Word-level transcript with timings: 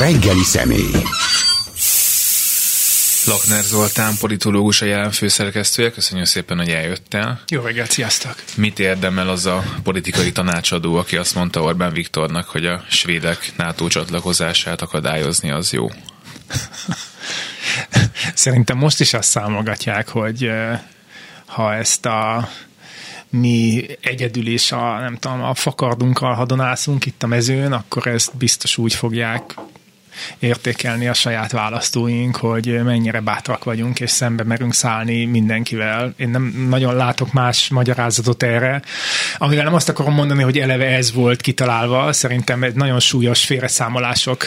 reggeli 0.00 0.42
személy. 0.42 1.02
Lakner 3.26 3.62
Zoltán, 3.62 4.14
politológus, 4.20 4.82
a 4.82 4.84
jelen 4.84 5.10
főszerkesztője. 5.10 5.90
Köszönjük 5.90 6.26
szépen, 6.26 6.56
hogy 6.56 6.68
eljöttél. 6.68 7.40
Jó 7.48 7.62
reggelt, 7.62 7.90
sziasztok! 7.90 8.34
Mit 8.56 8.78
érdemel 8.78 9.28
az 9.28 9.46
a 9.46 9.64
politikai 9.82 10.32
tanácsadó, 10.32 10.96
aki 10.96 11.16
azt 11.16 11.34
mondta 11.34 11.62
Orbán 11.62 11.92
Viktornak, 11.92 12.48
hogy 12.48 12.66
a 12.66 12.84
svédek 12.88 13.52
NATO 13.56 13.88
csatlakozását 13.88 14.82
akadályozni 14.82 15.50
az 15.50 15.72
jó? 15.72 15.90
Szerintem 18.34 18.76
most 18.76 19.00
is 19.00 19.14
azt 19.14 19.28
számolgatják, 19.28 20.08
hogy 20.08 20.50
ha 21.46 21.74
ezt 21.74 22.06
a 22.06 22.48
mi 23.30 23.86
egyedül 24.00 24.46
is 24.46 24.72
a, 24.72 24.98
nem 25.00 25.16
tudom, 25.16 25.42
a 25.42 25.54
fakardunkkal 25.54 26.34
hadonászunk 26.34 27.06
itt 27.06 27.22
a 27.22 27.26
mezőn, 27.26 27.72
akkor 27.72 28.06
ezt 28.06 28.36
biztos 28.36 28.76
úgy 28.78 28.94
fogják 28.94 29.54
értékelni 30.38 31.08
a 31.08 31.14
saját 31.14 31.52
választóink, 31.52 32.36
hogy 32.36 32.82
mennyire 32.84 33.20
bátrak 33.20 33.64
vagyunk, 33.64 34.00
és 34.00 34.10
szembe 34.10 34.44
merünk 34.44 34.74
szállni 34.74 35.24
mindenkivel. 35.24 36.14
Én 36.16 36.28
nem 36.28 36.66
nagyon 36.68 36.94
látok 36.94 37.32
más 37.32 37.68
magyarázatot 37.68 38.42
erre, 38.42 38.82
amivel 39.38 39.64
nem 39.64 39.74
azt 39.74 39.88
akarom 39.88 40.14
mondani, 40.14 40.42
hogy 40.42 40.58
eleve 40.58 40.86
ez 40.86 41.12
volt 41.12 41.40
kitalálva, 41.40 42.12
szerintem 42.12 42.62
egy 42.62 42.74
nagyon 42.74 43.00
súlyos 43.00 43.44
félreszámolások 43.44 44.46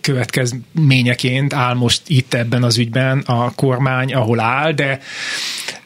következményeként 0.00 1.54
áll 1.54 1.74
most 1.74 2.02
itt 2.06 2.34
ebben 2.34 2.62
az 2.62 2.78
ügyben 2.78 3.18
a 3.18 3.50
kormány, 3.54 4.14
ahol 4.14 4.40
áll, 4.40 4.72
de 4.72 5.00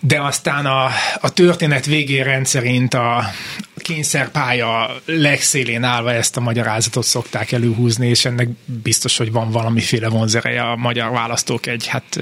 de 0.00 0.20
aztán 0.20 0.66
a, 0.66 0.88
a 1.20 1.32
történet 1.32 1.86
végén 1.86 2.24
rendszerint 2.24 2.94
a, 2.94 3.24
kényszerpálya 3.82 5.00
legszélén 5.04 5.82
állva 5.82 6.12
ezt 6.12 6.36
a 6.36 6.40
magyarázatot 6.40 7.04
szokták 7.04 7.52
előhúzni, 7.52 8.08
és 8.08 8.24
ennek 8.24 8.48
biztos, 8.64 9.16
hogy 9.16 9.32
van 9.32 9.50
valamiféle 9.50 10.08
vonzereje 10.08 10.62
a 10.62 10.76
magyar 10.76 11.10
választók 11.10 11.66
egy, 11.66 11.86
hát 11.86 12.16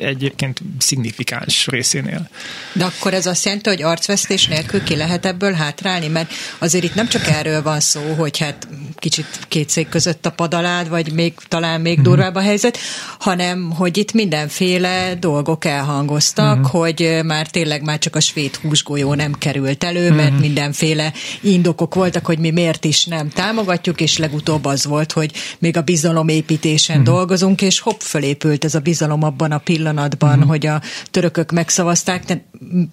egyébként 0.00 0.60
szignifikáns 0.78 1.66
részénél. 1.66 2.28
De 2.72 2.84
akkor 2.84 3.14
ez 3.14 3.26
azt 3.26 3.44
jelenti, 3.44 3.68
hogy 3.68 3.82
arcvesztés 3.82 4.46
nélkül 4.46 4.82
ki 4.82 4.96
lehet 4.96 5.26
ebből 5.26 5.52
hátrálni? 5.52 6.08
Mert 6.08 6.32
azért 6.58 6.84
itt 6.84 6.94
nem 6.94 7.08
csak 7.08 7.26
erről 7.26 7.62
van 7.62 7.80
szó, 7.80 8.00
hogy 8.00 8.38
hát 8.38 8.68
kicsit 8.96 9.26
két 9.48 9.68
szék 9.68 9.88
között 9.88 10.26
a 10.26 10.30
padalád, 10.30 10.88
vagy 10.88 11.12
még 11.12 11.34
talán 11.48 11.80
még 11.80 11.94
mm-hmm. 11.94 12.02
durvább 12.02 12.34
a 12.34 12.40
helyzet, 12.40 12.78
hanem 13.18 13.70
hogy 13.70 13.96
itt 13.96 14.12
mindenféle 14.12 15.14
dolgok 15.14 15.64
elhangoztak, 15.64 16.56
mm-hmm. 16.56 16.64
hogy 16.64 17.20
már 17.24 17.46
tényleg 17.46 17.82
már 17.82 17.98
csak 17.98 18.16
a 18.16 18.20
svéd 18.20 18.54
húsgolyó 18.54 19.14
nem 19.14 19.32
került 19.32 19.84
elő, 19.84 20.10
mert 20.10 20.30
mm-hmm. 20.30 20.40
mindenféle 20.40 20.99
indokok 21.40 21.94
voltak, 21.94 22.26
hogy 22.26 22.38
mi 22.38 22.50
miért 22.50 22.84
is 22.84 23.04
nem 23.04 23.28
támogatjuk, 23.28 24.00
és 24.00 24.18
legutóbb 24.18 24.64
az 24.64 24.84
volt, 24.84 25.12
hogy 25.12 25.32
még 25.58 25.76
a 25.76 25.82
bizalomépítésen 25.82 26.96
mm-hmm. 26.96 27.04
dolgozunk, 27.04 27.62
és 27.62 27.78
hopp, 27.78 28.00
fölépült 28.00 28.64
ez 28.64 28.74
a 28.74 28.80
bizalom 28.80 29.22
abban 29.22 29.52
a 29.52 29.58
pillanatban, 29.58 30.38
mm-hmm. 30.38 30.48
hogy 30.48 30.66
a 30.66 30.82
törökök 31.10 31.50
megszavazták. 31.52 32.24
De 32.24 32.44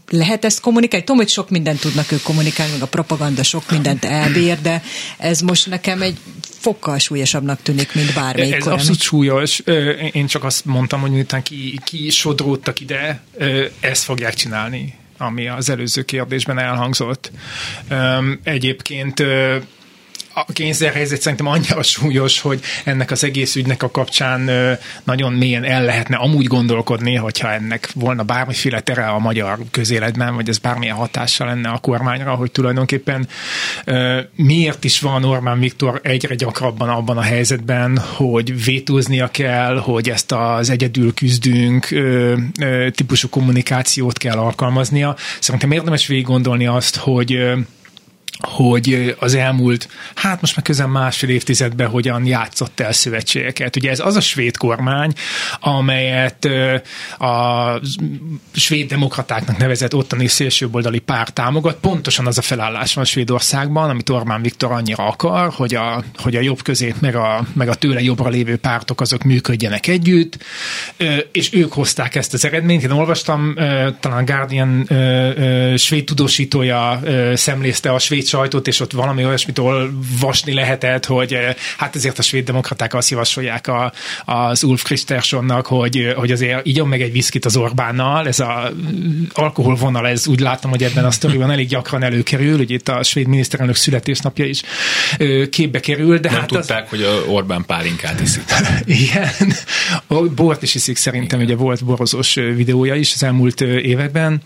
lehet 0.10 0.46
ezt 0.46 0.60
kommunikálni? 0.60 1.06
Tudom, 1.06 1.22
hogy 1.22 1.32
sok 1.32 1.50
mindent 1.50 1.80
tudnak 1.80 2.12
ők 2.12 2.22
kommunikálni, 2.22 2.72
meg 2.72 2.82
a 2.82 2.88
propaganda 2.88 3.44
sok 3.44 3.72
mindent 3.72 4.06
elbír, 4.06 4.62
de 4.62 4.82
ez 5.18 5.40
most 5.40 5.68
nekem 5.68 6.02
egy 6.02 6.18
fokkal 6.42 6.98
súlyosabbnak 6.98 7.62
tűnik, 7.62 7.96
mint 7.96 8.14
bármelyik. 8.14 8.56
Ez 8.56 8.68
abszolút 8.68 9.02
súlyos. 9.02 9.60
Én 10.12 10.28
csak 10.28 10.44
azt 10.44 10.66
mondtam, 10.66 11.02
hogy 11.02 11.12
miután 11.12 11.44
ki, 11.44 11.80
ki 11.84 12.10
sodródtak 12.10 12.80
ide, 12.80 13.24
ezt 13.80 14.04
fogják 14.04 14.34
csinálni 14.34 14.96
ami 15.18 15.48
az 15.48 15.70
előző 15.70 16.02
kérdésben 16.04 16.60
elhangzott. 16.60 17.32
Egyébként 18.44 19.24
a 20.46 20.52
kényszerhelyzet 20.54 21.22
szerintem 21.22 21.48
annyira 21.48 21.84
súlyos, 21.84 22.40
hogy 22.40 22.60
ennek 22.84 23.12
az 23.12 23.24
egész 23.24 23.56
ügynek 23.56 23.84
a 23.84 23.92
kapcsán 23.92 24.50
nagyon 25.04 25.34
mélyen 25.34 25.64
el 25.64 25.86
lehetne 25.86 26.16
amúgy 26.16 26.46
gondolkodni, 26.46 27.16
hogyha 27.16 27.52
ennek 27.52 27.90
volna 27.96 28.24
bármiféle 28.24 28.80
tere 28.80 29.06
a 29.08 29.20
magyar 29.20 29.58
közéletben, 29.72 30.36
vagy 30.36 30.50
ez 30.50 30.58
bármilyen 30.58 30.96
hatással 30.96 31.48
lenne 31.48 31.70
a 31.70 31.78
kormányra, 31.78 32.36
hogy 32.36 32.52
tulajdonképpen 32.52 33.28
miért 34.36 34.84
is 34.84 35.00
van 35.00 35.24
Orbán 35.24 35.60
Viktor 35.60 36.00
egyre 36.04 36.36
gyakrabban 36.36 36.90
abban 36.90 37.18
a 37.18 37.22
helyzetben, 37.22 37.98
hogy 37.98 38.64
vétóznia 38.64 39.28
kell, 39.28 39.78
hogy 39.78 40.10
ezt 40.10 40.32
az 40.32 40.70
egyedül 40.70 41.14
küzdünk 41.14 41.88
típusú 42.92 43.30
kommunikációt 43.30 44.18
kell 44.18 44.38
alkalmaznia. 44.38 45.16
Szerintem 45.40 45.72
érdemes 45.72 46.08
végig 46.08 46.26
gondolni 46.26 46.68
azt, 46.68 46.96
hogy 46.96 47.38
hogy 48.40 49.16
az 49.20 49.34
elmúlt, 49.34 49.90
hát 50.16 50.42
most 50.42 50.56
már 50.56 50.66
közel 50.66 50.88
másfél 50.88 51.30
évtizedben 51.30 51.88
hogyan 51.88 52.26
játszott 52.26 52.80
el 52.80 52.92
szövetségeket. 52.92 53.76
Ugye 53.76 53.90
ez 53.90 54.00
az 54.00 54.16
a 54.16 54.22
svéd 54.22 54.58
kormány, 54.58 55.14
amelyet 55.60 56.48
a 57.18 57.72
svéd 58.54 58.90
demokratáknak 58.90 59.58
nevezett 59.58 59.96
ottani 59.96 60.28
szélsőboldali 60.28 61.00
pár 61.00 61.30
támogat. 61.30 61.76
Pontosan 61.76 62.28
az 62.28 62.38
a 62.38 62.42
felállás 62.42 62.94
van 62.94 63.06
Svédországban, 63.06 63.90
amit 63.90 64.10
Orbán 64.10 64.42
Viktor 64.42 64.72
annyira 64.72 65.08
akar, 65.08 65.54
hogy 65.54 65.76
a, 65.76 66.04
hogy 66.16 66.36
a 66.36 66.42
jobb 66.42 66.62
közét 66.62 67.02
meg 67.02 67.16
a, 67.16 67.46
meg 67.54 67.70
a 67.70 67.76
tőle 67.76 68.02
jobbra 68.02 68.30
lévő 68.30 68.58
pártok 68.58 69.02
azok 69.02 69.24
működjenek 69.24 69.88
együtt, 69.88 70.38
és 71.32 71.54
ők 71.54 71.74
hozták 71.74 72.16
ezt 72.16 72.34
az 72.34 72.46
eredményt. 72.46 72.84
Én 72.84 72.92
olvastam, 72.92 73.54
talán 74.00 74.26
Guardian 74.26 74.86
svéd 75.78 76.04
tudósítója 76.04 77.00
szemlézte 77.34 77.92
a 77.94 78.00
svéd 78.00 78.26
sajtót, 78.28 78.68
és 78.68 78.80
ott 78.80 78.92
valami 78.92 79.26
olyasmit 79.26 79.60
olvasni 79.60 80.54
lehetett, 80.54 81.06
hogy 81.06 81.34
eh, 81.34 81.56
hát 81.78 81.96
ezért 81.96 82.20
a 82.20 82.22
svéd 82.22 82.46
demokraták 82.46 82.94
azt 82.94 83.10
javasolják 83.10 83.68
a, 83.68 83.94
az 84.26 84.64
Ulf 84.64 84.84
Kristerssonnak, 84.84 85.66
hogy, 85.66 86.14
hogy 86.16 86.32
azért 86.32 86.66
igyon 86.66 86.88
meg 86.88 87.02
egy 87.02 87.12
viszkit 87.12 87.46
az 87.46 87.56
Orbánnal, 87.56 88.28
ez 88.28 88.40
a 88.40 88.72
alkoholvonal, 89.34 90.08
ez 90.08 90.28
úgy 90.28 90.40
látom, 90.40 90.72
hogy 90.72 90.84
ebben 90.84 91.06
a 91.06 91.12
sztoriban 91.12 91.52
elég 91.52 91.68
gyakran 91.68 92.04
előkerül, 92.04 92.58
hogy 92.58 92.72
itt 92.72 92.88
a 92.88 93.04
svéd 93.04 93.28
miniszterelnök 93.28 93.76
születésnapja 93.76 94.46
is 94.46 94.62
képbe 95.50 95.80
kerül. 95.80 96.18
De 96.18 96.30
Nem 96.30 96.40
hát 96.40 96.48
tudták, 96.48 96.84
az... 96.84 96.90
hogy 96.90 97.02
a 97.02 97.24
Orbán 97.28 97.66
pálinkát 97.66 98.20
iszik. 98.20 98.44
Igen, 99.06 99.54
bort 100.36 100.64
is 100.64 100.76
iszik 100.76 100.98
szerintem, 100.98 101.40
Igen. 101.40 101.52
ugye 101.52 101.64
volt 101.64 101.86
borozós 101.86 102.34
videója 102.34 102.96
is 102.96 103.14
az 103.14 103.24
elmúlt 103.24 103.62
években, 103.62 104.42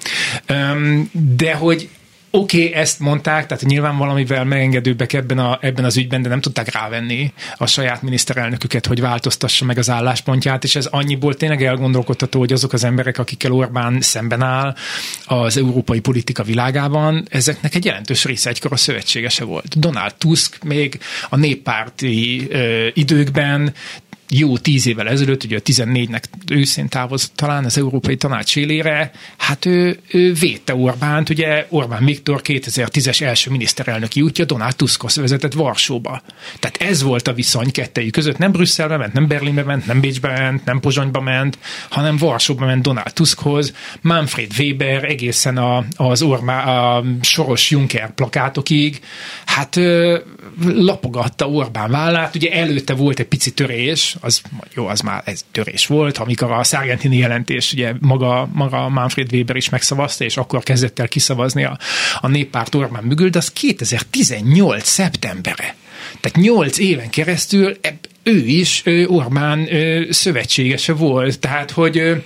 de 1.38 1.54
hogy 1.54 1.90
oké, 2.32 2.68
okay, 2.68 2.80
ezt 2.80 3.00
mondták, 3.00 3.46
tehát 3.46 3.64
nyilván 3.64 3.98
valamivel 3.98 4.44
megengedőbbek 4.44 5.14
ebben, 5.14 5.38
a, 5.38 5.58
ebben 5.62 5.86
az 5.86 5.98
ügyben, 5.98 6.22
de 6.22 6.30
nem 6.30 6.42
tudták 6.42 6.74
rávenni 6.74 7.34
a 7.58 7.66
saját 7.66 8.02
miniszterelnöküket, 8.02 8.86
hogy 8.86 9.02
változtassa 9.02 9.66
meg 9.66 9.78
az 9.78 9.90
álláspontját, 9.90 10.64
és 10.64 10.76
ez 10.76 10.86
annyiból 10.86 11.36
tényleg 11.36 11.64
elgondolkodható, 11.64 12.40
hogy 12.40 12.54
azok 12.54 12.74
az 12.74 12.84
emberek, 12.84 13.18
akikkel 13.18 13.52
Orbán 13.52 14.02
szemben 14.02 14.42
áll 14.42 14.76
az 15.26 15.58
európai 15.58 16.00
politika 16.00 16.44
világában, 16.44 17.26
ezeknek 17.30 17.76
egy 17.76 17.86
jelentős 17.86 18.26
része 18.26 18.50
egykor 18.50 18.72
a 18.72 18.78
szövetségese 18.78 19.44
volt. 19.44 19.80
Donald 19.80 20.16
Tusk 20.16 20.64
még 20.64 21.00
a 21.30 21.36
néppárti 21.36 22.48
ö, 22.50 22.88
időkben 22.94 23.74
jó 24.34 24.58
tíz 24.58 24.88
évvel 24.88 25.08
ezelőtt, 25.10 25.44
ugye 25.44 25.58
a 25.58 25.62
14-nek 25.62 26.24
őszén 26.50 26.88
távozott 26.88 27.32
talán 27.36 27.66
az 27.66 27.78
Európai 27.78 28.16
Tanács 28.16 28.56
élére, 28.56 29.12
hát 29.38 29.66
ő, 29.66 30.00
ő 30.12 30.34
védte 30.34 30.76
Orbánt, 30.76 31.30
ugye 31.30 31.66
Orbán 31.70 32.06
Viktor 32.06 32.42
2010-es 32.44 33.22
első 33.22 33.52
miniszterelnöki 33.52 34.22
útja 34.22 34.46
Donald 34.46 34.76
Tuskhoz 34.76 35.16
vezetett 35.16 35.54
Varsóba. 35.54 36.22
Tehát 36.60 36.92
ez 36.92 37.02
volt 37.02 37.28
a 37.28 37.34
viszony 37.34 37.72
kettejük 37.72 38.14
között. 38.14 38.38
Nem 38.38 38.52
Brüsszelbe 38.52 38.98
ment, 38.98 39.14
nem 39.14 39.28
Berlinbe 39.28 39.64
ment, 39.64 39.86
nem 39.86 40.00
Bécsbe 40.00 40.40
ment, 40.40 40.66
nem 40.66 40.80
Pozsonyba 40.80 41.22
ment, 41.22 41.58
hanem 41.90 42.18
Varsóba 42.18 42.66
ment 42.66 42.82
Donald 42.82 43.14
Tuskhoz, 43.14 43.74
Manfred 44.02 44.52
Weber 44.60 45.04
egészen 45.04 45.58
a, 45.58 45.86
az 45.96 46.22
Orbán, 46.22 46.68
a 46.68 47.04
Soros 47.22 47.70
Juncker 47.72 48.14
plakátokig, 48.14 49.00
hát 49.46 49.80
lapogatta 50.66 51.50
Orbán 51.50 51.92
vállát, 51.92 52.36
ugye 52.36 52.52
előtte 52.52 52.94
volt 52.94 53.20
egy 53.20 53.28
pici 53.28 53.54
törés, 53.54 54.16
az 54.22 54.42
jó, 54.74 54.88
az 54.88 55.00
már 55.00 55.22
ez 55.26 55.46
törés 55.52 55.88
volt, 55.88 56.18
amikor 56.18 56.52
a 56.52 56.64
Sargentini 56.64 57.18
jelentés, 57.18 57.74
ugye 57.74 57.94
maga, 58.00 58.50
maga 58.54 58.90
Manfred 58.90 59.34
Weber 59.34 59.56
is 59.56 59.70
megszavazta, 59.70 60.24
és 60.24 60.38
akkor 60.38 60.64
kezdett 60.64 61.00
el 61.00 61.08
kiszavazni 61.08 61.64
a, 61.64 61.78
a 62.20 62.28
néppárt 62.28 62.76
Orbán 62.76 63.04
mögül, 63.04 63.30
de 63.30 63.38
az 63.38 63.52
2018. 63.52 64.88
szeptembere. 64.88 65.76
Tehát 66.20 66.38
nyolc 66.38 66.78
éven 66.78 67.10
keresztül 67.10 67.78
ő 68.24 68.46
is 68.46 68.84
Orbán 69.08 69.68
szövetségese 70.10 70.94
volt. 70.94 71.40
Tehát, 71.40 71.72
hogy 71.72 72.22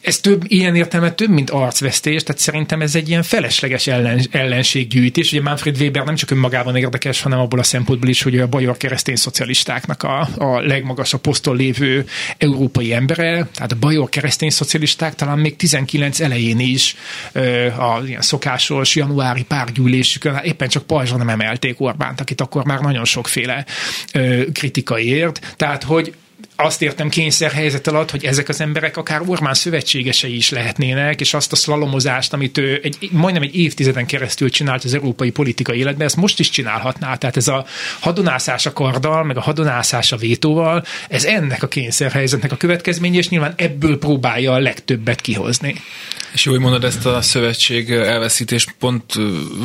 ez 0.00 0.18
több, 0.20 0.44
ilyen 0.46 0.74
értelme 0.74 1.12
több, 1.12 1.28
mint 1.28 1.50
arcvesztés, 1.50 2.22
tehát 2.22 2.40
szerintem 2.40 2.80
ez 2.80 2.94
egy 2.94 3.08
ilyen 3.08 3.22
felesleges 3.22 3.86
ellen, 3.86 4.20
ellenséggyűjtés. 4.30 5.32
Ugye 5.32 5.42
Manfred 5.42 5.80
Weber 5.80 6.04
nem 6.04 6.14
csak 6.14 6.30
önmagában 6.30 6.76
érdekes, 6.76 7.22
hanem 7.22 7.38
abból 7.38 7.58
a 7.58 7.62
szempontból 7.62 8.08
is, 8.08 8.22
hogy 8.22 8.38
a 8.38 8.46
bajor 8.46 8.76
keresztény 8.76 9.16
szocialistáknak 9.16 10.02
a, 10.02 10.28
a 10.38 10.60
legmagasabb 10.60 11.20
poszton 11.20 11.56
lévő 11.56 12.06
európai 12.38 12.92
embere, 12.92 13.48
tehát 13.54 13.72
a 13.72 13.76
bajor 13.80 14.08
keresztény 14.08 14.50
szocialisták 14.50 15.14
talán 15.14 15.38
még 15.38 15.56
19 15.56 16.20
elején 16.20 16.58
is 16.58 16.96
a 17.78 18.00
ilyen 18.06 18.22
szokásos 18.22 18.96
januári 18.96 19.42
párgyűlésükön 19.42 20.40
éppen 20.42 20.68
csak 20.68 20.82
pajzsra 20.82 21.16
nem 21.16 21.28
emelték 21.28 21.80
Orbánt, 21.80 22.20
akit 22.20 22.40
akkor 22.40 22.64
már 22.64 22.80
nagyon 22.80 23.04
sokféle 23.04 23.64
kritika 24.52 24.98
ért. 24.98 25.54
Tehát, 25.56 25.82
hogy 25.82 26.14
azt 26.56 26.82
értem 26.82 27.08
kényszerhelyzet 27.08 27.86
alatt, 27.86 28.10
hogy 28.10 28.24
ezek 28.24 28.48
az 28.48 28.60
emberek 28.60 28.96
akár 28.96 29.22
Ormán 29.26 29.54
szövetségesei 29.54 30.36
is 30.36 30.50
lehetnének, 30.50 31.20
és 31.20 31.34
azt 31.34 31.52
a 31.52 31.56
szlalomozást, 31.56 32.32
amit 32.32 32.58
ő 32.58 32.80
egy, 32.82 33.08
majdnem 33.10 33.42
egy 33.42 33.56
évtizeden 33.56 34.06
keresztül 34.06 34.50
csinált 34.50 34.84
az 34.84 34.94
európai 34.94 35.30
politikai 35.30 35.78
életben, 35.78 36.06
ezt 36.06 36.16
most 36.16 36.40
is 36.40 36.50
csinálhatná. 36.50 37.16
Tehát 37.16 37.36
ez 37.36 37.48
a 37.48 37.66
hadonászás 38.00 38.66
a 38.66 38.72
karddal, 38.72 39.24
meg 39.24 39.36
a 39.36 39.40
hadonászás 39.40 40.12
a 40.12 40.16
vétóval, 40.16 40.84
ez 41.08 41.24
ennek 41.24 41.62
a 41.62 41.68
kényszerhelyzetnek 41.68 42.52
a 42.52 42.56
következménye, 42.56 43.18
és 43.18 43.28
nyilván 43.28 43.54
ebből 43.56 43.98
próbálja 43.98 44.52
a 44.52 44.58
legtöbbet 44.58 45.20
kihozni. 45.20 45.74
És 46.34 46.46
úgy 46.46 46.58
mondod 46.60 46.84
ezt 46.84 47.06
a 47.06 47.22
szövetség 47.22 47.90
elveszítést, 47.90 48.74
pont 48.78 49.12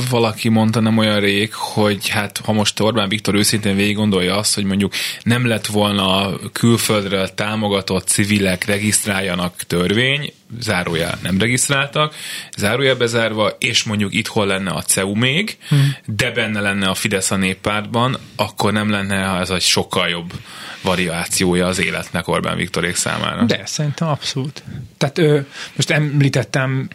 valaki 0.09 0.49
mondta 0.49 0.79
nem 0.79 0.97
olyan 0.97 1.19
rég, 1.19 1.53
hogy 1.53 2.07
hát 2.07 2.41
ha 2.45 2.53
most 2.53 2.79
Orbán 2.79 3.09
Viktor 3.09 3.35
őszintén 3.35 3.75
végig 3.75 3.95
gondolja 3.95 4.37
azt, 4.37 4.55
hogy 4.55 4.63
mondjuk 4.63 4.93
nem 5.23 5.47
lett 5.47 5.65
volna 5.65 6.35
külföldről 6.79 7.33
támogatott 7.33 8.07
civilek 8.07 8.65
regisztráljanak 8.65 9.55
törvény, 9.67 10.33
zárójel 10.59 11.17
nem 11.21 11.39
regisztráltak, 11.39 12.15
zárójel 12.57 12.95
bezárva, 12.95 13.49
és 13.59 13.83
mondjuk 13.83 14.13
itthon 14.13 14.47
lenne 14.47 14.71
a 14.71 14.81
CEU 14.81 15.15
még, 15.15 15.57
hmm. 15.69 15.95
de 16.05 16.31
benne 16.31 16.59
lenne 16.59 16.87
a 16.87 16.93
Fidesz 16.93 17.31
a 17.31 17.35
néppártban, 17.35 18.17
akkor 18.35 18.73
nem 18.73 18.89
lenne 18.89 19.39
ez 19.39 19.49
egy 19.49 19.61
sokkal 19.61 20.09
jobb 20.09 20.33
variációja 20.81 21.67
az 21.67 21.79
életnek 21.79 22.27
Orbán 22.27 22.57
Viktorék 22.57 22.95
számára. 22.95 23.43
De, 23.43 23.61
szerintem 23.65 24.07
abszolút. 24.07 24.63
Tehát 24.97 25.17
ö, 25.17 25.39
most 25.75 25.89
említettem 25.89 26.87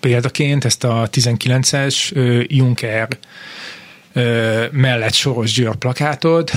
példaként 0.00 0.64
ezt 0.64 0.84
a 0.84 1.08
19-es 1.12 2.14
ö, 2.14 2.42
Juncker 2.46 3.08
ö, 4.12 4.64
mellett 4.70 5.14
Soros 5.14 5.52
Győr 5.52 5.76
plakátod, 5.76 6.50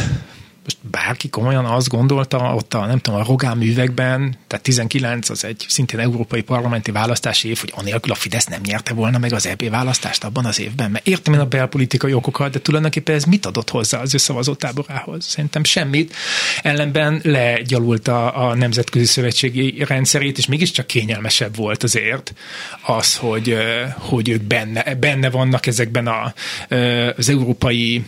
most 0.66 0.78
bárki 0.92 1.30
komolyan 1.30 1.66
azt 1.66 1.88
gondolta, 1.88 2.38
ott 2.56 2.74
a, 2.74 2.86
nem 2.86 3.00
tudom, 3.00 3.20
a 3.20 3.24
Rogán 3.24 3.58
művekben, 3.58 4.38
tehát 4.48 4.64
19 4.64 5.30
az 5.30 5.44
egy 5.44 5.66
szintén 5.68 6.00
európai 6.00 6.42
parlamenti 6.42 6.92
választási 6.92 7.50
év, 7.50 7.58
hogy 7.60 7.74
anélkül 7.76 8.12
a 8.12 8.16
Fidesz 8.16 8.46
nem 8.46 8.62
nyerte 8.66 8.94
volna 8.94 9.18
meg 9.18 9.34
az 9.34 9.46
EP 9.48 9.70
választást 9.70 10.24
abban 10.24 10.46
az 10.46 10.60
évben. 10.60 10.92
Mert 10.92 11.08
értem 11.08 11.34
én 11.34 11.40
a 11.40 11.46
belpolitikai 11.46 12.14
okokat, 12.14 12.52
de 12.52 12.60
tulajdonképpen 12.60 13.16
ez 13.16 13.24
mit 13.24 13.46
adott 13.46 13.70
hozzá 13.70 14.02
az 14.02 14.14
ő 14.14 14.18
szavazótáborához? 14.18 15.26
Szerintem 15.26 15.64
semmit. 15.64 16.16
Ellenben 16.62 17.20
legyalult 17.24 18.08
a, 18.08 18.48
a 18.48 18.56
nemzetközi 18.56 19.06
szövetségi 19.06 19.84
rendszerét, 19.88 20.38
és 20.38 20.46
mégiscsak 20.46 20.88
kényelmesebb 20.88 21.56
volt 21.56 21.84
azért 21.84 22.34
az, 22.82 23.16
hogy, 23.16 23.58
hogy 23.98 24.30
ők 24.30 24.42
benne, 24.42 24.96
benne 24.96 25.30
vannak 25.30 25.66
ezekben 25.66 26.08
a, 26.08 26.34
az 27.18 27.30
európai 27.30 28.04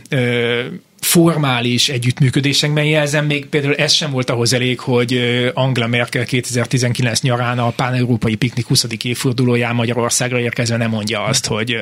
formális 1.07 1.89
együttműködésekben 1.89 2.83
jelzem, 2.83 3.25
még 3.25 3.45
például 3.45 3.75
ez 3.75 3.92
sem 3.92 4.12
volt 4.12 4.30
ahhoz 4.30 4.54
elég, 4.54 4.80
hogy 4.80 5.13
Angela 5.54 5.88
Merkel 5.88 6.25
2019 6.25 7.21
nyarán 7.21 7.59
a 7.59 7.69
pán-európai 7.69 8.36
piknik 8.36 8.68
20. 8.68 8.86
évfordulóján 9.04 9.75
Magyarországra 9.75 10.39
érkezve 10.39 10.77
nem 10.77 10.89
mondja 10.89 11.24
azt, 11.24 11.45
hogy 11.45 11.77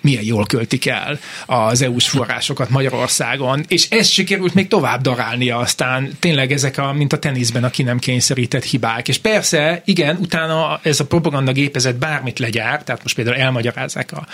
milyen 0.00 0.24
jól 0.24 0.46
költik 0.46 0.86
el 0.86 1.18
az 1.46 1.82
EU-s 1.82 2.08
forrásokat 2.08 2.68
Magyarországon, 2.68 3.64
és 3.68 3.90
ez 3.90 4.08
sikerült 4.08 4.54
még 4.54 4.68
tovább 4.68 5.00
darálnia 5.00 5.58
aztán 5.58 6.10
tényleg 6.18 6.52
ezek 6.52 6.78
a, 6.78 6.92
mint 6.92 7.12
a 7.12 7.18
teniszben 7.18 7.64
a 7.64 7.70
ki 7.70 7.82
nem 7.82 7.98
kényszerített 7.98 8.64
hibák. 8.64 9.08
És 9.08 9.18
persze, 9.18 9.82
igen, 9.84 10.16
utána 10.20 10.80
ez 10.82 11.00
a 11.00 11.06
propaganda 11.06 11.52
gépezet 11.52 11.96
bármit 11.96 12.38
legyár, 12.38 12.82
tehát 12.82 13.02
most 13.02 13.14
például 13.14 13.36
elmagyarázzák 13.36 14.12
a, 14.12 14.26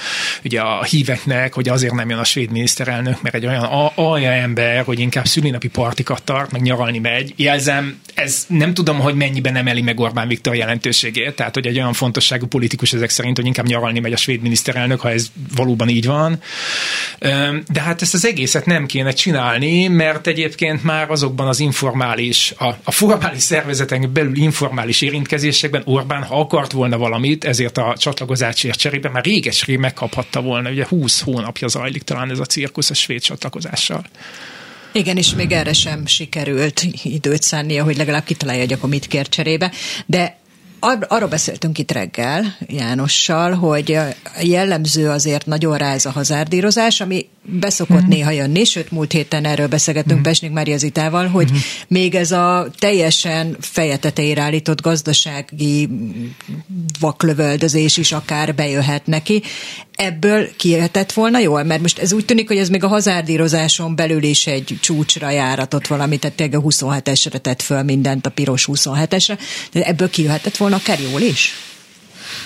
ugye 0.45 0.61
a 0.61 0.85
híveknek, 0.85 1.55
hogy 1.55 1.69
azért 1.69 1.95
nem 1.95 2.11
jön 2.11 2.19
a 2.19 2.25
svéd 2.25 2.51
miniszterelnök, 2.51 3.23
mert 3.23 3.35
egy 3.35 3.47
olyan 3.47 3.65
a, 3.65 3.93
alja 4.11 4.31
ember, 4.31 4.85
hogy 4.85 4.99
inkább 4.99 5.27
szülinapi 5.27 5.69
partikat 5.69 6.23
tart, 6.23 6.53
meg 6.53 6.63
nyaralni 6.63 6.99
megy. 6.99 7.33
Jelzem, 7.37 8.01
ez 8.15 8.45
nem 8.49 8.75
tudom, 8.75 8.99
hogy 8.99 9.15
mennyiben 9.15 9.57
emeli 9.57 9.83
meg 9.83 10.01
Orbán 10.01 10.29
Viktor 10.29 10.55
jelentőségét, 10.55 11.35
tehát 11.35 11.55
hogy 11.55 11.67
egy 11.67 11.79
olyan 11.79 11.93
fontosságú 11.93 12.47
politikus 12.47 12.93
ezek 12.93 13.11
szerint, 13.11 13.37
hogy 13.37 13.47
inkább 13.47 13.67
nyaralni 13.67 14.01
megy 14.01 14.13
a 14.13 14.17
svéd 14.17 14.43
miniszterelnök, 14.43 15.01
ha 15.01 15.11
ez 15.11 15.31
valóban 15.57 15.89
így 15.89 16.07
van. 16.07 16.41
De 17.69 17.81
hát 17.81 18.03
ezt 18.03 18.15
az 18.15 18.27
egészet 18.27 18.67
nem 18.67 18.87
kéne 18.87 19.11
csinálni, 19.11 19.87
mert 19.87 20.27
egyébként 20.27 20.85
már 20.85 21.11
azokban 21.11 21.49
az 21.49 21.61
informális, 21.61 22.55
a, 22.59 22.69
a 22.85 22.91
formális 22.91 23.43
szervezetek 23.43 24.09
belül 24.09 24.37
informális 24.37 25.01
érintkezésekben 25.01 25.83
Orbán, 25.85 26.23
ha 26.23 26.41
akart 26.41 26.73
volna 26.73 26.99
valamit, 26.99 27.45
ezért 27.45 27.79
a 27.79 27.95
csatlakozásért 27.99 28.79
cserébe 28.79 29.09
már 29.09 29.25
réges 29.25 29.65
megkaphatta 29.65 30.41
volna. 30.41 30.71
Ugye 30.71 30.87
20 30.89 31.21
hónapja 31.21 31.69
zajlik 31.69 32.03
talán 32.03 32.31
ez 32.31 32.39
a 32.39 32.45
cirkusz 32.45 32.91
a 32.91 32.95
svéd 32.95 33.23
csatlakozással. 33.89 34.05
Igen, 34.93 35.17
és 35.17 35.35
még 35.35 35.53
erre 35.53 35.73
sem 35.73 36.07
sikerült 36.07 36.83
időt 37.03 37.43
szánnia, 37.43 37.85
hogy 37.85 37.97
legalább 37.97 38.25
kitalálja, 38.25 38.61
hogy 38.61 38.73
akkor 38.73 38.89
mit 38.89 39.07
kér 39.07 39.29
cserébe. 39.29 39.73
De 40.07 40.39
ar- 40.81 41.05
arról 41.09 41.29
beszéltünk 41.29 41.79
itt 41.79 41.93
reggel 41.93 42.57
Jánossal, 42.67 43.53
hogy 43.53 43.99
jellemző 44.41 45.09
azért 45.09 45.47
nagyon 45.47 45.77
ráz 45.77 46.07
a 46.07 46.11
hazárdírozás, 46.11 47.01
ami 47.01 47.29
beszokott 47.51 48.05
mm. 48.05 48.09
néha 48.09 48.31
jönni, 48.31 48.65
sőt 48.65 48.91
múlt 48.91 49.13
héten 49.13 49.45
erről 49.45 49.67
beszélgettünk 49.67 50.19
mm. 50.19 50.23
Pesnik 50.23 50.51
Mária 50.51 50.77
Zitával, 50.77 51.27
hogy 51.27 51.53
mm. 51.53 51.57
még 51.89 52.15
ez 52.15 52.33
a 52.33 52.69
teljesen 52.79 53.57
feje 53.61 53.97
tetejére 53.97 54.43
állított 54.43 54.81
gazdasági 54.81 55.89
vaklövöldözés 57.01 57.97
is 57.97 58.13
akár 58.13 58.55
bejöhet 58.55 59.07
neki. 59.07 59.43
Ebből 59.95 60.57
kijöhetett 60.57 61.13
volna 61.13 61.39
jól? 61.39 61.63
Mert 61.63 61.81
most 61.81 61.99
ez 61.99 62.13
úgy 62.13 62.25
tűnik, 62.25 62.49
hogy 62.49 62.57
ez 62.57 62.69
még 62.69 62.85
a 62.85 62.89
hazárdírozáson 62.89 63.97
belül 63.97 64.23
is 64.23 64.47
egy 64.47 64.79
csúcsra 64.81 65.31
járatott 65.31 65.87
valami, 65.87 66.17
tehát 66.19 66.37
tényleg 66.37 66.59
a 66.59 66.63
27-esre 66.63 67.39
tett 67.41 67.63
föl 67.63 67.83
mindent 67.83 68.27
a 68.27 68.31
piros 68.31 68.69
27-esre, 68.73 69.39
de 69.73 69.85
ebből 69.85 70.11
kijöhetett 70.11 70.57
volna 70.57 70.77
akár 70.77 71.01
jól 71.11 71.21
is? 71.21 71.53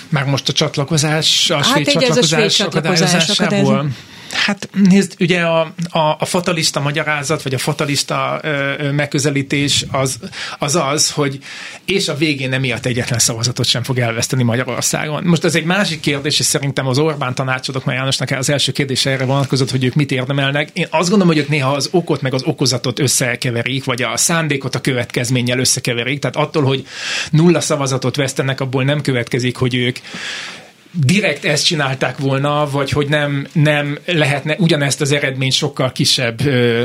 Már 0.09 0.25
most 0.25 0.49
a 0.49 0.53
csatlakozás, 0.53 1.49
a 1.49 1.55
hát 1.55 1.65
svéd 1.65 1.87
csatlakozás, 1.87 2.59
a 2.59 2.65
akadályozásából. 2.65 3.89
Hát 4.31 4.69
nézd, 4.73 5.15
ugye 5.19 5.41
a, 5.41 5.73
a, 5.89 5.99
a 6.19 6.25
fatalista 6.25 6.79
magyarázat, 6.79 7.43
vagy 7.43 7.53
a 7.53 7.57
fatalista 7.57 8.39
ö, 8.41 8.91
megközelítés 8.91 9.85
az, 9.91 10.19
az 10.59 10.75
az, 10.75 11.11
hogy 11.11 11.39
és 11.85 12.07
a 12.07 12.15
végén 12.15 12.53
emiatt 12.53 12.85
egyetlen 12.85 13.19
szavazatot 13.19 13.65
sem 13.65 13.83
fog 13.83 13.99
elveszteni 13.99 14.43
Magyarországon. 14.43 15.23
Most 15.23 15.43
ez 15.43 15.55
egy 15.55 15.63
másik 15.63 15.99
kérdés, 15.99 16.39
és 16.39 16.45
szerintem 16.45 16.87
az 16.87 16.97
Orbán 16.97 17.35
tanácsadok, 17.35 17.85
mert 17.85 17.97
Jánosnak 17.97 18.31
az 18.31 18.49
első 18.49 18.71
kérdése 18.71 19.09
erre 19.09 19.25
vonatkozott, 19.25 19.71
hogy 19.71 19.83
ők 19.83 19.93
mit 19.93 20.11
érdemelnek. 20.11 20.69
Én 20.73 20.87
azt 20.89 21.09
gondolom, 21.09 21.33
hogy 21.33 21.37
ők 21.37 21.49
néha 21.49 21.71
az 21.71 21.89
okot 21.91 22.21
meg 22.21 22.33
az 22.33 22.43
okozatot 22.43 22.99
összekeverik, 22.99 23.83
vagy 23.83 24.01
a 24.01 24.17
szándékot 24.17 24.75
a 24.75 24.81
következménnyel 24.81 25.59
összekeverik. 25.59 26.19
Tehát 26.19 26.35
attól, 26.35 26.63
hogy 26.63 26.85
nulla 27.31 27.61
szavazatot 27.61 28.15
vesztenek, 28.15 28.59
abból 28.61 28.83
nem 28.83 29.01
következik, 29.01 29.57
hogy 29.57 29.75
ők 29.75 29.97
direkt 30.93 31.45
ezt 31.45 31.65
csinálták 31.65 32.17
volna, 32.17 32.69
vagy 32.69 32.89
hogy 32.89 33.07
nem, 33.07 33.47
nem 33.51 33.97
lehetne 34.05 34.55
ugyanezt 34.59 35.01
az 35.01 35.11
eredményt 35.11 35.53
sokkal 35.53 35.91
kisebb 35.91 36.45
ö, 36.45 36.83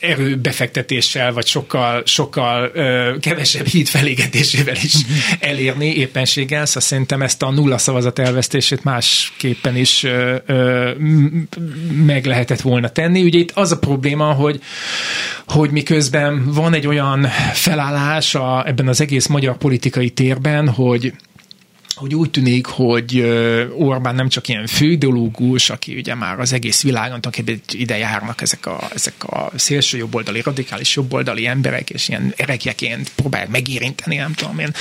erőbefektetéssel, 0.00 1.32
vagy 1.32 1.46
sokkal, 1.46 2.02
sokkal 2.06 2.70
ö, 2.74 3.14
kevesebb 3.20 3.66
híd 3.66 3.86
felégetésével 3.86 4.74
is 4.74 4.94
elérni 5.40 5.94
éppenséggel, 5.94 6.66
szóval 6.66 6.82
szerintem 6.82 7.22
ezt 7.22 7.42
a 7.42 7.50
nulla 7.50 7.78
szavazat 7.78 8.18
elvesztését 8.18 8.84
másképpen 8.84 9.76
is 9.76 10.04
ö, 10.04 10.36
ö, 10.46 10.90
meg 12.04 12.24
lehetett 12.24 12.60
volna 12.60 12.88
tenni. 12.88 13.22
Ugye 13.22 13.38
itt 13.38 13.50
az 13.50 13.72
a 13.72 13.78
probléma, 13.78 14.32
hogy, 14.32 14.60
hogy 15.46 15.70
miközben 15.70 16.52
van 16.52 16.74
egy 16.74 16.86
olyan 16.86 17.22
felállás 17.52 18.34
a, 18.34 18.66
ebben 18.66 18.88
az 18.88 19.00
egész 19.00 19.26
magyar 19.26 19.56
politikai 19.56 20.10
térben, 20.10 20.68
hogy 20.68 21.12
hogy 22.02 22.14
úgy 22.14 22.30
tűnik, 22.30 22.66
hogy 22.66 23.20
Orbán 23.76 24.14
nem 24.14 24.28
csak 24.28 24.48
ilyen 24.48 24.66
főideológus, 24.66 25.70
aki 25.70 25.94
ugye 25.94 26.14
már 26.14 26.40
az 26.40 26.52
egész 26.52 26.82
világon, 26.82 27.18
aki 27.22 27.60
ide 27.70 27.98
járnak 27.98 28.40
ezek 28.40 28.66
a, 28.66 28.88
ezek 28.94 29.24
a 29.24 29.50
szélső 29.54 29.98
jobboldali, 29.98 30.40
radikális 30.40 30.96
jobboldali 30.96 31.46
emberek, 31.46 31.90
és 31.90 32.08
ilyen 32.08 32.32
erekjeként 32.36 33.10
próbálják 33.16 33.50
megérinteni, 33.50 34.16
nem 34.16 34.32
tudom 34.32 34.58
én, 34.58 34.74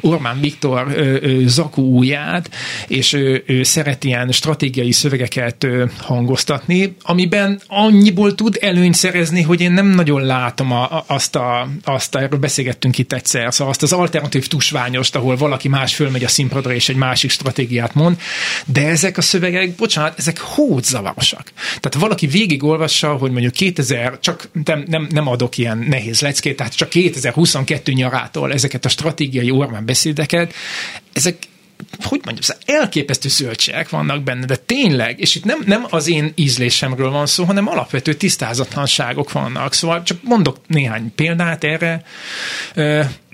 Orbán 0.00 0.40
Viktor 0.40 0.96
zakó 1.44 1.82
ujját, 1.82 2.50
és 2.86 3.12
ő, 3.12 3.42
ő 3.46 3.62
szeret 3.62 4.04
ilyen 4.04 4.32
stratégiai 4.32 4.92
szövegeket 4.92 5.66
hangoztatni, 5.98 6.96
amiben 7.02 7.60
annyiból 7.66 8.34
tud 8.34 8.58
előnyt 8.60 8.94
szerezni, 8.94 9.42
hogy 9.42 9.60
én 9.60 9.72
nem 9.72 9.86
nagyon 9.86 10.22
látom 10.22 10.72
a, 10.72 11.04
azt, 11.06 11.36
a, 11.36 11.68
azt 11.84 12.14
a, 12.14 12.20
erről 12.20 12.38
beszélgettünk 12.38 12.98
itt 12.98 13.12
egyszer, 13.12 13.54
szóval 13.54 13.72
azt 13.72 13.82
az 13.82 13.92
alternatív 13.92 14.46
tusványost, 14.46 15.16
ahol 15.16 15.36
valaki 15.36 15.68
más 15.68 15.94
fölmegy 15.94 16.24
a 16.24 16.28
színpadra, 16.28 16.67
színpadra 16.68 16.74
és 16.74 16.88
egy 16.88 16.96
másik 16.96 17.30
stratégiát 17.30 17.94
mond, 17.94 18.20
de 18.66 18.86
ezek 18.86 19.16
a 19.16 19.22
szövegek, 19.22 19.74
bocsánat, 19.74 20.18
ezek 20.18 20.40
zavarosak. 20.80 21.52
Tehát 21.66 21.94
valaki 21.94 22.26
végigolvassa, 22.26 23.16
hogy 23.16 23.30
mondjuk 23.30 23.52
2000, 23.52 24.18
csak 24.20 24.48
nem, 24.64 24.84
nem, 24.86 25.06
nem 25.10 25.26
adok 25.26 25.58
ilyen 25.58 25.78
nehéz 25.78 26.20
leckét, 26.20 26.56
tehát 26.56 26.76
csak 26.76 26.88
2022 26.88 27.92
nyarától 27.92 28.52
ezeket 28.52 28.84
a 28.84 28.88
stratégiai 28.88 29.50
Orbán 29.50 29.84
beszédeket, 29.84 30.54
ezek 31.12 31.36
hogy 32.02 32.20
mondjam, 32.24 32.56
elképesztő 32.66 33.28
szöltségek 33.28 33.88
vannak 33.88 34.22
benne, 34.22 34.46
de 34.46 34.56
tényleg, 34.56 35.20
és 35.20 35.34
itt 35.34 35.44
nem, 35.44 35.62
nem 35.66 35.86
az 35.90 36.08
én 36.08 36.32
ízlésemről 36.34 37.10
van 37.10 37.26
szó, 37.26 37.44
hanem 37.44 37.68
alapvető 37.68 38.14
tisztázatlanságok 38.14 39.32
vannak. 39.32 39.74
Szóval 39.74 40.02
csak 40.02 40.18
mondok 40.22 40.56
néhány 40.66 41.12
példát 41.14 41.64
erre. 41.64 42.02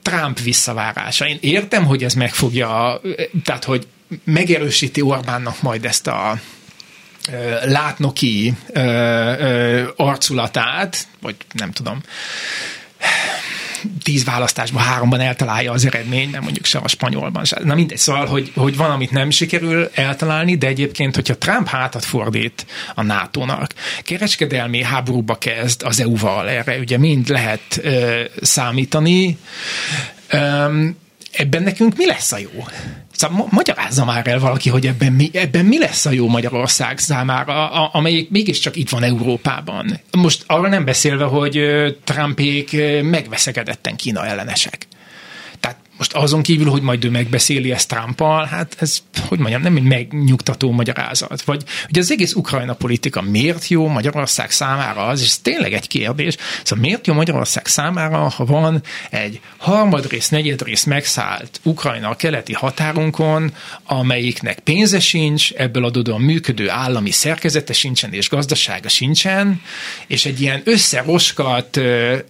Trump 0.05 0.41
visszavárása. 0.41 1.27
Én 1.27 1.39
értem, 1.41 1.85
hogy 1.85 2.05
ez 2.05 2.15
megfogja, 2.15 3.01
tehát 3.45 3.65
hogy 3.65 3.87
megerősíti 4.25 5.01
Orbánnak 5.01 5.63
majd 5.63 5.85
ezt 5.85 6.07
a 6.07 6.41
látnoki 7.65 8.55
arculatát, 9.97 11.07
vagy 11.21 11.37
nem 11.53 11.73
tudom, 11.73 12.01
tíz 14.03 14.25
választásban 14.25 14.83
háromban 14.83 15.21
eltalálja 15.21 15.73
az 15.73 15.87
eredmény, 15.87 16.31
nem 16.31 16.43
mondjuk 16.43 16.65
se 16.65 16.79
a 16.79 16.89
spanyolban 16.89 17.45
se. 17.45 17.61
Na 17.65 17.75
mindegy, 17.75 17.99
szóval, 17.99 18.27
hogy, 18.27 18.53
hogy 18.55 18.77
van, 18.77 18.91
amit 18.91 19.11
nem 19.11 19.31
sikerül 19.31 19.91
eltalálni, 19.95 20.57
de 20.57 20.67
egyébként, 20.67 21.15
hogyha 21.15 21.39
Trump 21.39 21.69
hátat 21.69 22.05
fordít 22.05 22.67
a 22.95 23.03
NATO-nak, 23.03 23.75
kereskedelmi 24.03 24.83
háborúba 24.83 25.39
kezd 25.39 25.83
az 25.83 26.01
EU-val, 26.01 26.49
erre 26.49 26.79
ugye 26.79 26.99
mind 26.99 27.29
lehet 27.29 27.81
ö, 27.83 28.21
számítani, 28.43 29.39
ö, 30.29 30.87
ebben 31.33 31.63
nekünk 31.63 31.97
mi 31.97 32.07
lesz 32.07 32.33
a 32.33 32.39
jó? 32.39 32.65
Szóval 33.15 33.47
magyarázza 33.51 34.05
már 34.05 34.27
el 34.27 34.39
valaki, 34.39 34.71
hogy 34.71 34.87
ebben 34.87 35.13
mi, 35.13 35.31
ebben 35.33 35.65
mi 35.65 35.79
lesz 35.79 36.07
a 36.07 36.11
jó 36.11 36.29
Magyarország 36.29 36.99
számára, 36.99 37.71
a, 37.71 37.91
amelyik 37.93 38.31
mégiscsak 38.31 38.77
itt 38.77 38.89
van 38.89 39.03
Európában. 39.03 40.01
Most 40.11 40.45
arra 40.47 40.69
nem 40.69 40.85
beszélve, 40.85 41.25
hogy 41.25 41.61
Trumpék 42.05 42.77
megveszegedetten 43.03 43.97
Kína 43.97 44.27
ellenesek. 44.27 44.87
Most 45.97 46.13
azon 46.13 46.43
kívül, 46.43 46.71
hogy 46.71 46.83
majd 46.83 47.05
ő 47.05 47.11
megbeszéli 47.11 47.73
ezt 47.73 47.89
Trumpal, 47.89 48.45
hát 48.45 48.77
ez, 48.79 48.99
hogy 49.29 49.39
mondjam, 49.39 49.63
nem 49.63 49.77
egy 49.77 49.83
megnyugtató 49.83 50.71
magyarázat. 50.71 51.43
Vagy 51.43 51.63
hogy 51.87 51.99
az 51.99 52.11
egész 52.11 52.35
Ukrajna 52.35 52.75
politika 52.75 53.23
miért 53.23 53.69
jó 53.69 53.89
Magyarország 53.89 54.51
számára 54.51 55.07
az, 55.07 55.23
ez 55.23 55.39
tényleg 55.39 55.73
egy 55.73 55.89
kérdés, 55.89 56.37
szóval 56.63 56.85
miért 56.85 57.07
jó 57.07 57.15
Magyarország 57.15 57.67
számára, 57.67 58.29
ha 58.29 58.45
van 58.45 58.83
egy 59.11 59.41
harmadrész, 59.57 60.29
negyedrész 60.29 60.85
megszállt 60.85 61.61
Ukrajna 61.63 62.09
a 62.09 62.17
keleti 62.17 62.53
határunkon, 62.53 63.53
amelyiknek 63.85 64.59
pénze 64.59 65.01
sincs, 65.01 65.53
ebből 65.53 65.85
adódóan 65.85 66.21
működő 66.21 66.71
állami 66.71 67.11
szerkezete 67.11 67.73
sincsen 67.73 68.13
és 68.13 68.29
gazdasága 68.29 68.89
sincsen, 68.89 69.61
és 70.07 70.27
egy 70.27 70.41
ilyen 70.41 70.63
összeroskat 70.65 71.81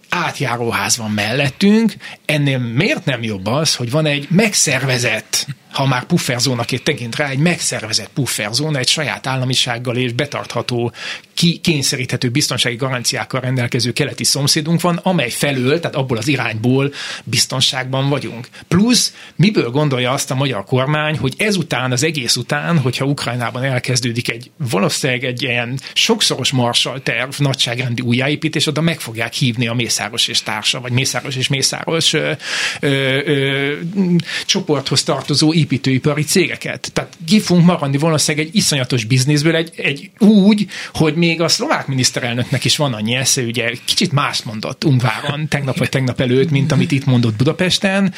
átjáróház 0.08 0.96
van 0.96 1.10
mellettünk, 1.10 1.94
ennél 2.24 2.58
miért 2.58 3.04
nem 3.04 3.22
jobb 3.22 3.46
az, 3.54 3.74
hogy 3.74 3.90
van 3.90 4.06
egy 4.06 4.26
megszervezett 4.30 5.46
ha 5.74 5.86
már 5.86 6.04
pufferzónaként 6.04 6.82
tekint 6.82 7.16
rá, 7.16 7.28
egy 7.28 7.38
megszervezett 7.38 8.10
pufferzóna, 8.14 8.78
egy 8.78 8.88
saját 8.88 9.26
államisággal 9.26 9.96
és 9.96 10.12
betartható, 10.12 10.92
ki, 11.34 11.56
kényszeríthető 11.56 12.28
biztonsági 12.28 12.76
garanciákkal 12.76 13.40
rendelkező 13.40 13.92
keleti 13.92 14.24
szomszédunk 14.24 14.80
van, 14.80 15.00
amely 15.02 15.30
felől, 15.30 15.80
tehát 15.80 15.96
abból 15.96 16.16
az 16.16 16.28
irányból 16.28 16.92
biztonságban 17.24 18.08
vagyunk. 18.08 18.48
Plusz, 18.68 19.14
miből 19.36 19.70
gondolja 19.70 20.12
azt 20.12 20.30
a 20.30 20.34
magyar 20.34 20.64
kormány, 20.64 21.18
hogy 21.18 21.34
ezután, 21.38 21.92
az 21.92 22.02
egész 22.02 22.36
után, 22.36 22.78
hogyha 22.78 23.04
Ukrajnában 23.04 23.62
elkezdődik 23.64 24.30
egy 24.30 24.50
valószínűleg 24.70 25.24
egy 25.24 25.42
ilyen 25.42 25.78
sokszoros 25.92 26.50
marsal 26.50 27.02
terv, 27.02 27.30
nagyságrendi 27.38 28.02
újjáépítés, 28.02 28.66
oda 28.66 28.80
meg 28.80 29.00
fogják 29.00 29.32
hívni 29.32 29.66
a 29.66 29.74
Mészáros 29.74 30.28
és 30.28 30.42
társa, 30.42 30.80
vagy 30.80 30.92
Mészáros 30.92 31.36
és 31.36 31.48
Mészáros 31.48 32.12
ö, 32.12 32.32
ö, 32.80 32.88
ö, 33.24 33.72
csoporthoz 34.44 35.02
tartozó 35.02 35.52
építőipari 35.64 36.22
cégeket. 36.22 36.90
Tehát 36.92 37.18
ki 37.26 37.40
fogunk 37.40 37.66
maradni 37.66 37.98
valószínűleg 37.98 38.46
egy 38.46 38.56
iszonyatos 38.56 39.04
bizniszből, 39.04 39.56
egy, 39.56 39.72
egy 39.76 40.10
úgy, 40.18 40.66
hogy 40.94 41.14
még 41.14 41.40
a 41.40 41.48
szlovák 41.48 41.86
miniszterelnöknek 41.86 42.64
is 42.64 42.76
van 42.76 42.92
annyi 42.92 43.14
esze, 43.14 43.42
ugye 43.42 43.72
kicsit 43.84 44.12
más 44.12 44.42
mondott 44.42 44.84
Ungváron 44.84 45.48
tegnap 45.48 45.78
vagy 45.78 45.88
tegnap 45.88 46.20
előtt, 46.20 46.50
mint 46.50 46.72
amit 46.72 46.92
itt 46.92 47.04
mondott 47.04 47.36
Budapesten, 47.36 48.14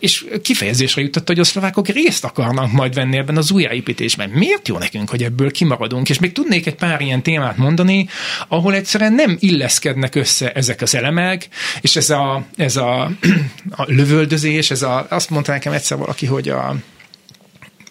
és 0.00 0.24
kifejezésre 0.42 1.02
jutott, 1.02 1.26
hogy 1.26 1.38
a 1.38 1.44
szlovákok 1.44 1.88
részt 1.88 2.24
akarnak 2.24 2.72
majd 2.72 2.94
venni 2.94 3.16
ebben 3.16 3.36
az 3.36 3.50
újjáépítésben. 3.50 4.28
Miért 4.28 4.68
jó 4.68 4.78
nekünk, 4.78 5.10
hogy 5.10 5.22
ebből 5.22 5.50
kimaradunk? 5.50 6.08
És 6.08 6.18
még 6.18 6.32
tudnék 6.32 6.66
egy 6.66 6.74
pár 6.74 7.00
ilyen 7.00 7.22
témát 7.22 7.56
mondani, 7.56 8.08
ahol 8.48 8.74
egyszerűen 8.74 9.12
nem 9.12 9.36
illeszkednek 9.40 10.14
össze 10.14 10.52
ezek 10.52 10.82
az 10.82 10.94
elemek, 10.94 11.48
és 11.80 11.96
ez 11.96 12.10
a, 12.10 12.44
ez 12.56 12.76
a, 12.76 13.10
a 13.82 13.84
lövöldözés, 13.86 14.70
ez 14.70 14.82
a, 14.82 15.06
azt 15.10 15.30
mondta 15.30 15.52
nekem 15.52 15.72
egyszer 15.72 15.98
valaki, 15.98 16.26
hogy 16.26 16.48
a 16.58 16.82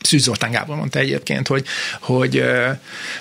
Szűz 0.01 0.23
Zoltán 0.23 0.51
Gábor 0.51 0.75
mondta 0.75 0.99
egyébként, 0.99 1.47
hogy, 1.47 1.65
hogy, 1.99 2.43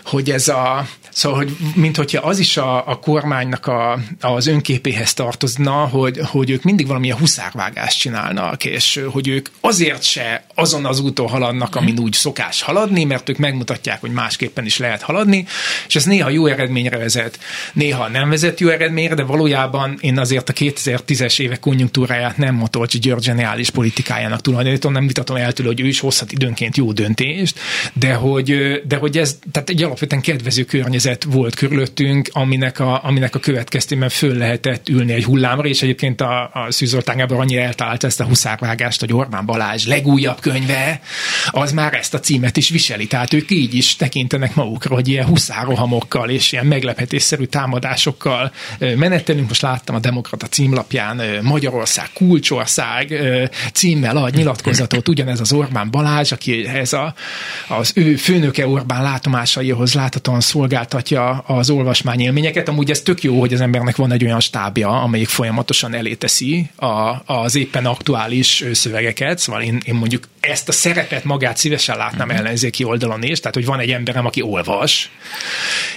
hogy 0.04 0.30
ez 0.30 0.48
a, 0.48 0.86
szóval, 1.10 1.38
hogy 1.38 1.56
mint 1.74 1.96
hogyha 1.96 2.26
az 2.26 2.38
is 2.38 2.56
a, 2.56 2.88
a 2.88 2.98
kormánynak 2.98 3.66
a, 3.66 3.98
az 4.20 4.46
önképéhez 4.46 5.14
tartozna, 5.14 5.72
hogy, 5.72 6.20
hogy 6.22 6.50
ők 6.50 6.62
mindig 6.62 6.86
valamilyen 6.86 7.16
huszárvágást 7.16 7.98
csinálnak, 7.98 8.64
és 8.64 9.00
hogy 9.10 9.28
ők 9.28 9.48
azért 9.60 10.02
se 10.02 10.44
azon 10.54 10.86
az 10.86 11.00
úton 11.00 11.28
haladnak, 11.28 11.76
amin 11.76 11.98
úgy 11.98 12.12
szokás 12.12 12.62
haladni, 12.62 13.04
mert 13.04 13.28
ők 13.28 13.36
megmutatják, 13.36 14.00
hogy 14.00 14.10
másképpen 14.10 14.64
is 14.64 14.78
lehet 14.78 15.02
haladni, 15.02 15.46
és 15.86 15.96
ez 15.96 16.04
néha 16.04 16.28
jó 16.28 16.46
eredményre 16.46 16.96
vezet, 16.96 17.38
néha 17.72 18.08
nem 18.08 18.28
vezet 18.28 18.60
jó 18.60 18.68
eredményre, 18.68 19.14
de 19.14 19.22
valójában 19.22 19.98
én 20.00 20.18
azért 20.18 20.48
a 20.48 20.52
2010-es 20.52 21.40
évek 21.40 21.60
konjunktúráját 21.60 22.36
nem 22.36 22.54
Matolcsi 22.54 22.98
György 22.98 23.22
zseniális 23.22 23.70
politikájának 23.70 24.40
tulajdonítom, 24.40 24.92
nem 24.92 25.06
vitatom 25.06 25.36
el 25.36 25.52
tőle, 25.52 25.68
hogy 25.68 25.80
ő 25.80 25.86
is 25.86 26.00
hozhat 26.00 26.32
időnként 26.32 26.67
jó 26.76 26.92
döntést, 26.92 27.58
de 27.92 28.14
hogy, 28.14 28.80
de 28.86 28.96
hogy 28.96 29.18
ez 29.18 29.38
tehát 29.52 29.70
egy 29.70 29.82
alapvetően 29.82 30.22
kedvező 30.22 30.64
környezet 30.64 31.24
volt 31.24 31.54
körülöttünk, 31.54 32.28
aminek 32.32 32.80
a, 32.80 33.04
aminek 33.04 33.34
a 33.34 33.38
következtében 33.38 34.08
föl 34.08 34.36
lehetett 34.36 34.88
ülni 34.88 35.12
egy 35.12 35.24
hullámra, 35.24 35.68
és 35.68 35.82
egyébként 35.82 36.20
a, 36.20 36.42
a 36.42 36.66
Szűzoltángából 36.68 37.40
annyira 37.40 37.62
eltalálta 37.62 38.06
ezt 38.06 38.20
a 38.20 38.24
huszárvágást, 38.24 39.00
hogy 39.00 39.12
Orbán 39.12 39.46
Balázs 39.46 39.86
legújabb 39.86 40.40
könyve, 40.40 41.00
az 41.50 41.72
már 41.72 41.94
ezt 41.94 42.14
a 42.14 42.20
címet 42.20 42.56
is 42.56 42.68
viseli. 42.68 43.06
Tehát 43.06 43.32
ők 43.32 43.50
így 43.50 43.74
is 43.74 43.96
tekintenek 43.96 44.54
magukra, 44.54 44.94
hogy 44.94 45.08
ilyen 45.08 45.26
huszárohamokkal 45.26 46.30
és 46.30 46.52
ilyen 46.52 46.66
meglepetésszerű 46.66 47.44
támadásokkal 47.44 48.52
menetelünk. 48.78 49.48
Most 49.48 49.62
láttam 49.62 49.94
a 49.94 49.98
Demokrata 49.98 50.46
címlapján 50.46 51.22
Magyarország 51.42 52.08
kulcsország 52.12 53.14
címmel 53.72 54.16
a 54.16 54.28
nyilatkozatot, 54.28 55.08
ugyanez 55.08 55.40
az 55.40 55.52
Orbán 55.52 55.90
Balázs, 55.90 56.32
aki 56.32 56.57
ez 56.66 56.92
a, 56.92 57.14
az 57.68 57.92
ő 57.94 58.16
főnöke 58.16 58.66
Orbán 58.66 59.02
látomásaihoz 59.02 59.94
láthatóan 59.94 60.40
szolgáltatja 60.40 61.30
az 61.30 61.70
olvasmányélményeket. 61.70 62.68
Amúgy 62.68 62.90
ez 62.90 63.00
tök 63.00 63.22
jó, 63.22 63.40
hogy 63.40 63.52
az 63.52 63.60
embernek 63.60 63.96
van 63.96 64.12
egy 64.12 64.24
olyan 64.24 64.40
stábja, 64.40 64.88
amelyik 64.88 65.28
folyamatosan 65.28 65.94
eléteszi 65.94 66.70
a, 66.76 67.14
az 67.26 67.54
éppen 67.54 67.86
aktuális 67.86 68.64
szövegeket. 68.72 69.38
Szóval 69.38 69.62
én, 69.62 69.80
én 69.84 69.94
mondjuk 69.94 70.28
ezt 70.40 70.68
a 70.68 70.72
szerepet 70.72 71.24
magát 71.24 71.56
szívesen 71.56 71.96
látnám 71.96 72.26
mm-hmm. 72.28 72.36
ellenzéki 72.36 72.84
oldalon 72.84 73.22
is, 73.22 73.38
tehát 73.38 73.54
hogy 73.54 73.64
van 73.64 73.80
egy 73.80 73.90
emberem, 73.90 74.26
aki 74.26 74.42
olvas, 74.42 75.10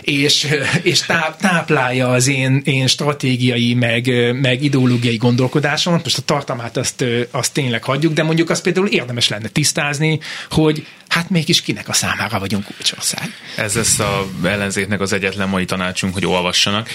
és, 0.01 0.48
és 0.82 1.01
táp, 1.01 1.39
táplálja 1.39 2.10
az 2.10 2.27
én, 2.27 2.62
én 2.65 2.88
stratégiai, 2.88 3.74
meg, 3.74 4.34
meg 4.41 4.63
ideológiai 4.63 5.18
gondolkodásomat. 5.18 6.03
Most 6.03 6.18
a 6.18 6.22
tartalmát 6.22 6.77
azt, 6.77 7.06
azt 7.32 7.53
tényleg 7.53 7.84
hagyjuk, 7.84 8.13
de 8.13 8.24
mondjuk 8.24 8.50
azt 8.50 8.63
például 8.63 8.88
érdemes 8.88 9.27
lenne 9.27 9.48
tisztázni, 9.48 10.20
hogy 10.51 10.88
hát 11.08 11.29
mégis 11.29 11.62
kinek 11.62 11.89
a 11.89 11.93
számára 11.93 12.39
vagyunk 12.39 12.65
kulcsország. 12.65 13.36
Ez 13.55 13.75
lesz 13.75 14.00
a 14.00 14.27
ellenzéknek 14.43 15.01
az 15.01 15.13
egyetlen 15.13 15.50
mai 15.50 15.65
tanácsunk, 15.65 16.13
hogy 16.13 16.25
olvassanak. 16.25 16.89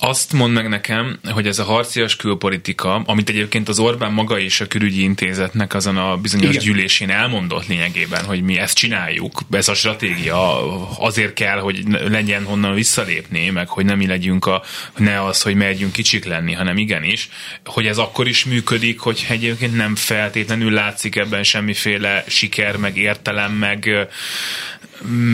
Azt 0.00 0.32
mond 0.32 0.52
meg 0.54 0.68
nekem, 0.68 1.18
hogy 1.30 1.46
ez 1.46 1.58
a 1.58 1.64
harcias 1.64 2.16
külpolitika, 2.16 3.02
amit 3.06 3.28
egyébként 3.28 3.68
az 3.68 3.78
Orbán 3.78 4.12
maga 4.12 4.38
és 4.38 4.60
a 4.60 4.66
külügyi 4.66 5.02
intézetnek 5.02 5.74
azon 5.74 5.96
a 5.96 6.16
bizonyos 6.16 6.48
Igen. 6.48 6.62
gyűlésén 6.62 7.10
elmondott 7.10 7.66
lényegében, 7.66 8.24
hogy 8.24 8.42
mi 8.42 8.58
ezt 8.58 8.76
csináljuk, 8.76 9.40
ez 9.50 9.68
a 9.68 9.74
stratégia 9.74 10.68
azért 10.98 11.32
kell, 11.32 11.58
hogy 11.58 11.82
legyen 12.08 12.44
honnan 12.44 12.74
visszalépni, 12.74 13.50
meg 13.50 13.68
hogy 13.68 13.84
nem 13.84 13.98
mi 13.98 14.06
legyünk 14.06 14.46
a, 14.46 14.62
ne 14.96 15.24
az, 15.24 15.42
hogy 15.42 15.54
megyünk 15.54 15.92
kicsik 15.92 16.24
lenni, 16.24 16.52
hanem 16.52 16.76
igenis, 16.76 17.28
hogy 17.64 17.86
ez 17.86 17.98
akkor 17.98 18.28
is 18.28 18.44
működik, 18.44 19.00
hogy 19.00 19.26
egyébként 19.28 19.76
nem 19.76 19.96
feltétlenül 19.96 20.72
látszik 20.72 21.16
ebben 21.16 21.42
semmiféle 21.42 22.24
siker, 22.26 22.76
meg 22.76 22.96
értelem, 22.96 23.52
meg 23.52 24.08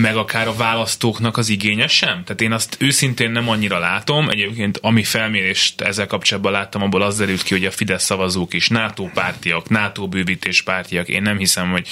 meg 0.00 0.16
akár 0.16 0.48
a 0.48 0.54
választóknak 0.54 1.36
az 1.36 1.48
igénye 1.48 1.86
sem? 1.86 2.24
Tehát 2.24 2.40
én 2.40 2.52
azt 2.52 2.76
őszintén 2.78 3.30
nem 3.30 3.48
annyira 3.48 3.78
látom. 3.78 4.28
Egyébként 4.28 4.78
ami 4.82 5.04
felmérést 5.04 5.80
ezzel 5.80 6.06
kapcsolatban 6.06 6.52
láttam, 6.52 6.82
abból 6.82 7.02
az 7.02 7.16
derült 7.16 7.42
ki, 7.42 7.54
hogy 7.54 7.64
a 7.64 7.70
Fidesz 7.70 8.04
szavazók 8.04 8.54
is 8.54 8.68
NATO 8.68 9.04
pártiak, 9.14 9.68
NATO 9.68 10.08
bővítés 10.08 10.62
pártiak. 10.62 11.08
Én 11.08 11.22
nem 11.22 11.38
hiszem, 11.38 11.70
hogy 11.70 11.88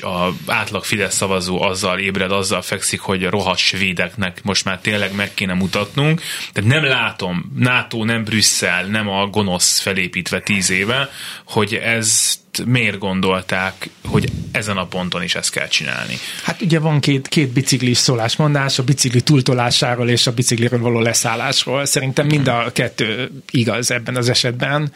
a 0.00 0.28
átlag 0.46 0.84
Fidesz 0.84 1.14
szavazó 1.14 1.62
azzal 1.62 1.98
ébred, 1.98 2.32
azzal 2.32 2.62
fekszik, 2.62 3.00
hogy 3.00 3.24
a 3.24 3.30
rohadt 3.30 3.58
svédeknek 3.58 4.42
most 4.42 4.64
már 4.64 4.78
tényleg 4.78 5.14
meg 5.14 5.34
kéne 5.34 5.54
mutatnunk. 5.54 6.22
Tehát 6.52 6.70
nem 6.70 6.84
látom, 6.84 7.52
NATO 7.56 8.04
nem 8.04 8.24
Brüsszel, 8.24 8.84
nem 8.84 9.08
a 9.08 9.26
gonosz 9.26 9.78
felépítve 9.80 10.40
tíz 10.40 10.70
éve, 10.70 11.10
hogy 11.44 11.74
ez 11.74 12.38
miért 12.66 12.98
gondolták, 12.98 13.90
hogy 14.04 14.28
ezen 14.52 14.76
a 14.76 14.86
ponton 14.86 15.22
is 15.22 15.34
ezt 15.34 15.50
kell 15.50 15.68
csinálni? 15.68 16.14
Hát 16.42 16.62
ugye 16.62 16.78
van 16.78 17.00
két, 17.00 17.28
két 17.28 17.48
biciklis 17.48 17.98
szólásmondás, 17.98 18.78
a 18.78 18.82
bicikli 18.82 19.20
túltolásáról 19.20 20.08
és 20.08 20.26
a 20.26 20.32
bicikliről 20.32 20.80
való 20.80 21.00
leszállásról. 21.00 21.84
Szerintem 21.84 22.26
mind 22.26 22.48
a 22.48 22.70
kettő 22.72 23.30
igaz 23.50 23.90
ebben 23.90 24.16
az 24.16 24.28
esetben. 24.28 24.92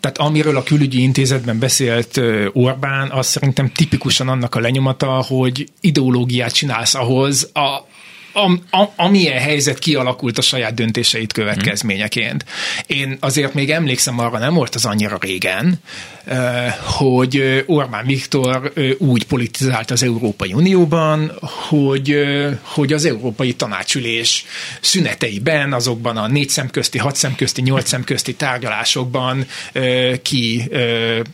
tehát 0.00 0.18
amiről 0.18 0.56
a 0.56 0.62
külügyi 0.62 1.02
intézetben 1.02 1.58
beszélt 1.58 2.20
Orbán, 2.52 3.10
az 3.10 3.26
szerintem 3.26 3.72
tipikusan 3.72 4.28
annak 4.28 4.54
a 4.54 4.60
lenyomata, 4.60 5.10
hogy 5.10 5.68
ideológiát 5.80 6.52
csinálsz 6.52 6.94
ahhoz, 6.94 7.50
a, 7.52 7.86
am, 8.36 8.62
am, 8.70 8.88
amilyen 8.96 9.38
helyzet 9.38 9.78
kialakult 9.78 10.38
a 10.38 10.42
saját 10.42 10.74
döntéseit 10.74 11.32
következményeként. 11.32 12.44
Én 12.86 13.16
azért 13.20 13.54
még 13.54 13.70
emlékszem 13.70 14.18
arra, 14.18 14.38
nem 14.38 14.54
volt 14.54 14.74
az 14.74 14.84
annyira 14.84 15.18
régen, 15.20 15.80
hogy 16.80 17.64
Orbán 17.66 18.06
Viktor 18.06 18.72
úgy 18.98 19.26
politizált 19.26 19.90
az 19.90 20.02
Európai 20.02 20.52
Unióban, 20.52 21.32
hogy, 21.40 22.24
hogy 22.62 22.92
az 22.92 23.04
Európai 23.04 23.54
Tanácsülés 23.54 24.44
szüneteiben, 24.80 25.72
azokban 25.72 26.16
a 26.16 26.26
négy 26.26 26.48
szemközti, 26.48 26.98
hat 26.98 27.16
szemközti, 27.16 27.62
nyolc 27.62 27.88
szemközti 27.88 28.34
tárgyalásokban 28.34 29.46
ki, 30.22 30.70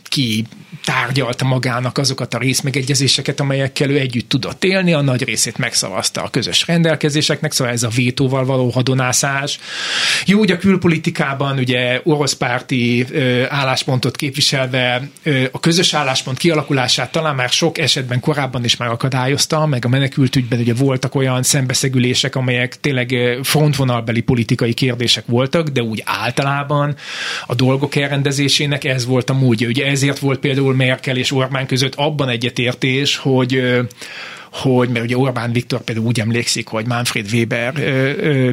ki 0.03 0.45
tárgyalta 0.85 1.45
magának 1.45 1.97
azokat 1.97 2.33
a 2.33 2.37
részmegegyezéseket, 2.37 3.39
amelyekkel 3.39 3.89
ő 3.89 3.99
együtt 3.99 4.29
tudott 4.29 4.63
élni, 4.63 4.93
a 4.93 5.01
nagy 5.01 5.23
részét 5.23 5.57
megszavazta 5.57 6.23
a 6.23 6.29
közös 6.29 6.67
rendelkezéseknek, 6.67 7.51
szóval 7.51 7.73
ez 7.73 7.83
a 7.83 7.89
vétóval 7.89 8.45
való 8.45 8.69
hadonászás. 8.69 9.59
Jó, 10.25 10.37
hogy 10.37 10.51
a 10.51 10.57
külpolitikában 10.57 11.57
ugye 11.57 12.01
orosz 12.03 12.33
párti 12.33 13.05
álláspontot 13.49 14.15
képviselve 14.15 14.82
a 15.51 15.59
közös 15.59 15.93
álláspont 15.93 16.37
kialakulását 16.37 17.11
talán 17.11 17.35
már 17.35 17.49
sok 17.49 17.77
esetben 17.77 18.19
korábban 18.19 18.63
is 18.63 18.77
megakadályozta, 18.77 19.65
meg 19.65 19.85
a 19.85 19.89
menekültügyben 19.89 20.59
ugye 20.59 20.73
voltak 20.73 21.15
olyan 21.15 21.43
szembeszegülések, 21.43 22.35
amelyek 22.35 22.79
tényleg 22.79 23.39
frontvonalbeli 23.43 24.21
politikai 24.21 24.73
kérdések 24.73 25.23
voltak, 25.25 25.67
de 25.67 25.81
úgy 25.81 26.01
általában 26.05 26.95
a 27.45 27.55
dolgok 27.55 27.95
elrendezésének 27.95 28.83
ez 28.83 29.05
volt 29.05 29.29
a 29.29 29.33
módja. 29.33 29.67
Ugye 29.67 29.85
ezért 29.85 30.19
volt 30.19 30.39
például 30.39 30.75
Merkel 30.75 31.17
és 31.17 31.31
Orbán 31.31 31.67
között 31.67 31.95
abban 31.95 32.29
egyetértés, 32.29 33.17
hogy 33.17 33.63
hogy, 34.53 34.89
mert 34.89 35.05
ugye 35.05 35.17
Orbán 35.17 35.51
Viktor 35.51 35.81
például 35.81 36.07
úgy 36.07 36.19
emlékszik, 36.19 36.67
hogy 36.67 36.85
Manfred 36.85 37.33
Weber 37.33 37.73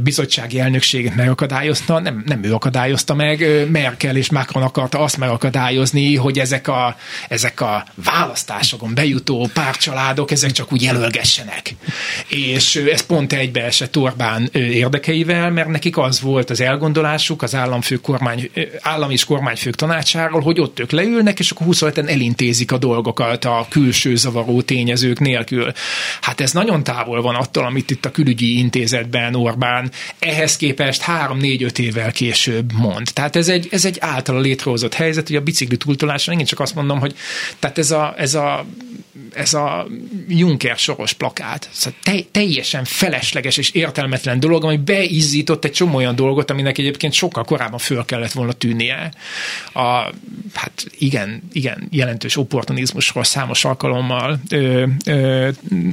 bizottsági 0.02 0.61
elnökséget 0.61 1.14
megakadályozta, 1.14 1.99
nem, 1.99 2.23
nem 2.26 2.45
ő 2.45 2.54
akadályozta 2.54 3.14
meg, 3.14 3.69
Merkel 3.71 4.16
és 4.16 4.30
Macron 4.30 4.62
akarta 4.62 4.99
azt 4.99 5.16
megakadályozni, 5.16 6.16
hogy 6.16 6.38
ezek 6.38 6.69
a, 6.69 6.97
ezek 7.28 7.61
a 7.61 7.85
választásokon 8.04 8.95
bejutó 8.95 9.49
párcsaládok, 9.54 10.30
ezek 10.30 10.50
csak 10.50 10.73
úgy 10.73 10.83
jelölgessenek. 10.83 11.75
És 12.28 12.76
ez 12.76 13.00
pont 13.00 13.33
egybeesett 13.33 13.97
Orbán 13.97 14.49
érdekeivel, 14.52 15.50
mert 15.50 15.69
nekik 15.69 15.97
az 15.99 16.21
volt 16.21 16.50
az 16.50 16.61
elgondolásuk 16.61 17.42
az 17.42 17.54
államfő 17.54 17.97
kormány, 17.97 18.50
állam 18.80 19.11
és 19.11 19.25
kormányfők 19.25 19.75
tanácsáról, 19.75 20.40
hogy 20.40 20.61
ott 20.61 20.80
ők 20.80 20.90
leülnek, 20.90 21.38
és 21.38 21.50
akkor 21.50 21.66
27-en 21.71 22.09
elintézik 22.09 22.73
a 22.73 22.78
dolgokat 22.78 23.45
a 23.45 23.66
külső 23.69 24.16
zavaró 24.16 24.62
tényezők 24.62 25.19
nélkül. 25.19 25.73
Hát 26.20 26.40
ez 26.40 26.52
nagyon 26.52 26.82
távol 26.82 27.23
van 27.23 27.35
attól, 27.35 27.64
amit 27.64 27.90
itt 27.90 28.04
a 28.04 28.11
külügyi 28.11 28.59
intézetben 28.59 29.35
Orbán 29.35 29.90
ehhez 30.18 30.56
képest 30.56 31.02
három-négy-öt 31.02 31.78
évvel 31.78 32.12
később 32.12 32.73
mond. 32.73 33.09
Tehát 33.12 33.37
ez 33.37 33.49
egy, 33.49 33.68
ez 33.70 33.85
egy 33.85 33.97
általa 34.00 34.40
létrehozott 34.40 34.94
helyzet, 34.94 35.26
hogy 35.26 35.37
a 35.37 35.40
bicikli 35.40 35.76
túltolásra 35.76 36.32
én 36.32 36.44
csak 36.44 36.61
azt 36.61 36.75
mondom, 36.75 36.99
hogy 36.99 37.14
tehát 37.59 37.78
ez 37.78 37.90
a, 37.90 38.14
ez 38.16 38.35
a 38.35 38.66
ez 39.34 39.54
a 39.54 39.86
Juncker 40.28 40.76
soros 40.76 41.12
plakát, 41.12 41.68
szóval 41.72 41.98
te, 42.02 42.20
teljesen 42.30 42.84
felesleges 42.84 43.56
és 43.56 43.70
értelmetlen 43.70 44.40
dolog, 44.40 44.64
ami 44.64 44.76
beizzított 44.76 45.64
egy 45.64 45.72
csomó 45.72 45.96
olyan 45.96 46.14
dolgot, 46.14 46.50
aminek 46.50 46.78
egyébként 46.78 47.12
sokkal 47.12 47.44
korábban 47.44 47.78
föl 47.78 48.04
kellett 48.04 48.32
volna 48.32 48.52
tűnnie. 48.52 49.12
A, 49.73 50.12
hát 50.54 50.86
igen, 50.99 51.42
igen, 51.52 51.88
jelentős 51.90 52.36
opportunizmusról 52.36 53.25
számos 53.25 53.64
alkalommal 53.64 54.40
ö, 54.50 54.86
ö, 55.06 55.49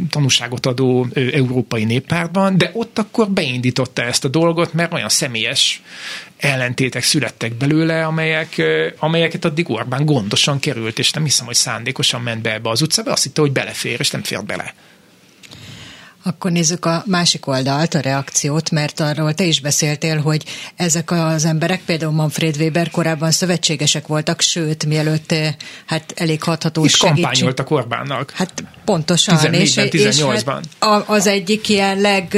tanúságot 0.09 0.65
adó 0.65 1.07
ö, 1.13 1.27
európai 1.33 1.83
néppártban, 1.83 2.57
de 2.57 2.71
ott 2.73 2.97
akkor 2.97 3.29
beindította 3.29 4.03
ezt 4.03 4.25
a 4.25 4.27
dolgot, 4.27 4.73
mert 4.73 4.93
olyan 4.93 5.09
személyes 5.09 5.81
ellentétek 6.37 7.03
születtek 7.03 7.53
belőle, 7.53 8.05
amelyek, 8.05 8.61
amelyeket 8.99 9.45
addig 9.45 9.69
Orbán 9.69 10.05
gondosan 10.05 10.59
került, 10.59 10.99
és 10.99 11.11
nem 11.11 11.23
hiszem, 11.23 11.45
hogy 11.45 11.55
szándékosan 11.55 12.21
ment 12.21 12.41
be 12.41 12.53
ebbe 12.53 12.69
az 12.69 12.81
utcába, 12.81 13.11
azt 13.11 13.23
hitte, 13.23 13.41
hogy 13.41 13.51
belefér, 13.51 13.99
és 13.99 14.11
nem 14.11 14.23
fér 14.23 14.43
bele. 14.43 14.73
Akkor 16.23 16.51
nézzük 16.51 16.85
a 16.85 17.03
másik 17.05 17.47
oldalt, 17.47 17.93
a 17.93 17.99
reakciót, 17.99 18.71
mert 18.71 18.99
arról 18.99 19.33
te 19.33 19.43
is 19.43 19.61
beszéltél, 19.61 20.21
hogy 20.21 20.43
ezek 20.75 21.11
az 21.11 21.45
emberek, 21.45 21.81
például 21.85 22.11
Manfred 22.11 22.55
Weber 22.57 22.89
korábban 22.89 23.31
szövetségesek 23.31 24.07
voltak, 24.07 24.41
sőt, 24.41 24.85
mielőtt 24.85 25.33
hát 25.85 26.13
elég 26.15 26.43
hathatós 26.43 26.93
És 26.93 26.97
kampányoltak 26.97 27.71
Orbánnak. 27.71 28.31
Hát 28.31 28.63
pontosan. 28.85 29.37
14-ben, 29.37 29.53
és, 29.53 29.73
18-ban. 29.75 30.33
És 30.33 30.43
hát 30.79 31.03
az 31.09 31.27
egyik 31.27 31.69
ilyen 31.69 32.01
leg 32.01 32.37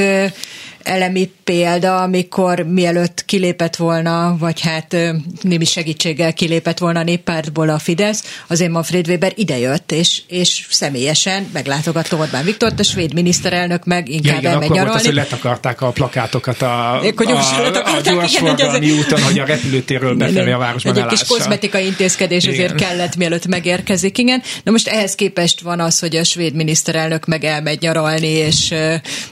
elemi 0.90 1.32
példa, 1.44 2.02
amikor 2.02 2.60
mielőtt 2.60 3.26
kilépett 3.26 3.76
volna, 3.76 4.36
vagy 4.40 4.62
hát 4.62 4.96
némi 5.42 5.66
segítséggel 5.66 6.34
kilépett 6.34 6.78
volna 6.78 7.00
a 7.00 7.04
néppártból 7.04 7.70
a 7.70 7.80
Fidesz, 7.80 8.24
azért 8.48 8.72
Manfred 8.72 9.08
Weber 9.08 9.32
idejött, 9.36 9.92
és, 9.92 10.22
és 10.28 10.68
személyesen 10.70 11.50
meglátogatta 11.54 12.18
Orbán 12.18 12.44
Viktort, 12.44 12.80
a 12.80 12.84
svéd 12.84 13.14
miniszterelnök 13.14 13.86
meg 13.86 14.10
inkább 14.10 14.34
ja, 14.34 14.40
igen, 14.40 14.52
elmegy 14.52 14.70
nyaralni. 14.70 14.90
Volt 14.90 15.00
az, 15.00 15.06
hogy 15.06 15.16
letakarták 15.16 15.82
a 15.82 15.90
plakátokat 15.92 16.62
a, 16.62 16.94
a, 16.94 17.04
a, 17.04 17.96
a 17.98 18.02
gyorsforgalmi 18.04 18.92
úton, 18.92 19.22
hogy 19.22 19.40
a 19.40 19.46
repülőtérről 19.46 20.16
befelé 20.16 20.52
a 20.52 20.58
városban 20.58 20.98
Egy 20.98 21.06
kis 21.06 21.24
kozmetikai 21.28 21.86
intézkedés 21.86 22.44
igen. 22.44 22.56
azért 22.56 22.76
kellett, 22.76 23.16
mielőtt 23.16 23.48
megérkezik, 23.48 24.18
igen. 24.18 24.42
Na 24.64 24.72
most 24.72 24.88
ehhez 24.88 25.16
képest 25.16 25.62
van 25.62 25.80
az, 25.80 26.00
hogy 26.00 26.16
a 26.16 26.24
svéd 26.24 26.54
miniszterelnök 26.54 27.26
meg 27.26 27.44
elmegy 27.44 27.82
nyaralni, 27.82 28.28
és 28.28 28.74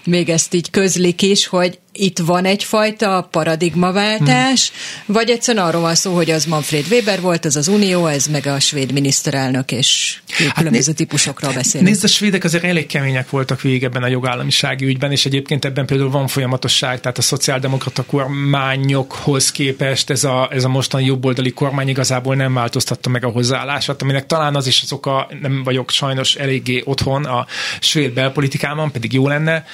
még 0.04 0.30
ezt 0.30 0.54
így 0.54 0.70
közlik 0.70 1.22
is, 1.22 1.46
hogy 1.47 1.79
itt 1.97 2.19
van 2.19 2.45
egyfajta 2.45 3.27
paradigmaváltás, 3.31 4.71
hmm. 4.71 5.15
vagy 5.15 5.29
egyszerűen 5.29 5.65
arról 5.65 5.81
van 5.81 5.95
szó, 5.95 6.15
hogy 6.15 6.31
az 6.31 6.45
Manfred 6.45 6.86
Weber 6.91 7.21
volt, 7.21 7.45
az 7.45 7.55
az 7.55 7.67
Unió, 7.67 8.05
ez 8.05 8.27
meg 8.27 8.45
a 8.45 8.60
svéd 8.60 8.91
miniszterelnök, 8.91 9.71
és 9.71 10.19
hát 10.38 10.53
különböző 10.53 10.86
né- 10.88 10.97
típusokról 10.97 11.53
beszélünk. 11.53 11.89
Nézd, 11.89 12.03
a 12.03 12.07
svédek 12.07 12.43
azért 12.43 12.63
elég 12.63 12.86
kemények 12.86 13.29
voltak 13.29 13.62
végig 13.62 13.83
ebben 13.83 14.03
a 14.03 14.07
jogállamisági 14.07 14.86
ügyben, 14.86 15.12
és 15.12 15.25
egyébként 15.25 15.65
ebben 15.65 15.86
például 15.86 16.10
van 16.10 16.27
folyamatosság, 16.27 16.99
tehát 17.01 17.17
a 17.17 17.21
szociáldemokrata 17.21 18.03
kormányokhoz 18.03 19.51
képest 19.51 20.10
ez 20.10 20.23
a, 20.23 20.49
ez 20.51 20.63
a 20.63 20.69
mostani 20.69 21.05
jobboldali 21.05 21.51
kormány 21.51 21.88
igazából 21.88 22.36
nem 22.36 22.53
változtatta 22.53 23.10
meg 23.10 23.25
a 23.25 23.29
hozzáállását, 23.29 24.01
aminek 24.01 24.25
talán 24.25 24.55
az 24.55 24.67
is 24.67 24.81
az 24.83 24.91
oka, 24.91 25.27
nem 25.41 25.63
vagyok 25.63 25.89
sajnos 25.89 26.36
eléggé 26.36 26.81
otthon 26.86 27.25
a 27.25 27.45
svéd 27.79 28.13
belpolitikában, 28.13 28.91
pedig 28.91 29.13
jó 29.13 29.27
lenne, 29.27 29.65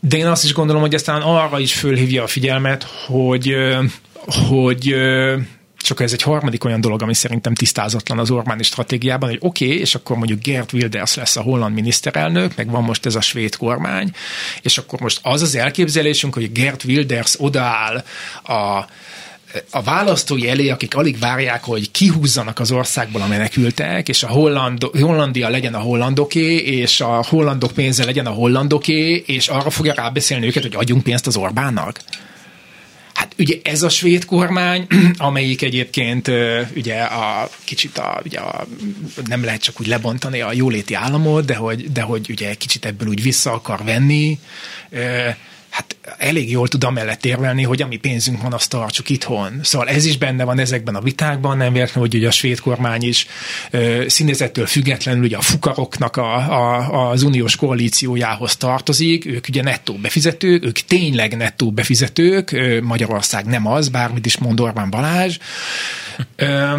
de 0.00 0.16
én 0.16 0.26
azt 0.26 0.44
is 0.44 0.52
gondolom, 0.52 0.82
hogy 0.82 0.94
ezt 0.94 1.05
aztán 1.08 1.22
arra 1.22 1.58
is 1.58 1.74
fölhívja 1.74 2.22
a 2.22 2.26
figyelmet, 2.26 2.82
hogy, 3.06 3.56
hogy 4.48 4.94
csak 5.76 6.00
ez 6.00 6.12
egy 6.12 6.22
harmadik 6.22 6.64
olyan 6.64 6.80
dolog, 6.80 7.02
ami 7.02 7.14
szerintem 7.14 7.54
tisztázatlan 7.54 8.18
az 8.18 8.30
Orbáni 8.30 8.62
stratégiában, 8.62 9.28
hogy 9.28 9.38
oké, 9.40 9.64
okay, 9.64 9.78
és 9.78 9.94
akkor 9.94 10.16
mondjuk 10.16 10.42
Gert 10.42 10.72
Wilders 10.72 11.14
lesz 11.14 11.36
a 11.36 11.42
holland 11.42 11.74
miniszterelnök, 11.74 12.56
meg 12.56 12.70
van 12.70 12.82
most 12.82 13.06
ez 13.06 13.14
a 13.14 13.20
svéd 13.20 13.56
kormány, 13.56 14.10
és 14.62 14.78
akkor 14.78 15.00
most 15.00 15.20
az 15.22 15.42
az 15.42 15.56
elképzelésünk, 15.56 16.34
hogy 16.34 16.52
Gert 16.52 16.84
Wilders 16.84 17.34
odaáll 17.38 18.04
a 18.44 18.86
a 19.70 19.82
választói 19.82 20.48
elé, 20.48 20.68
akik 20.68 20.94
alig 20.94 21.18
várják, 21.18 21.64
hogy 21.64 21.90
kihúzzanak 21.90 22.58
az 22.58 22.70
országból 22.70 23.22
a 23.22 23.26
menekültek, 23.26 24.08
és 24.08 24.22
a 24.22 24.28
Holland, 24.28 24.82
Hollandia 24.82 25.48
legyen 25.48 25.74
a 25.74 25.78
hollandoké, 25.78 26.56
és 26.56 27.00
a 27.00 27.24
hollandok 27.28 27.72
pénze 27.72 28.04
legyen 28.04 28.26
a 28.26 28.30
hollandoké, 28.30 29.24
és 29.26 29.48
arra 29.48 29.70
fogja 29.70 29.94
rábeszélni 29.94 30.46
őket, 30.46 30.62
hogy 30.62 30.76
adjunk 30.76 31.02
pénzt 31.02 31.26
az 31.26 31.36
Orbánnak. 31.36 32.00
Hát 33.14 33.34
ugye 33.38 33.56
ez 33.62 33.82
a 33.82 33.88
svéd 33.88 34.24
kormány, 34.24 34.86
amelyik 35.16 35.62
egyébként 35.62 36.30
ugye 36.74 37.00
a 37.02 37.50
kicsit 37.64 37.98
a, 37.98 38.20
ugye 38.24 38.38
a, 38.38 38.66
nem 39.26 39.44
lehet 39.44 39.62
csak 39.62 39.80
úgy 39.80 39.86
lebontani 39.86 40.40
a 40.40 40.52
jóléti 40.52 40.94
államot, 40.94 41.44
de 41.44 41.54
hogy, 41.54 41.92
de 41.92 42.02
hogy 42.02 42.26
ugye 42.30 42.54
kicsit 42.54 42.84
ebből 42.84 43.08
úgy 43.08 43.22
vissza 43.22 43.52
akar 43.52 43.84
venni, 43.84 44.38
hát 45.76 45.96
elég 46.18 46.50
jól 46.50 46.68
tud 46.68 46.84
amellett 46.84 47.24
érvelni, 47.24 47.62
hogy 47.62 47.82
ami 47.82 47.96
pénzünk 47.96 48.42
van, 48.42 48.52
azt 48.52 48.70
tartsuk 48.70 49.08
itthon. 49.08 49.60
Szóval 49.62 49.88
ez 49.88 50.04
is 50.04 50.18
benne 50.18 50.44
van 50.44 50.58
ezekben 50.58 50.94
a 50.94 51.00
vitákban, 51.00 51.56
nem 51.56 51.72
véletlenül, 51.72 52.08
hogy 52.08 52.18
ugye 52.18 52.28
a 52.28 52.30
svéd 52.30 52.60
kormány 52.60 53.02
is 53.02 53.26
ö, 53.70 54.04
színezettől 54.08 54.66
függetlenül 54.66 55.24
ugye 55.24 55.36
a 55.36 55.40
fukaroknak 55.40 56.16
a, 56.16 56.34
a, 56.34 57.10
az 57.10 57.22
uniós 57.22 57.56
koalíciójához 57.56 58.56
tartozik, 58.56 59.26
ők 59.26 59.44
ugye 59.48 59.62
nettó 59.62 59.94
befizetők, 59.94 60.64
ők 60.64 60.78
tényleg 60.78 61.36
nettó 61.36 61.70
befizetők, 61.70 62.52
ö, 62.52 62.80
Magyarország 62.80 63.44
nem 63.44 63.66
az, 63.66 63.88
bármit 63.88 64.26
is 64.26 64.38
mond 64.38 64.60
Orbán 64.60 64.90
Balázs. 64.90 65.38
Ö, 66.36 66.74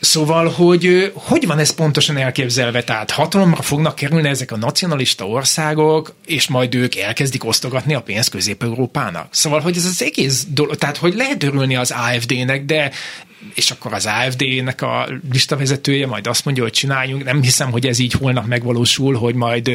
Szóval, 0.00 0.48
hogy 0.48 1.12
hogy 1.14 1.46
van 1.46 1.58
ez 1.58 1.74
pontosan 1.74 2.16
elképzelve? 2.16 2.84
Tehát 2.84 3.10
hatalomra 3.10 3.62
fognak 3.62 3.94
kerülni 3.94 4.28
ezek 4.28 4.52
a 4.52 4.56
nacionalista 4.56 5.28
országok, 5.28 6.14
és 6.26 6.48
majd 6.48 6.74
ők 6.74 6.96
elkezdik 6.96 7.44
osztogatni 7.44 7.94
a 7.94 8.00
pénzt 8.00 8.30
Közép-Európának. 8.30 9.28
Szóval, 9.30 9.60
hogy 9.60 9.76
ez 9.76 9.84
az 9.84 10.02
egész 10.02 10.46
dolog, 10.48 10.76
tehát 10.76 10.96
hogy 10.96 11.14
lehet 11.14 11.42
örülni 11.42 11.76
az 11.76 11.90
AFD-nek, 11.90 12.64
de 12.64 12.90
és 13.54 13.70
akkor 13.70 13.92
az 13.92 14.06
AFD-nek 14.06 14.82
a 14.82 15.08
listavezetője 15.32 16.06
majd 16.06 16.26
azt 16.26 16.44
mondja, 16.44 16.62
hogy 16.62 16.72
csináljunk. 16.72 17.24
Nem 17.24 17.42
hiszem, 17.42 17.70
hogy 17.70 17.86
ez 17.86 17.98
így 17.98 18.12
holnap 18.12 18.46
megvalósul, 18.46 19.14
hogy 19.14 19.34
majd 19.34 19.70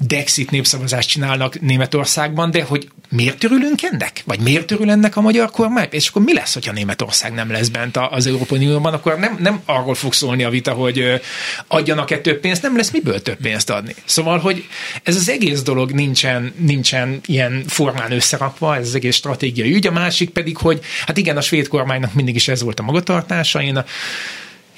Dexit 0.00 0.50
népszavazást 0.50 1.08
csinálnak 1.08 1.60
Németországban, 1.60 2.50
de 2.50 2.62
hogy 2.62 2.88
miért 3.10 3.44
örülünk 3.44 3.82
ennek? 3.82 4.22
Vagy 4.24 4.40
miért 4.40 4.70
örül 4.70 4.90
ennek 4.90 5.16
a 5.16 5.20
magyar 5.20 5.50
kormány? 5.50 5.88
És 5.90 6.08
akkor 6.08 6.22
mi 6.22 6.34
lesz, 6.34 6.54
hogyha 6.54 6.72
Németország 6.72 7.32
nem 7.32 7.50
lesz 7.50 7.68
bent 7.68 7.96
az 7.96 8.26
Európai 8.26 8.58
Unióban? 8.58 8.92
Akkor 8.92 9.18
nem, 9.18 9.36
nem 9.40 9.60
arról 9.64 9.94
fog 9.94 10.12
szólni 10.12 10.44
a 10.44 10.50
vita, 10.50 10.72
hogy 10.72 11.20
adjanak-e 11.66 12.18
több 12.18 12.40
pénzt, 12.40 12.62
nem 12.62 12.76
lesz 12.76 12.90
miből 12.90 13.22
több 13.22 13.38
pénzt 13.42 13.70
adni. 13.70 13.94
Szóval, 14.04 14.38
hogy 14.38 14.64
ez 15.02 15.16
az 15.16 15.28
egész 15.28 15.62
dolog 15.62 15.90
nincsen, 15.92 16.52
nincsen 16.56 17.20
ilyen 17.26 17.64
formán 17.66 18.12
összerakva, 18.12 18.76
ez 18.76 18.86
az 18.86 18.94
egész 18.94 19.16
stratégiai 19.16 19.74
ügy, 19.74 19.86
a 19.86 19.90
másik 19.90 20.30
pedig, 20.30 20.56
hogy 20.56 20.80
hát 21.06 21.16
igen, 21.16 21.36
a 21.36 21.40
svéd 21.40 21.68
kormánynak 21.68 22.14
mindig 22.14 22.34
is 22.34 22.48
ez 22.48 22.62
volt 22.62 22.80
a 22.80 22.82
magatartása, 22.82 22.97
a 22.98 23.84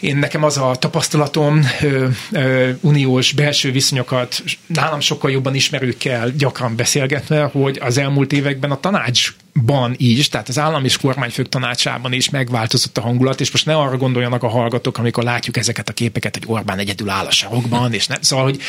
én 0.01 0.17
nekem 0.17 0.45
az 0.45 0.57
a 0.57 0.75
tapasztalatom, 0.79 1.67
ö, 1.83 2.07
ö, 2.33 2.71
uniós 2.81 3.33
belső 3.33 3.71
viszonyokat 3.73 4.43
nálam 4.67 5.01
sokkal 5.01 5.31
jobban 5.31 5.55
ismerőkkel 5.55 6.31
gyakran 6.31 6.77
beszélgetve, 6.77 7.43
hogy 7.43 7.79
az 7.81 7.99
elmúlt 7.99 8.33
években 8.33 8.71
a 8.71 8.81
tanács 8.81 9.33
ban 9.53 9.95
is, 9.97 10.29
tehát 10.29 10.49
az 10.49 10.59
állam 10.59 10.85
és 10.85 10.97
kormányfők 10.97 11.49
tanácsában 11.49 12.13
is 12.13 12.31
megváltozott 12.31 12.99
a 12.99 13.01
hangulat, 13.01 13.41
és 13.41 13.51
most 13.51 13.67
ne 13.67 13.75
arra 13.75 13.97
gondoljanak 13.97 14.43
a 14.43 14.49
hallgatók, 14.49 14.99
amikor 14.99 15.25
látjuk 15.25 15.57
ezeket 15.57 15.89
a 15.89 15.93
képeket, 15.93 16.35
hogy 16.35 16.45
Orbán 16.47 16.79
egyedül 16.79 17.11
áll 17.11 17.27
a 17.27 17.31
sarokban, 17.31 17.93
és 17.93 18.07
nem, 18.07 18.19
szóval, 18.21 18.45
hogy 18.45 18.61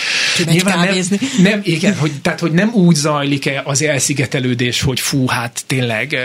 nyilván 0.45 0.79
nem, 0.79 1.19
nem, 1.41 1.61
igen, 1.63 1.97
hogy, 1.97 2.11
tehát, 2.21 2.39
hogy 2.39 2.51
nem 2.51 2.73
úgy 2.73 2.95
zajlik-e 2.95 3.61
az 3.65 3.81
elszigetelődés, 3.81 4.81
hogy 4.81 4.99
fú, 4.99 5.27
hát 5.27 5.63
tényleg 5.67 6.17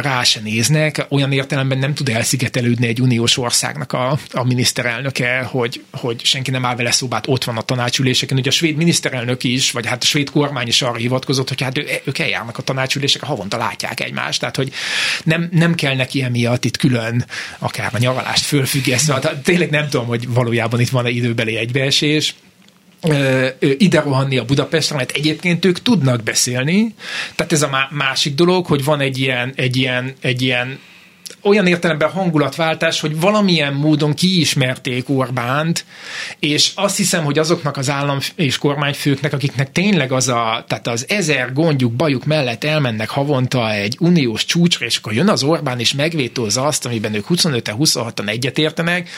rá 0.00 0.22
se 0.22 0.40
néznek, 0.40 1.06
olyan 1.08 1.32
értelemben 1.32 1.78
nem 1.78 1.94
tud 1.94 2.08
elszigetelődni 2.08 2.86
egy 2.86 3.00
uniós 3.00 3.38
országnak 3.38 3.92
a, 3.92 4.18
a 4.32 4.44
miniszterelnöke, 4.44 5.40
hogy, 5.42 5.84
hogy 5.90 6.24
senki 6.24 6.50
nem 6.50 6.64
áll 6.64 6.76
vele 6.76 6.90
szóbát, 6.90 7.24
ott 7.28 7.44
van 7.44 7.56
a 7.56 7.62
tanácsüléseken, 7.62 8.38
ugye 8.38 8.50
a 8.50 8.52
svéd 8.52 8.76
miniszterelnök 8.76 9.44
is, 9.44 9.70
vagy 9.70 9.86
hát 9.86 10.02
a 10.02 10.06
svéd 10.06 10.30
kormány 10.30 10.66
is 10.66 10.82
arra 10.82 10.96
hivatkozott, 10.96 11.48
hogy 11.48 11.62
hát 11.62 11.78
ők 12.04 12.18
eljárnak 12.18 12.58
a 12.58 12.62
tanácsülések, 12.62 13.22
havonta 13.22 13.56
látják 13.56 13.99
egymást, 14.00 14.40
tehát 14.40 14.56
hogy 14.56 14.72
nem, 15.24 15.48
nem 15.52 15.74
kell 15.74 15.94
neki 15.94 16.22
emiatt 16.22 16.64
itt 16.64 16.76
külön 16.76 17.24
akár 17.58 17.90
a 17.94 17.98
nyaralást 17.98 18.44
fölfüggesztve, 18.44 19.12
hát 19.12 19.36
tényleg 19.42 19.70
nem 19.70 19.88
tudom, 19.88 20.06
hogy 20.06 20.28
valójában 20.28 20.80
itt 20.80 20.88
van-e 20.88 21.08
időbeli 21.08 21.56
egybeesés, 21.56 22.34
ide 23.60 24.00
rohanni 24.00 24.38
a 24.38 24.44
Budapestre, 24.44 24.96
mert 24.96 25.10
egyébként 25.10 25.64
ők 25.64 25.82
tudnak 25.82 26.22
beszélni. 26.22 26.94
Tehát 27.34 27.52
ez 27.52 27.62
a 27.62 27.88
másik 27.90 28.34
dolog, 28.34 28.66
hogy 28.66 28.84
van 28.84 29.00
egy 29.00 29.18
ilyen, 29.18 29.52
egy 29.56 29.76
ilyen, 29.76 30.12
egy 30.20 30.42
ilyen 30.42 30.78
olyan 31.42 31.66
értelemben 31.66 32.10
hangulatváltás, 32.10 33.00
hogy 33.00 33.20
valamilyen 33.20 33.72
módon 33.72 34.14
kiismerték 34.14 35.08
Orbánt, 35.08 35.84
és 36.38 36.70
azt 36.74 36.96
hiszem, 36.96 37.24
hogy 37.24 37.38
azoknak 37.38 37.76
az 37.76 37.90
állam 37.90 38.18
és 38.34 38.58
kormányfőknek, 38.58 39.32
akiknek 39.32 39.72
tényleg 39.72 40.12
az 40.12 40.28
a, 40.28 40.64
tehát 40.68 40.86
az 40.86 41.04
ezer 41.08 41.52
gondjuk, 41.52 41.92
bajuk 41.92 42.24
mellett 42.24 42.64
elmennek 42.64 43.08
havonta 43.08 43.72
egy 43.72 43.96
uniós 44.00 44.44
csúcsra, 44.44 44.86
és 44.86 44.96
akkor 44.96 45.12
jön 45.12 45.28
az 45.28 45.42
Orbán, 45.42 45.80
és 45.80 45.94
megvétózza 45.94 46.64
azt, 46.64 46.86
amiben 46.86 47.14
ők 47.14 47.26
25-26-an 47.28 48.28
egyetértenek. 48.28 49.08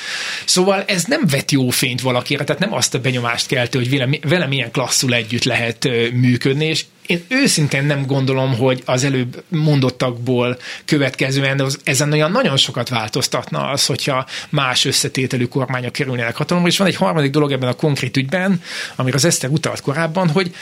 Szóval 0.44 0.82
ez 0.86 1.04
nem 1.04 1.22
vet 1.30 1.50
jó 1.50 1.68
fényt 1.68 2.00
valakire, 2.00 2.44
tehát 2.44 2.62
nem 2.62 2.74
azt 2.74 2.94
a 2.94 3.00
benyomást 3.00 3.46
keltő, 3.46 3.78
hogy 3.78 3.90
vele, 3.90 4.18
vele 4.22 4.46
milyen 4.46 4.70
klasszul 4.70 5.14
együtt 5.14 5.44
lehet 5.44 5.88
működni, 6.12 6.64
és 6.64 6.84
én 7.06 7.24
őszintén 7.28 7.84
nem 7.84 8.06
gondolom, 8.06 8.56
hogy 8.56 8.82
az 8.84 9.04
előbb 9.04 9.44
mondottakból 9.48 10.58
következően 10.84 11.60
az, 11.60 11.78
ezen 11.84 12.12
olyan 12.12 12.30
nagyon 12.30 12.56
sokat 12.56 12.88
változtatna 12.88 13.68
az, 13.68 13.86
hogyha 13.86 14.26
más 14.48 14.84
összetételű 14.84 15.44
kormányok 15.44 15.92
kerülnének 15.92 16.36
hatalomra. 16.36 16.68
És 16.70 16.78
van 16.78 16.86
egy 16.86 16.96
harmadik 16.96 17.30
dolog 17.30 17.52
ebben 17.52 17.68
a 17.68 17.72
konkrét 17.72 18.16
ügyben, 18.16 18.62
amire 18.96 19.16
az 19.16 19.24
Eszter 19.24 19.50
utalt 19.50 19.80
korábban, 19.80 20.28
hogy 20.28 20.54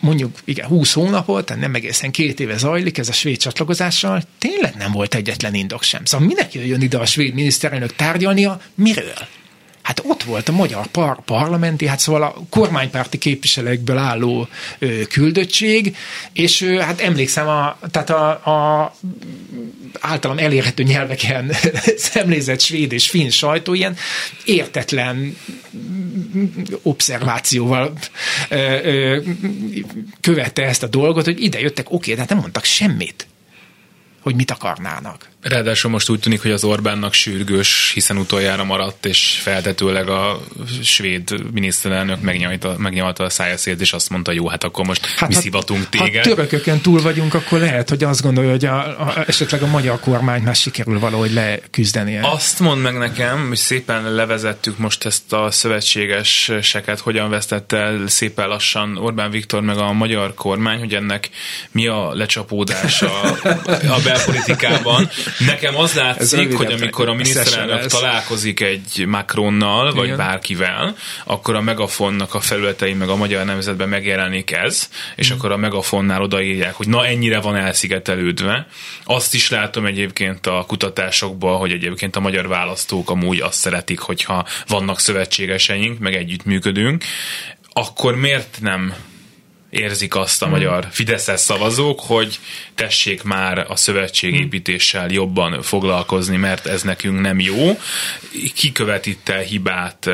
mondjuk 0.00 0.38
igen, 0.44 0.66
20 0.66 0.92
hónapot, 0.92 1.44
tehát 1.44 1.62
nem 1.62 1.74
egészen 1.74 2.10
két 2.10 2.40
éve 2.40 2.56
zajlik 2.56 2.98
ez 2.98 3.08
a 3.08 3.12
svéd 3.12 3.36
csatlakozással, 3.36 4.22
tényleg 4.38 4.74
nem 4.74 4.92
volt 4.92 5.14
egyetlen 5.14 5.54
indok 5.54 5.82
sem. 5.82 6.04
Szóval 6.04 6.26
minek 6.26 6.54
jön 6.54 6.80
ide 6.80 6.98
a 6.98 7.06
svéd 7.06 7.34
miniszterelnök 7.34 7.96
tárgyalnia? 7.96 8.60
Miről? 8.74 9.28
Hát 9.84 10.02
ott 10.04 10.22
volt 10.22 10.48
a 10.48 10.52
magyar 10.52 10.86
par- 10.86 11.20
parlamenti, 11.24 11.86
hát 11.86 11.98
szóval 11.98 12.22
a 12.22 12.34
kormánypárti 12.50 13.18
képviselőkből 13.18 13.98
álló 13.98 14.48
ö, 14.78 15.02
küldöttség, 15.02 15.96
és 16.32 16.60
ö, 16.60 16.78
hát 16.78 17.00
emlékszem, 17.00 17.48
a, 17.48 17.78
tehát 17.90 18.10
a, 18.10 18.28
a 18.30 18.94
általam 20.00 20.38
elérhető 20.38 20.82
nyelveken 20.82 21.52
szemlézett 21.96 22.60
svéd 22.60 22.92
és 22.92 23.10
finn 23.10 23.28
sajtó 23.28 23.74
ilyen 23.74 23.96
értetlen 24.44 25.36
obszervációval 26.82 27.92
ö, 28.48 28.56
ö, 28.82 29.20
követte 30.20 30.62
ezt 30.62 30.82
a 30.82 30.86
dolgot, 30.86 31.24
hogy 31.24 31.42
ide 31.42 31.60
jöttek, 31.60 31.90
oké, 31.90 32.14
de 32.14 32.20
hát 32.20 32.28
nem 32.28 32.38
mondtak 32.38 32.64
semmit 32.64 33.26
hogy 34.24 34.34
mit 34.34 34.50
akarnának. 34.50 35.28
Ráadásul 35.44 35.90
most 35.90 36.08
úgy 36.08 36.20
tűnik, 36.20 36.42
hogy 36.42 36.50
az 36.50 36.64
Orbánnak 36.64 37.12
sürgős, 37.12 37.90
hiszen 37.94 38.16
utoljára 38.16 38.64
maradt, 38.64 39.06
és 39.06 39.38
feltetőleg 39.42 40.08
a 40.08 40.40
svéd 40.82 41.52
miniszterelnök 41.52 42.20
megnyalta, 42.20 42.74
megnyalta 42.78 43.24
a 43.24 43.30
szája 43.30 43.56
szét, 43.56 43.80
és 43.80 43.92
azt 43.92 44.10
mondta, 44.10 44.32
jó, 44.32 44.48
hát 44.48 44.64
akkor 44.64 44.84
most 44.84 45.06
hát, 45.06 45.28
mi 45.28 45.34
szivatunk 45.34 45.88
téged. 45.88 46.24
Ha 46.24 46.30
törököken 46.30 46.80
túl 46.80 47.02
vagyunk, 47.02 47.34
akkor 47.34 47.58
lehet, 47.58 47.88
hogy 47.88 48.04
azt 48.04 48.22
gondolja, 48.22 48.50
hogy 48.50 48.64
a, 48.64 48.76
a, 48.76 49.24
esetleg 49.26 49.62
a 49.62 49.66
magyar 49.66 50.00
kormány 50.00 50.42
már 50.42 50.54
sikerül 50.54 50.98
valahogy 50.98 51.32
leküzdenie. 51.32 52.20
Azt 52.28 52.60
mond 52.60 52.82
meg 52.82 52.98
nekem, 52.98 53.48
hogy 53.48 53.56
szépen 53.56 54.14
levezettük 54.14 54.78
most 54.78 55.04
ezt 55.04 55.32
a 55.32 55.50
szövetségeseket, 55.50 57.00
hogyan 57.00 57.30
vesztette 57.30 57.76
el 57.76 58.06
szépen 58.06 58.48
lassan 58.48 58.96
Orbán 58.96 59.30
Viktor 59.30 59.62
meg 59.62 59.76
a 59.76 59.92
magyar 59.92 60.34
kormány, 60.34 60.78
hogy 60.78 60.94
ennek 60.94 61.28
mi 61.70 61.86
a 61.86 62.14
lecsapódása 62.14 63.20
a 63.96 64.00
belpolitikában. 64.04 65.10
Nekem 65.38 65.76
az 65.76 65.94
látszik, 65.94 66.56
hogy 66.56 66.72
amikor 66.72 67.08
a 67.08 67.14
miniszterelnök 67.14 67.86
találkozik 67.86 68.60
egy 68.60 69.04
Macronnal, 69.06 69.92
vagy 69.92 70.04
Igen. 70.04 70.16
bárkivel, 70.16 70.96
akkor 71.24 71.54
a 71.54 71.60
megafonnak 71.60 72.34
a 72.34 72.40
felületei 72.40 72.92
meg 72.92 73.08
a 73.08 73.16
magyar 73.16 73.44
nemzetben 73.44 73.88
megjelenik 73.88 74.52
ez, 74.52 74.88
és 75.16 75.32
mm. 75.32 75.36
akkor 75.36 75.52
a 75.52 75.56
megafonnál 75.56 76.22
odaírják, 76.22 76.74
hogy 76.74 76.88
na 76.88 77.06
ennyire 77.06 77.40
van 77.40 77.56
elszigetelődve. 77.56 78.66
Azt 79.04 79.34
is 79.34 79.50
látom 79.50 79.86
egyébként 79.86 80.46
a 80.46 80.64
kutatásokban, 80.66 81.56
hogy 81.56 81.72
egyébként 81.72 82.16
a 82.16 82.20
magyar 82.20 82.48
választók 82.48 83.10
amúgy 83.10 83.40
azt 83.40 83.58
szeretik, 83.58 83.98
hogyha 83.98 84.46
vannak 84.66 85.00
szövetségeseink, 85.00 85.98
meg 85.98 86.14
együtt 86.14 86.44
működünk. 86.44 87.04
Akkor 87.72 88.16
miért 88.16 88.58
nem 88.60 88.94
érzik 89.74 90.14
azt 90.14 90.42
a 90.42 90.48
magyar 90.48 90.88
Fideszes 90.90 91.40
szavazók, 91.40 92.00
hogy 92.00 92.38
tessék 92.74 93.22
már 93.22 93.58
a 93.68 93.76
szövetségépítéssel 93.76 95.10
jobban 95.10 95.62
foglalkozni, 95.62 96.36
mert 96.36 96.66
ez 96.66 96.82
nekünk 96.82 97.20
nem 97.20 97.40
jó. 97.40 97.78
Ki 98.54 98.72
követ 98.72 99.06
itt 99.06 99.28
el 99.28 99.42
hibát, 99.42 100.10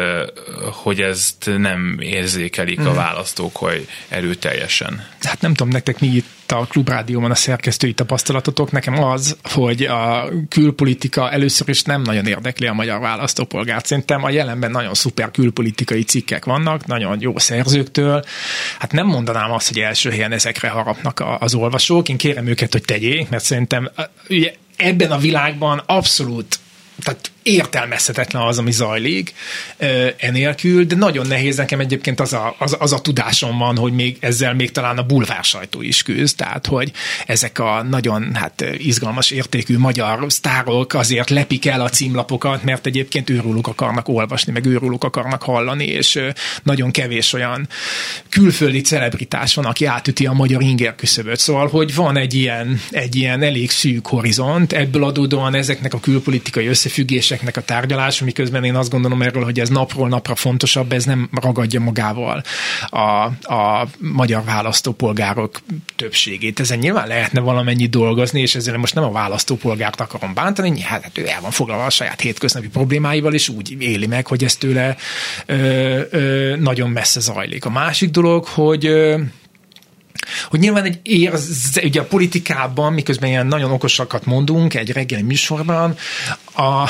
hogy 0.70 1.00
ezt 1.00 1.50
nem 1.56 1.96
érzékelik 2.00 2.78
a 2.78 2.82
mhm. 2.82 2.94
választók, 2.94 3.56
hogy 3.56 3.88
erőteljesen? 4.08 5.08
Hát 5.20 5.40
nem 5.40 5.54
tudom, 5.54 5.72
nektek 5.72 6.00
mi 6.00 6.06
itt 6.06 6.39
a 6.52 6.64
Klubrádióban 6.64 7.30
a 7.30 7.34
szerkesztői 7.34 7.94
tapasztalatotok. 7.94 8.70
Nekem 8.70 9.02
az, 9.02 9.36
hogy 9.42 9.82
a 9.82 10.28
külpolitika 10.48 11.30
először 11.30 11.68
is 11.68 11.82
nem 11.82 12.02
nagyon 12.02 12.26
érdekli 12.26 12.66
a 12.66 12.72
magyar 12.72 13.00
választópolgárt. 13.00 13.86
Szerintem 13.86 14.24
a 14.24 14.30
jelenben 14.30 14.70
nagyon 14.70 14.94
szuper 14.94 15.30
külpolitikai 15.30 16.02
cikkek 16.02 16.44
vannak, 16.44 16.86
nagyon 16.86 17.16
jó 17.20 17.38
szerzőktől. 17.38 18.24
Hát 18.78 18.92
nem 18.92 19.06
mondanám 19.06 19.50
azt, 19.50 19.68
hogy 19.68 19.78
első 19.78 20.10
helyen 20.10 20.32
ezekre 20.32 20.68
harapnak 20.68 21.22
az 21.38 21.54
olvasók. 21.54 22.08
Én 22.08 22.16
kérem 22.16 22.46
őket, 22.46 22.72
hogy 22.72 22.82
tegyék, 22.82 23.28
mert 23.28 23.44
szerintem 23.44 23.90
ugye, 24.28 24.52
ebben 24.76 25.10
a 25.10 25.18
világban 25.18 25.82
abszolút 25.86 26.58
tehát 27.02 27.30
értelmezhetetlen 27.42 28.42
az, 28.42 28.58
ami 28.58 28.72
zajlik 28.72 29.34
enélkül, 30.16 30.84
de 30.84 30.94
nagyon 30.94 31.26
nehéz 31.26 31.56
nekem 31.56 31.80
egyébként 31.80 32.20
az 32.20 32.32
a, 32.32 32.54
az, 32.58 32.76
az 32.78 32.92
a 32.92 33.00
tudásom 33.00 33.58
van, 33.58 33.76
hogy 33.76 33.92
még 33.92 34.16
ezzel 34.20 34.54
még 34.54 34.72
talán 34.72 34.98
a 34.98 35.02
bulvár 35.02 35.44
sajtó 35.44 35.82
is 35.82 36.02
küzd, 36.02 36.36
tehát 36.36 36.66
hogy 36.66 36.92
ezek 37.26 37.58
a 37.58 37.82
nagyon 37.82 38.34
hát 38.34 38.64
izgalmas 38.78 39.30
értékű 39.30 39.78
magyar 39.78 40.24
sztárok 40.28 40.94
azért 40.94 41.30
lepik 41.30 41.66
el 41.66 41.80
a 41.80 41.88
címlapokat, 41.88 42.64
mert 42.64 42.86
egyébként 42.86 43.30
őrülük 43.30 43.66
akarnak 43.66 44.08
olvasni, 44.08 44.52
meg 44.52 44.66
őrülük 44.66 45.04
akarnak 45.04 45.42
hallani, 45.42 45.84
és 45.84 46.20
nagyon 46.62 46.90
kevés 46.90 47.32
olyan 47.32 47.68
külföldi 48.28 48.80
celebritás 48.80 49.54
van, 49.54 49.64
aki 49.64 49.84
átüti 49.84 50.26
a 50.26 50.32
magyar 50.32 50.62
inger 50.62 50.94
küszöböt. 50.94 51.38
Szóval, 51.38 51.68
hogy 51.68 51.94
van 51.94 52.16
egy 52.16 52.34
ilyen, 52.34 52.80
egy 52.90 53.16
ilyen 53.16 53.42
elég 53.42 53.70
szűk 53.70 54.06
horizont, 54.06 54.72
ebből 54.72 55.04
adódóan 55.04 55.54
ezeknek 55.54 55.94
a 55.94 56.00
külpolitikai 56.00 56.66
összefüggés 56.66 57.29
kérdéseknek 57.30 57.56
a 57.56 57.74
tárgyalása, 57.74 58.24
miközben 58.24 58.64
én 58.64 58.74
azt 58.74 58.90
gondolom 58.90 59.22
erről, 59.22 59.44
hogy 59.44 59.60
ez 59.60 59.68
napról 59.68 60.08
napra 60.08 60.34
fontosabb, 60.34 60.92
ez 60.92 61.04
nem 61.04 61.28
ragadja 61.42 61.80
magával 61.80 62.42
a, 62.88 62.98
a 63.54 63.88
magyar 63.98 64.44
választópolgárok 64.44 65.60
többségét. 65.96 66.60
Ezen 66.60 66.78
nyilván 66.78 67.08
lehetne 67.08 67.40
valamennyi 67.40 67.86
dolgozni, 67.86 68.40
és 68.40 68.54
ezzel 68.54 68.76
most 68.76 68.94
nem 68.94 69.04
a 69.04 69.12
választópolgárt 69.12 70.00
akarom 70.00 70.34
bántani, 70.34 70.80
hát 70.80 71.10
ő 71.18 71.28
el 71.28 71.40
van 71.40 71.50
foglalva 71.50 71.84
a 71.84 71.90
saját 71.90 72.20
hétköznapi 72.20 72.68
problémáival, 72.68 73.34
és 73.34 73.48
úgy 73.48 73.76
éli 73.78 74.06
meg, 74.06 74.26
hogy 74.26 74.44
ez 74.44 74.56
tőle 74.56 74.96
ö, 75.46 76.00
ö, 76.10 76.56
nagyon 76.56 76.90
messze 76.90 77.20
zajlik. 77.20 77.64
A 77.64 77.70
másik 77.70 78.10
dolog, 78.10 78.44
hogy 78.44 78.86
ö, 78.86 79.20
hogy 80.48 80.60
nyilván 80.60 80.84
egy 80.84 80.98
érz, 81.02 81.80
ugye 81.84 82.00
a 82.00 82.04
politikában, 82.04 82.92
miközben 82.92 83.28
ilyen 83.28 83.46
nagyon 83.46 83.70
okosakat 83.70 84.24
mondunk 84.24 84.74
egy 84.74 84.90
reggeli 84.90 85.22
műsorban, 85.22 85.96
a, 86.52 86.88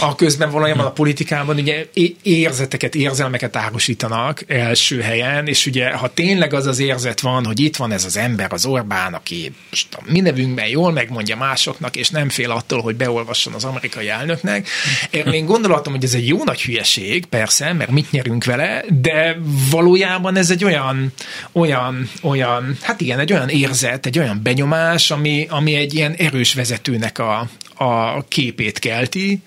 a 0.00 0.14
közben 0.16 0.50
valójában 0.50 0.86
a 0.86 0.90
politikában 0.90 1.56
ugye 1.56 1.86
érzeteket, 2.22 2.94
érzelmeket 2.94 3.56
árusítanak 3.56 4.44
első 4.46 5.00
helyen, 5.00 5.46
és 5.46 5.66
ugye 5.66 5.90
ha 5.90 6.12
tényleg 6.14 6.54
az 6.54 6.66
az 6.66 6.78
érzet 6.78 7.20
van, 7.20 7.44
hogy 7.44 7.60
itt 7.60 7.76
van 7.76 7.92
ez 7.92 8.04
az 8.04 8.16
ember, 8.16 8.52
az 8.52 8.66
Orbán, 8.66 9.14
aki 9.14 9.52
most 9.70 9.94
a 9.94 10.00
mi 10.06 10.20
nevünkben 10.20 10.68
jól 10.68 10.92
megmondja 10.92 11.36
másoknak, 11.36 11.96
és 11.96 12.10
nem 12.10 12.28
fél 12.28 12.50
attól, 12.50 12.80
hogy 12.80 12.96
beolvasson 12.96 13.52
az 13.52 13.64
amerikai 13.64 14.08
elnöknek, 14.08 14.68
én 15.10 15.26
én 15.26 15.44
gondolatom, 15.44 15.92
hogy 15.92 16.04
ez 16.04 16.14
egy 16.14 16.26
jó 16.26 16.44
nagy 16.44 16.62
hülyeség, 16.62 17.26
persze, 17.26 17.72
mert 17.72 17.90
mit 17.90 18.10
nyerünk 18.10 18.44
vele, 18.44 18.84
de 19.00 19.36
valójában 19.70 20.36
ez 20.36 20.50
egy 20.50 20.64
olyan, 20.64 21.12
olyan, 21.52 22.10
olyan, 22.22 22.65
hát 22.80 23.00
igen, 23.00 23.18
egy 23.18 23.32
olyan 23.32 23.48
érzet, 23.48 24.06
egy 24.06 24.18
olyan 24.18 24.40
benyomás, 24.42 25.10
ami, 25.10 25.46
ami 25.50 25.74
egy 25.74 25.94
ilyen 25.94 26.12
erős 26.12 26.54
vezetőnek 26.54 27.18
a, 27.18 27.48
a 27.74 28.24
képét 28.28 28.78
kelti, 28.78 29.42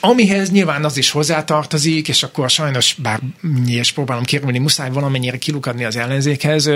amihez 0.00 0.50
nyilván 0.50 0.84
az 0.84 0.96
is 0.96 1.10
hozzátartozik, 1.10 2.08
és 2.08 2.22
akkor 2.22 2.50
sajnos, 2.50 2.94
bár 2.94 3.20
és 3.66 3.92
próbálom 3.92 4.24
kérni, 4.24 4.58
muszáj 4.58 4.90
valamennyire 4.90 5.38
kilukadni 5.38 5.84
az 5.84 5.96
ellenzékhez, 5.96 6.70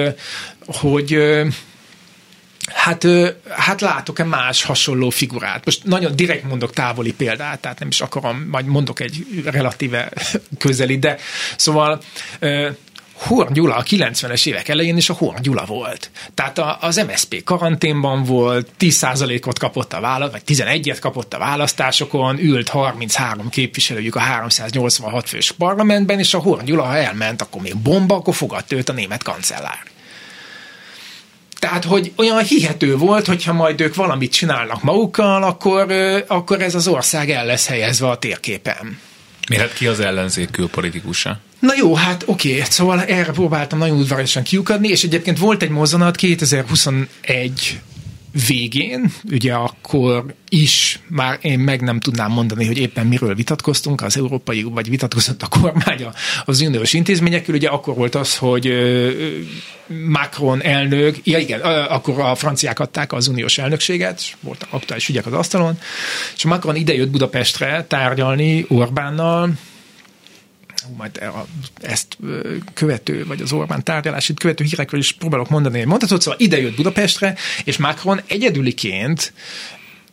hogy 0.67 1.19
Hát, 2.73 3.07
hát 3.49 3.81
látok-e 3.81 4.25
más 4.25 4.63
hasonló 4.63 5.11
figurát? 5.11 5.65
Most 5.65 5.85
nagyon 5.85 6.17
direkt 6.17 6.45
mondok 6.45 6.73
távoli 6.73 7.13
példát, 7.13 7.61
tehát 7.61 7.79
nem 7.79 7.89
is 7.89 8.01
akarom, 8.01 8.47
majd 8.51 8.67
mondok 8.67 9.01
egy 9.01 9.27
relatíve 9.45 10.11
közeli, 10.59 10.99
de 10.99 11.17
szóval 11.57 12.03
Horn 13.19 13.53
Gyula 13.53 13.75
a 13.75 13.83
90-es 13.83 14.47
évek 14.47 14.69
elején 14.69 14.97
is 14.97 15.11
a 15.11 15.15
Horn 15.15 15.43
Gyula 15.43 15.65
volt. 15.65 16.11
Tehát 16.35 16.59
a, 16.59 16.79
az 16.81 16.97
MSP 16.97 17.45
karanténban 17.45 18.23
volt, 18.25 18.69
10%-ot 18.79 19.59
kapott 19.59 19.93
a 19.93 20.01
választ, 20.01 20.33
vagy 20.33 20.43
11-et 20.47 20.97
kapott 21.01 21.35
a 21.35 21.39
választásokon, 21.39 22.39
ült 22.39 22.69
33 22.69 23.49
képviselőjük 23.49 24.15
a 24.15 24.21
386 24.21 25.29
fős 25.29 25.53
parlamentben, 25.53 26.19
és 26.19 26.35
a 26.35 26.39
Horn 26.39 26.65
Gyula, 26.65 26.83
ha 26.83 26.97
elment, 26.97 27.43
akkor 27.43 27.63
még 27.63 27.77
bomba, 27.77 28.15
akkor 28.15 28.35
fogadta 28.35 28.77
őt 28.77 28.89
a 28.89 28.93
német 28.93 29.23
kancellár. 29.23 29.83
Tehát, 31.59 31.85
hogy 31.85 32.13
olyan 32.17 32.43
hihető 32.43 32.97
volt, 32.97 33.27
hogyha 33.27 33.53
majd 33.53 33.81
ők 33.81 33.95
valamit 33.95 34.33
csinálnak 34.33 34.83
magukkal, 34.83 35.43
akkor, 35.43 35.93
akkor 36.27 36.63
ez 36.63 36.75
az 36.75 36.89
ország 36.89 37.31
el 37.31 37.47
lesz 37.47 37.67
helyezve 37.67 38.09
a 38.09 38.19
térképen. 38.19 39.01
Miért 39.49 39.75
ki 39.75 39.87
az 39.87 40.01
ellenzék 40.01 40.51
külpolitikusa? 40.51 41.41
Na 41.59 41.75
jó, 41.77 41.95
hát 41.95 42.23
oké, 42.27 42.63
szóval 42.69 43.05
erre 43.05 43.33
próbáltam 43.33 43.79
nagyon 43.79 43.99
udvariasan 43.99 44.43
kiukadni, 44.43 44.89
és 44.89 45.05
egyébként 45.05 45.39
volt 45.39 45.63
egy 45.63 45.71
mozzanat 45.71 46.17
2021 46.17 47.81
végén, 48.47 49.13
ugye 49.31 49.53
akkor 49.53 50.35
is 50.49 51.01
már 51.09 51.39
én 51.43 51.59
meg 51.59 51.81
nem 51.81 52.01
tudnám 52.01 52.31
mondani, 52.31 52.67
hogy 52.67 52.79
éppen 52.79 53.07
miről 53.07 53.35
vitatkoztunk, 53.35 54.03
az 54.03 54.17
európai, 54.17 54.63
vagy 54.63 54.89
vitatkozott 54.89 55.43
a 55.43 55.47
kormány 55.47 56.07
az 56.45 56.61
uniós 56.61 56.93
intézményekkel, 56.93 57.55
ugye 57.55 57.69
akkor 57.69 57.95
volt 57.95 58.15
az, 58.15 58.37
hogy 58.37 58.73
Macron 60.07 60.63
elnök, 60.63 61.17
ja 61.25 61.39
igen, 61.39 61.61
akkor 61.61 62.21
a 62.21 62.35
franciák 62.35 62.79
adták 62.79 63.13
az 63.13 63.29
uniós 63.29 63.59
elnökséget, 63.59 64.23
voltak 64.41 64.69
aktuális 64.73 65.09
ügyek 65.09 65.27
az 65.27 65.33
asztalon, 65.33 65.79
és 66.37 66.45
Macron 66.45 66.77
idejött 66.77 67.11
Budapestre 67.11 67.85
tárgyalni 67.89 68.65
Orbánnal, 68.69 69.53
majd 70.97 71.21
ezt 71.81 72.17
követő, 72.75 73.27
vagy 73.27 73.41
az 73.41 73.53
Orbán 73.53 73.85
tárgyalását 73.85 74.39
követő 74.39 74.65
hírekről 74.65 75.01
is 75.01 75.13
próbálok 75.13 75.49
mondani 75.49 75.81
egy 75.81 75.87
mondatot, 75.87 76.21
szóval 76.21 76.41
idejött 76.41 76.77
Budapestre, 76.77 77.35
és 77.65 77.77
Macron 77.77 78.21
egyedüliként 78.27 79.33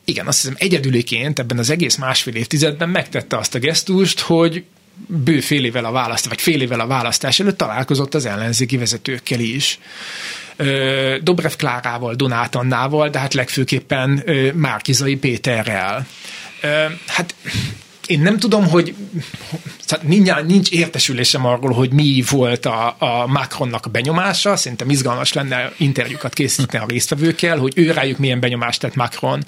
igen, 0.07 0.27
azt 0.27 0.41
hiszem 0.41 0.55
egyedüliként 0.59 1.39
ebben 1.39 1.57
az 1.57 1.69
egész 1.69 1.95
másfél 1.95 2.35
évtizedben 2.35 2.89
megtette 2.89 3.37
azt 3.37 3.55
a 3.55 3.59
gesztust, 3.59 4.19
hogy 4.19 4.63
bő 5.07 5.39
fél 5.39 5.65
évvel 5.65 5.85
a 5.85 5.91
választás, 5.91 6.29
vagy 6.29 6.41
fél 6.41 6.61
évvel 6.61 6.79
a 6.79 6.87
választás 6.87 7.39
előtt 7.39 7.57
találkozott 7.57 8.13
az 8.13 8.25
ellenzéki 8.25 8.77
vezetőkkel 8.77 9.39
is. 9.39 9.79
Dobrev 11.21 11.51
Klárával, 11.51 12.15
Donát 12.15 12.55
Annával, 12.55 13.09
de 13.09 13.19
hát 13.19 13.33
legfőképpen 13.33 14.23
Márkizai 14.53 15.15
Péterrel. 15.15 16.07
Hát 17.07 17.35
én 18.07 18.19
nem 18.19 18.37
tudom, 18.37 18.67
hogy 18.67 18.95
nincs, 20.01 20.31
nincs 20.45 20.71
értesülésem 20.71 21.45
arról, 21.45 21.71
hogy 21.71 21.91
mi 21.91 22.23
volt 22.29 22.65
a, 22.65 22.95
a 22.99 23.27
Macronnak 23.27 23.85
a 23.85 23.89
benyomása, 23.89 24.55
szerintem 24.55 24.89
izgalmas 24.89 25.33
lenne 25.33 25.71
interjúkat 25.77 26.33
készíteni 26.33 26.83
a 26.83 26.87
résztvevőkkel, 26.87 27.57
hogy 27.57 27.73
ő 27.75 27.91
rájuk 27.91 28.17
milyen 28.17 28.39
benyomást 28.39 28.79
tett 28.79 28.95
Macron, 28.95 29.43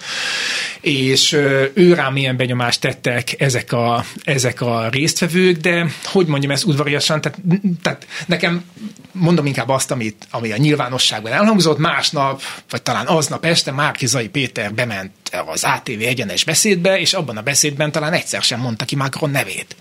és 0.82 1.32
ő 1.74 1.94
rá 1.94 2.10
milyen 2.10 2.38
benyomást 2.38 2.82
tettek 2.82 3.42
ezek 3.42 3.72
a, 3.72 4.06
ezek 4.24 4.62
a 4.62 4.90
résztvevők, 4.90 5.58
de 5.58 5.92
hogy 6.04 6.28
mondjam 6.28 6.52
ezt 6.52 6.66
udvariasan, 6.66 7.22
tehát, 7.22 7.40
tehát 7.82 8.08
nekem 8.26 8.64
mondom 9.12 9.46
inkább 9.46 9.70
azt, 9.70 9.92
amit, 9.92 10.28
ami 10.32 10.52
a 10.52 10.58
nyilvánosságban 10.58 11.32
elhangzott, 11.32 11.78
másnap, 11.78 12.42
vagy 12.70 12.82
talán 12.82 13.06
aznap 13.06 13.46
este 13.46 13.72
Márkizai 13.72 14.28
Péter 14.28 14.74
bement 14.74 15.12
az 15.34 15.64
ATV 15.64 16.02
egyenes 16.02 16.44
beszédbe, 16.44 17.00
és 17.00 17.14
abban 17.14 17.38
a 17.38 17.42
beszédben 17.42 17.92
talán 17.92 18.14
egyszer 18.14 18.42
sem 18.42 18.60
mondta 18.60 18.86
ki 18.86 18.96
Macron 18.96 19.30
nevét 19.30 19.76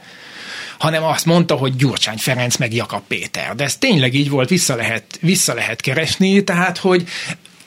hanem 0.78 1.04
azt 1.04 1.24
mondta, 1.26 1.54
hogy 1.54 1.76
Gyurcsány 1.76 2.16
Ferenc 2.16 2.56
meg 2.56 2.74
Jakab 2.74 3.02
Péter. 3.09 3.54
De 3.54 3.64
ez 3.64 3.76
tényleg 3.76 4.14
így 4.14 4.30
volt, 4.30 4.48
vissza 4.48 4.76
lehet, 4.76 5.18
vissza 5.20 5.54
lehet 5.54 5.80
keresni, 5.80 6.44
tehát 6.44 6.78
hogy 6.78 7.09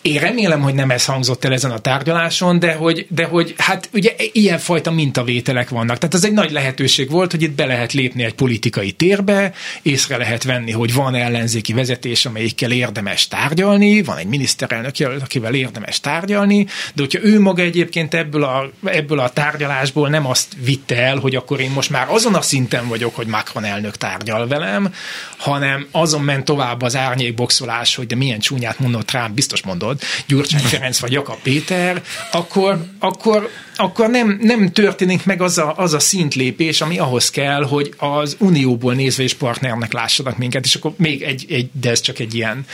én 0.02 0.20
remélem, 0.20 0.62
hogy 0.62 0.74
nem 0.74 0.92
ez 0.92 1.06
hangzott 1.06 1.46
el 1.46 1.54
ezen 1.54 1.72
a 1.72 1.80
tárgyaláson, 1.80 2.60
de 2.60 2.74
hogy, 2.74 3.06
de 3.10 3.24
hogy 3.24 3.54
hát 3.58 3.90
ugye 3.94 4.16
ilyenfajta 4.32 4.92
mintavételek 4.92 5.70
vannak. 5.70 5.98
Tehát 5.98 6.16
ez 6.16 6.24
egy 6.24 6.34
nagy 6.34 6.52
lehetőség 6.52 7.10
volt, 7.10 7.32
hogy 7.32 7.42
itt 7.42 7.56
be 7.56 7.66
lehet 7.66 7.94
lépni 7.94 8.24
egy 8.24 8.34
politikai 8.34 8.92
térbe, 8.92 9.54
észre 9.82 10.18
lehet 10.18 10.44
venni, 10.44 10.72
hogy 10.72 10.94
van 10.94 11.16
ellenzéki 11.16 11.74
vezetés, 11.74 12.26
amelyikkel 12.26 12.72
érdemes 12.72 13.28
tárgyalni, 13.28 14.02
van 14.02 14.18
egy 14.18 14.28
miniszterelnök 14.28 14.96
akivel 15.22 15.54
érdemes 15.54 16.00
tárgyalni, 16.00 16.64
de 16.94 17.02
hogyha 17.02 17.24
ő 17.24 17.40
maga 17.40 17.62
egyébként 17.62 18.14
ebből 18.14 18.44
a, 18.44 18.72
ebből 18.86 19.20
a 19.20 19.30
tárgyalásból 19.30 20.10
nem 20.10 20.26
azt 20.26 20.48
vitte 20.64 20.96
el, 20.96 21.18
hogy 21.18 21.36
akkor 21.36 21.60
én 21.60 21.72
most 21.72 21.90
már 21.90 22.08
azon 22.10 22.36
a 22.36 22.42
szinten 22.42 22.88
vagyok, 22.88 23.16
hogy 23.16 23.28
Macron 23.28 23.64
elnök 23.64 23.96
tárgyal 23.96 24.48
velem, 24.48 24.94
hanem 25.38 25.88
azon 25.92 26.22
ment 26.22 26.46
tovább 26.46 26.82
az 26.82 26.96
árnyékboxolás, 26.96 27.96
hogy 27.96 28.08
de 28.08 28.16
milyen 28.16 28.40
csúnyát 28.40 28.80
mondott 28.80 29.08
Trump, 29.08 29.32
biztos 29.32 29.62
mondod, 29.90 30.08
Gyurcsány 30.28 30.62
Ferenc 30.62 31.00
vagy 31.00 31.12
Jakab 31.12 31.42
Péter, 31.42 32.04
akkor, 32.32 32.86
akkor 33.00 33.50
akkor 33.80 34.10
nem, 34.10 34.40
nem 34.42 34.72
történik 34.72 35.26
meg 35.26 35.42
az 35.42 35.58
a, 35.58 35.74
az 35.78 35.94
a 35.94 36.00
szintlépés, 36.00 36.82
ami 36.82 37.00
ahhoz 37.00 37.30
kell, 37.30 37.64
hogy 37.64 37.94
az 37.98 38.36
unióból 38.40 38.94
nézve 38.94 39.24
és 39.24 39.34
partnernek 39.34 39.94
lássanak 39.94 40.38
minket, 40.38 40.66
és 40.66 40.76
akkor 40.76 40.94
még 40.98 41.22
egy, 41.22 41.46
egy 41.50 41.70
de 41.82 41.90
ez 41.90 42.02
csak 42.02 42.20
egy 42.20 42.36
ilyen, 42.36 42.66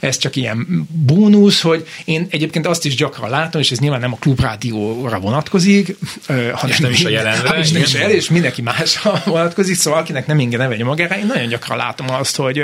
ez 0.00 0.18
csak 0.18 0.36
ilyen 0.36 0.88
bónusz, 1.06 1.60
hogy 1.60 1.86
én 2.04 2.26
egyébként 2.30 2.66
azt 2.66 2.84
is 2.84 2.94
gyakran 2.94 3.30
látom, 3.30 3.60
és 3.60 3.70
ez 3.70 3.78
nyilván 3.78 4.00
nem 4.00 4.12
a 4.12 4.16
klubrádióra 4.16 5.18
vonatkozik, 5.18 5.96
hanem 6.26 6.68
és 6.68 6.78
nem 6.78 6.90
is 6.90 7.04
a 7.04 7.08
jelenre. 7.08 7.58
És, 7.66 7.70
nem 7.70 7.82
is 7.82 7.94
el, 7.94 8.10
és 8.10 8.30
mindenki 8.30 8.62
másra 8.62 9.22
vonatkozik, 9.24 9.74
szóval 9.74 10.00
akinek 10.00 10.26
nem 10.26 10.38
inge 10.38 10.56
neve 10.56 10.84
magára, 10.84 11.18
én 11.18 11.26
nagyon 11.26 11.48
gyakran 11.48 11.76
látom 11.76 12.10
azt, 12.10 12.36
hogy, 12.36 12.62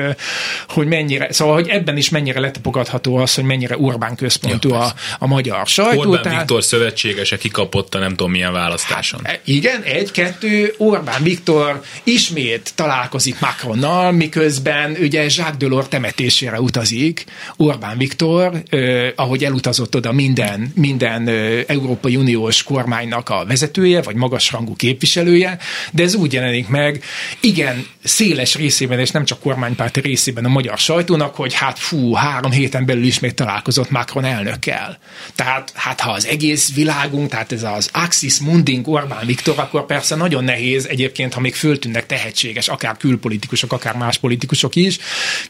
hogy 0.68 0.86
mennyire, 0.86 1.32
szóval, 1.32 1.54
hogy 1.54 1.68
ebben 1.68 1.96
is 1.96 2.08
mennyire 2.08 2.40
letapogatható 2.40 3.16
az, 3.16 3.34
hogy 3.34 3.44
mennyire 3.44 3.78
Orbán 3.78 4.16
központú 4.16 4.68
ja, 4.68 4.80
a, 4.80 4.94
a 5.18 5.26
magyar 5.26 5.66
sajtó. 5.66 6.00
Orbán 6.00 6.22
tehát, 6.22 6.38
Viktor 6.38 6.64
szövetségese 6.64 7.36
kikapott 7.36 7.81
kapott 7.82 7.94
a 7.94 7.98
nem 7.98 8.16
tudom 8.16 8.32
milyen 8.32 8.52
választáson. 8.52 9.20
Hát, 9.24 9.40
igen, 9.44 9.82
egy-kettő, 9.82 10.74
Orbán 10.78 11.22
Viktor 11.22 11.82
ismét 12.04 12.72
találkozik 12.74 13.40
Macronnal, 13.40 14.12
miközben 14.12 14.96
ugye 15.00 15.22
Jacques 15.22 15.56
Delors 15.56 15.88
temetésére 15.88 16.60
utazik. 16.60 17.24
Orbán 17.56 17.98
Viktor, 17.98 18.62
eh, 18.68 19.12
ahogy 19.16 19.44
elutazott 19.44 19.96
oda 19.96 20.12
minden, 20.12 20.72
minden 20.74 21.28
eh, 21.28 21.64
Európai 21.66 22.16
Uniós 22.16 22.62
kormánynak 22.62 23.28
a 23.28 23.44
vezetője, 23.46 24.02
vagy 24.02 24.14
magasrangú 24.14 24.76
képviselője, 24.76 25.58
de 25.92 26.02
ez 26.02 26.14
úgy 26.14 26.32
jelenik 26.32 26.68
meg, 26.68 27.04
igen, 27.40 27.86
széles 28.04 28.54
részében, 28.54 28.98
és 28.98 29.10
nem 29.10 29.24
csak 29.24 29.40
kormánypárti 29.40 30.00
részében 30.00 30.44
a 30.44 30.48
magyar 30.48 30.78
sajtónak, 30.78 31.34
hogy 31.34 31.54
hát 31.54 31.78
fú, 31.78 32.12
három 32.12 32.50
héten 32.50 32.86
belül 32.86 33.04
ismét 33.04 33.34
találkozott 33.34 33.90
Macron 33.90 34.24
elnökkel. 34.24 34.98
Tehát 35.34 35.72
hát 35.74 36.00
ha 36.00 36.10
az 36.10 36.26
egész 36.26 36.74
világunk, 36.74 37.30
tehát 37.30 37.52
ez 37.52 37.62
a 37.62 37.71
az 37.72 37.88
Axis 37.92 38.38
Munding 38.40 38.88
Orbán 38.88 39.26
Viktor, 39.26 39.58
akkor 39.58 39.86
persze 39.86 40.14
nagyon 40.14 40.44
nehéz 40.44 40.86
egyébként, 40.86 41.34
ha 41.34 41.40
még 41.40 41.54
föltűnnek 41.54 42.06
tehetséges, 42.06 42.68
akár 42.68 42.96
külpolitikusok, 42.96 43.72
akár 43.72 43.96
más 43.96 44.18
politikusok 44.18 44.76
is. 44.76 44.98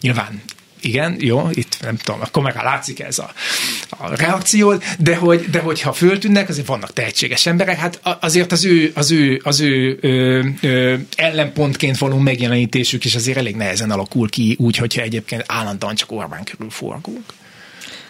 Nyilván 0.00 0.42
igen, 0.84 1.16
jó, 1.18 1.48
itt 1.52 1.76
nem 1.80 1.96
tudom, 1.96 2.20
akkor 2.20 2.42
meg 2.42 2.54
látszik 2.54 3.00
ez 3.00 3.18
a, 3.18 3.32
a 3.88 4.14
reakció, 4.14 4.74
de, 4.98 5.16
hogy, 5.16 5.50
de 5.50 5.60
hogyha 5.60 5.92
föltűnnek, 5.92 6.48
azért 6.48 6.66
vannak 6.66 6.92
tehetséges 6.92 7.46
emberek, 7.46 7.78
hát 7.78 8.00
azért 8.20 8.52
az 8.52 8.64
ő, 8.64 8.92
az 8.94 9.10
ő, 9.10 9.40
az 9.44 9.60
ő 9.60 9.98
ö, 10.00 10.40
ö, 10.60 10.96
ellenpontként 11.16 11.98
való 11.98 12.18
megjelenítésük 12.18 13.04
is 13.04 13.14
azért 13.14 13.38
elég 13.38 13.56
nehezen 13.56 13.90
alakul 13.90 14.28
ki, 14.28 14.56
úgy, 14.58 14.76
hogyha 14.76 15.02
egyébként 15.02 15.44
állandóan 15.46 15.94
csak 15.94 16.12
Orbán 16.12 16.44
körül 16.44 16.70
forgunk. 16.70 17.24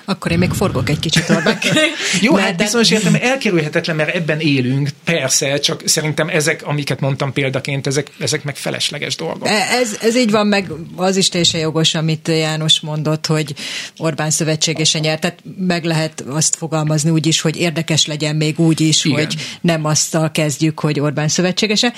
Akkor 0.04 0.32
én 0.32 0.38
még 0.38 0.50
forgok 0.50 0.88
egy 0.88 0.98
kicsit 0.98 1.28
Orbán 1.28 1.58
Jó, 2.20 2.34
hát 2.34 2.54
de... 2.54 2.64
bizonyos 2.64 2.90
értem 2.90 3.14
elkerülhetetlen, 3.20 3.96
mert 3.96 4.14
ebben 4.14 4.40
élünk, 4.40 4.88
persze, 5.04 5.58
csak 5.58 5.82
szerintem 5.84 6.28
ezek, 6.28 6.66
amiket 6.66 7.00
mondtam 7.00 7.32
példaként, 7.32 7.86
ezek, 7.86 8.10
ezek 8.18 8.44
meg 8.44 8.56
felesleges 8.56 9.16
dolgok. 9.16 9.48
E, 9.48 9.66
ez, 9.80 9.98
ez 10.00 10.16
így 10.16 10.30
van, 10.30 10.46
meg 10.46 10.70
az 10.96 11.16
is 11.16 11.28
teljesen 11.28 11.60
jogos, 11.60 11.94
amit 11.94 12.28
János 12.28 12.80
mondott, 12.80 13.26
hogy 13.26 13.54
Orbán 13.98 14.30
szövetségesen 14.30 15.00
nyert, 15.00 15.20
tehát 15.20 15.38
meg 15.58 15.84
lehet 15.84 16.24
azt 16.28 16.56
fogalmazni 16.56 17.10
úgy 17.10 17.26
is, 17.26 17.40
hogy 17.40 17.56
érdekes 17.56 18.06
legyen 18.06 18.36
még 18.36 18.58
úgy 18.58 18.80
is, 18.80 19.04
Igen. 19.04 19.18
hogy 19.18 19.34
nem 19.60 19.84
azt 19.84 20.18
kezdjük, 20.32 20.80
hogy 20.80 21.00
Orbán 21.00 21.28
szövetségese. 21.28 21.92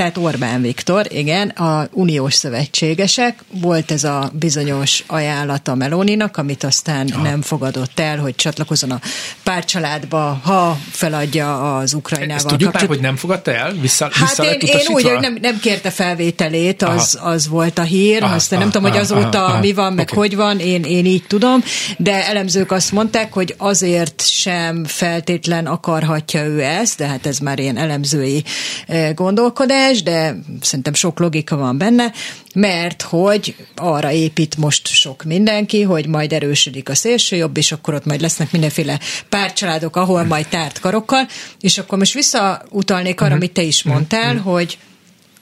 Tehát 0.00 0.18
Orbán 0.18 0.62
Viktor, 0.62 1.06
igen, 1.08 1.48
a 1.48 1.88
uniós 1.92 2.34
szövetségesek, 2.34 3.44
volt 3.52 3.90
ez 3.90 4.04
a 4.04 4.30
bizonyos 4.32 5.04
ajánlata 5.06 5.74
Meloninak, 5.74 6.36
amit 6.36 6.64
aztán 6.64 7.08
ja. 7.08 7.18
nem 7.18 7.42
fogadott 7.42 8.00
el, 8.00 8.18
hogy 8.18 8.34
csatlakozon 8.34 8.90
a 8.90 9.00
párcsaládba, 9.42 10.40
ha 10.44 10.78
feladja 10.90 11.76
az 11.76 11.94
Ukrajnával 11.94 12.36
Ezt 12.36 12.46
tudjuk 12.46 12.72
már, 12.72 12.86
hogy 12.86 13.00
nem 13.00 13.16
fogadta 13.16 13.52
el? 13.52 13.72
Vissza, 13.72 14.08
hát 14.12 14.38
én, 14.38 14.58
én 14.60 14.80
úgy, 14.88 15.02
hogy 15.02 15.20
nem, 15.20 15.38
nem 15.40 15.58
kérte 15.58 15.90
felvételét, 15.90 16.82
az, 16.82 17.18
az 17.22 17.48
volt 17.48 17.78
a 17.78 17.82
hír, 17.82 18.22
aha, 18.22 18.34
aztán 18.34 18.58
aha, 18.58 18.68
nem 18.68 18.72
tudom, 18.72 18.90
hogy 18.90 19.00
azóta 19.00 19.44
aha, 19.44 19.58
mi 19.58 19.72
van, 19.72 19.92
meg 19.92 20.08
okay. 20.10 20.28
hogy 20.28 20.36
van, 20.36 20.58
én, 20.58 20.82
én 20.82 21.06
így 21.06 21.24
tudom, 21.26 21.62
de 21.96 22.26
elemzők 22.26 22.70
azt 22.72 22.92
mondták, 22.92 23.32
hogy 23.32 23.54
azért 23.58 24.22
sem 24.26 24.84
feltétlen 24.84 25.66
akarhatja 25.66 26.44
ő 26.44 26.62
ezt, 26.62 26.98
de 26.98 27.06
hát 27.06 27.26
ez 27.26 27.38
már 27.38 27.58
ilyen 27.58 27.76
elemzői 27.76 28.44
eh, 28.86 29.14
gondolkodás, 29.14 29.89
érdekes, 29.90 30.02
de 30.02 30.36
szerintem 30.60 30.94
sok 30.94 31.18
logika 31.18 31.56
van 31.56 31.78
benne, 31.78 32.12
mert 32.54 33.02
hogy 33.02 33.56
arra 33.76 34.10
épít 34.10 34.56
most 34.56 34.86
sok 34.86 35.22
mindenki, 35.22 35.82
hogy 35.82 36.06
majd 36.06 36.32
erősödik 36.32 36.88
a 36.88 36.94
szélső 36.94 37.36
jobb, 37.36 37.56
és 37.56 37.72
akkor 37.72 37.94
ott 37.94 38.04
majd 38.04 38.20
lesznek 38.20 38.52
mindenféle 38.52 39.00
párcsaládok, 39.28 39.96
ahol 39.96 40.24
majd 40.24 40.46
tárt 40.48 40.80
karokkal, 40.80 41.26
és 41.60 41.78
akkor 41.78 41.98
most 41.98 42.14
visszautalnék 42.14 43.20
arra, 43.20 43.34
uh-huh. 43.34 43.42
amit 43.42 43.52
te 43.52 43.62
is 43.62 43.82
mondtál, 43.82 44.36
uh-huh. 44.36 44.52
hogy 44.52 44.78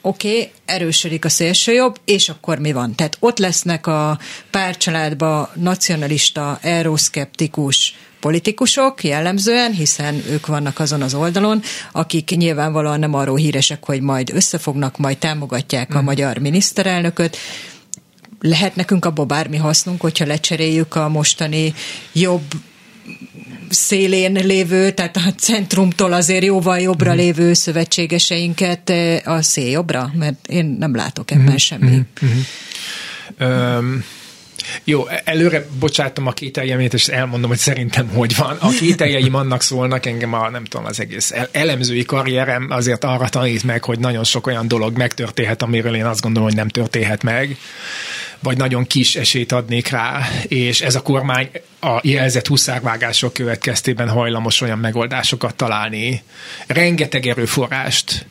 oké, 0.01 0.27
okay, 0.29 0.51
erősödik 0.65 1.25
a 1.25 1.29
szélsőjobb, 1.29 1.99
és 2.05 2.29
akkor 2.29 2.59
mi 2.59 2.71
van? 2.71 2.95
Tehát 2.95 3.17
ott 3.19 3.37
lesznek 3.37 3.87
a 3.87 4.19
párcsaládba 4.51 5.51
nacionalista, 5.55 6.59
euroszkeptikus 6.61 7.95
politikusok 8.19 9.03
jellemzően, 9.03 9.71
hiszen 9.71 10.23
ők 10.29 10.47
vannak 10.47 10.79
azon 10.79 11.01
az 11.01 11.13
oldalon, 11.13 11.61
akik 11.91 12.29
nyilvánvalóan 12.29 12.99
nem 12.99 13.13
arról 13.13 13.37
híresek, 13.37 13.85
hogy 13.85 14.01
majd 14.01 14.29
összefognak, 14.33 14.97
majd 14.97 15.17
támogatják 15.17 15.95
a 15.95 16.01
mm. 16.01 16.03
magyar 16.03 16.37
miniszterelnököt, 16.37 17.37
lehet 18.41 18.75
nekünk 18.75 19.05
abból 19.05 19.25
bármi 19.25 19.57
hasznunk, 19.57 20.01
hogyha 20.01 20.25
lecseréljük 20.25 20.95
a 20.95 21.09
mostani 21.09 21.73
jobb 22.13 22.43
szélén 23.69 24.33
lévő, 24.33 24.91
tehát 24.91 25.15
a 25.15 25.33
centrumtól 25.37 26.13
azért 26.13 26.43
jóval 26.43 26.79
jobbra 26.79 27.13
mm. 27.13 27.17
lévő 27.17 27.53
szövetségeseinket 27.53 28.89
eh, 28.89 29.21
a 29.23 29.41
széljobbra? 29.41 30.11
Mert 30.13 30.47
én 30.47 30.75
nem 30.79 30.95
látok 30.95 31.31
ebben 31.31 31.51
mm. 31.51 31.55
semmi. 31.55 32.01
Mm. 32.25 33.45
Um, 33.45 34.03
jó, 34.83 35.07
előre 35.23 35.65
bocsátom 35.79 36.27
a 36.27 36.31
kételjeimét, 36.31 36.93
és 36.93 37.07
elmondom, 37.07 37.49
hogy 37.49 37.57
szerintem 37.57 38.07
hogy 38.07 38.35
van. 38.35 38.57
A 38.59 38.69
kételjeim 38.69 39.35
annak 39.35 39.61
szólnak, 39.61 40.05
engem 40.05 40.33
a, 40.33 40.49
nem 40.49 40.63
tudom, 40.63 40.85
az 40.85 40.99
egész 40.99 41.33
elemzői 41.51 42.03
karrierem 42.03 42.67
azért 42.69 43.03
arra 43.03 43.29
tanít 43.29 43.63
meg, 43.63 43.83
hogy 43.83 43.99
nagyon 43.99 44.23
sok 44.23 44.47
olyan 44.47 44.67
dolog 44.67 44.97
megtörténhet, 44.97 45.61
amiről 45.61 45.95
én 45.95 46.05
azt 46.05 46.21
gondolom, 46.21 46.47
hogy 46.47 46.57
nem 46.57 46.67
történhet 46.67 47.23
meg 47.23 47.57
vagy 48.39 48.57
nagyon 48.57 48.87
kis 48.87 49.15
esélyt 49.15 49.51
adnék 49.51 49.89
rá, 49.89 50.29
és 50.47 50.81
ez 50.81 50.95
a 50.95 51.01
kormány 51.01 51.49
a 51.79 51.99
jelzett 52.01 52.47
huszárvágások 52.47 53.33
következtében 53.33 54.09
hajlamos 54.09 54.61
olyan 54.61 54.79
megoldásokat 54.79 55.55
találni, 55.55 56.23
rengeteg 56.67 57.25
erőforrást 57.27 58.25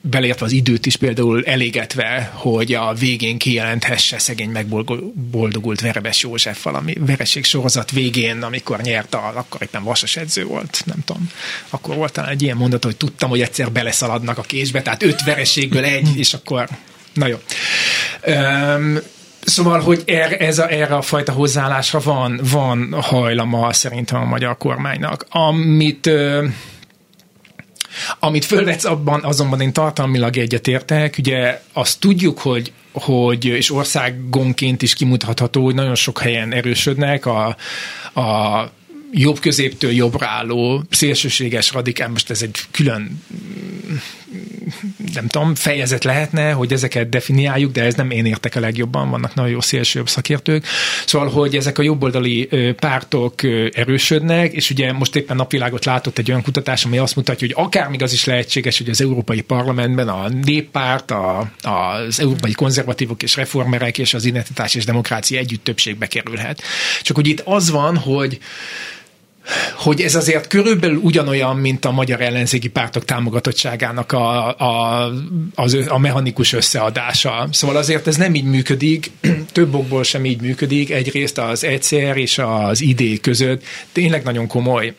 belértve 0.00 0.46
az 0.46 0.52
időt 0.52 0.86
is 0.86 0.96
például 0.96 1.44
elégetve, 1.44 2.32
hogy 2.34 2.74
a 2.74 2.94
végén 2.94 3.38
kijelenthesse 3.38 4.18
szegény 4.18 4.50
megboldogult 4.50 5.80
Verebes 5.80 6.22
József 6.22 6.62
valami 6.62 6.94
vereség 7.06 7.44
sorozat 7.44 7.90
végén, 7.90 8.42
amikor 8.42 8.80
nyert 8.80 9.14
a, 9.14 9.32
akkor 9.34 9.62
éppen 9.62 9.82
vasas 9.82 10.16
edző 10.16 10.44
volt, 10.44 10.82
nem 10.84 10.98
tudom. 11.04 11.30
Akkor 11.70 11.94
volt 11.94 12.12
talán 12.12 12.30
egy 12.30 12.42
ilyen 12.42 12.56
mondat, 12.56 12.84
hogy 12.84 12.96
tudtam, 12.96 13.30
hogy 13.30 13.40
egyszer 13.40 13.72
beleszaladnak 13.72 14.38
a 14.38 14.42
késbe, 14.42 14.82
tehát 14.82 15.02
öt 15.02 15.24
vereségből 15.24 15.84
egy, 15.84 16.18
és 16.18 16.34
akkor 16.34 16.68
na 17.14 17.26
jó. 17.26 17.36
Um, 18.26 18.98
Szóval, 19.44 19.80
hogy 19.80 20.02
erre, 20.06 20.36
ez 20.36 20.58
a, 20.58 20.72
erre 20.72 20.94
a 20.94 21.02
fajta 21.02 21.32
hozzáállásra 21.32 22.00
van, 22.00 22.40
van 22.50 22.96
hajlama 23.00 23.72
szerintem 23.72 24.20
a 24.20 24.24
magyar 24.24 24.56
kormánynak. 24.56 25.26
Amit 25.28 26.10
amit 28.18 28.44
fölvetsz, 28.44 28.84
abban 28.84 29.24
azonban 29.24 29.60
én 29.60 29.72
tartalmilag 29.72 30.36
egyetértek, 30.36 31.14
ugye 31.18 31.62
azt 31.72 32.00
tudjuk, 32.00 32.38
hogy 32.38 32.72
hogy, 32.92 33.44
és 33.44 33.72
országonként 33.72 34.82
is 34.82 34.94
kimutatható, 34.94 35.64
hogy 35.64 35.74
nagyon 35.74 35.94
sok 35.94 36.18
helyen 36.18 36.52
erősödnek 36.52 37.26
a, 37.26 37.56
a 38.20 38.70
jobb 39.12 39.38
középtől 39.38 39.90
jobbra 39.90 40.26
álló, 40.26 40.82
szélsőséges 40.90 41.72
radikál, 41.72 42.08
most 42.08 42.30
ez 42.30 42.42
egy 42.42 42.58
külön 42.70 43.22
nem 45.14 45.26
tudom, 45.26 45.54
fejezet 45.54 46.04
lehetne, 46.04 46.52
hogy 46.52 46.72
ezeket 46.72 47.08
definiáljuk, 47.08 47.72
de 47.72 47.84
ez 47.84 47.94
nem 47.94 48.10
én 48.10 48.26
értek 48.26 48.56
a 48.56 48.60
legjobban, 48.60 49.10
vannak 49.10 49.34
nagyon 49.34 49.50
jó 49.50 49.60
szélsőbb 49.60 50.08
szakértők. 50.08 50.66
Szóval, 51.06 51.28
hogy 51.28 51.56
ezek 51.56 51.78
a 51.78 51.82
jobboldali 51.82 52.48
pártok 52.76 53.42
erősödnek, 53.72 54.52
és 54.52 54.70
ugye 54.70 54.92
most 54.92 55.16
éppen 55.16 55.36
napvilágot 55.36 55.84
látott 55.84 56.18
egy 56.18 56.30
olyan 56.30 56.42
kutatás, 56.42 56.84
ami 56.84 56.98
azt 56.98 57.16
mutatja, 57.16 57.46
hogy 57.46 57.64
akár 57.64 57.88
még 57.88 58.02
az 58.02 58.12
is 58.12 58.24
lehetséges, 58.24 58.78
hogy 58.78 58.88
az 58.88 59.00
Európai 59.00 59.40
Parlamentben 59.40 60.08
a 60.08 60.28
néppárt, 60.28 61.10
a, 61.10 61.50
az 61.62 62.20
európai 62.20 62.52
konzervatívok 62.52 63.22
és 63.22 63.36
reformerek 63.36 63.98
és 63.98 64.14
az 64.14 64.24
identitás 64.24 64.74
és 64.74 64.84
demokrácia 64.84 65.38
együtt 65.38 65.64
többségbe 65.64 66.06
kerülhet. 66.06 66.62
Csak 67.02 67.16
hogy 67.16 67.28
itt 67.28 67.42
az 67.44 67.70
van, 67.70 67.96
hogy 67.96 68.38
hogy 69.76 70.00
ez 70.00 70.14
azért 70.14 70.46
körülbelül 70.46 70.96
ugyanolyan, 70.96 71.56
mint 71.56 71.84
a 71.84 71.90
magyar 71.90 72.20
ellenzéki 72.20 72.68
pártok 72.68 73.04
támogatottságának 73.04 74.12
a, 74.12 74.56
a, 74.58 75.12
az, 75.54 75.78
a 75.88 75.98
mechanikus 75.98 76.52
összeadása. 76.52 77.48
Szóval 77.52 77.76
azért 77.76 78.06
ez 78.06 78.16
nem 78.16 78.34
így 78.34 78.44
működik, 78.44 79.10
több 79.52 79.74
okból 79.74 80.02
sem 80.02 80.24
így 80.24 80.40
működik. 80.40 80.90
Egyrészt 80.90 81.38
az 81.38 81.64
ECR 81.64 82.16
és 82.16 82.38
az 82.38 82.80
ID 82.80 83.20
között 83.20 83.62
tényleg 83.92 84.22
nagyon 84.22 84.46
komoly 84.46 84.94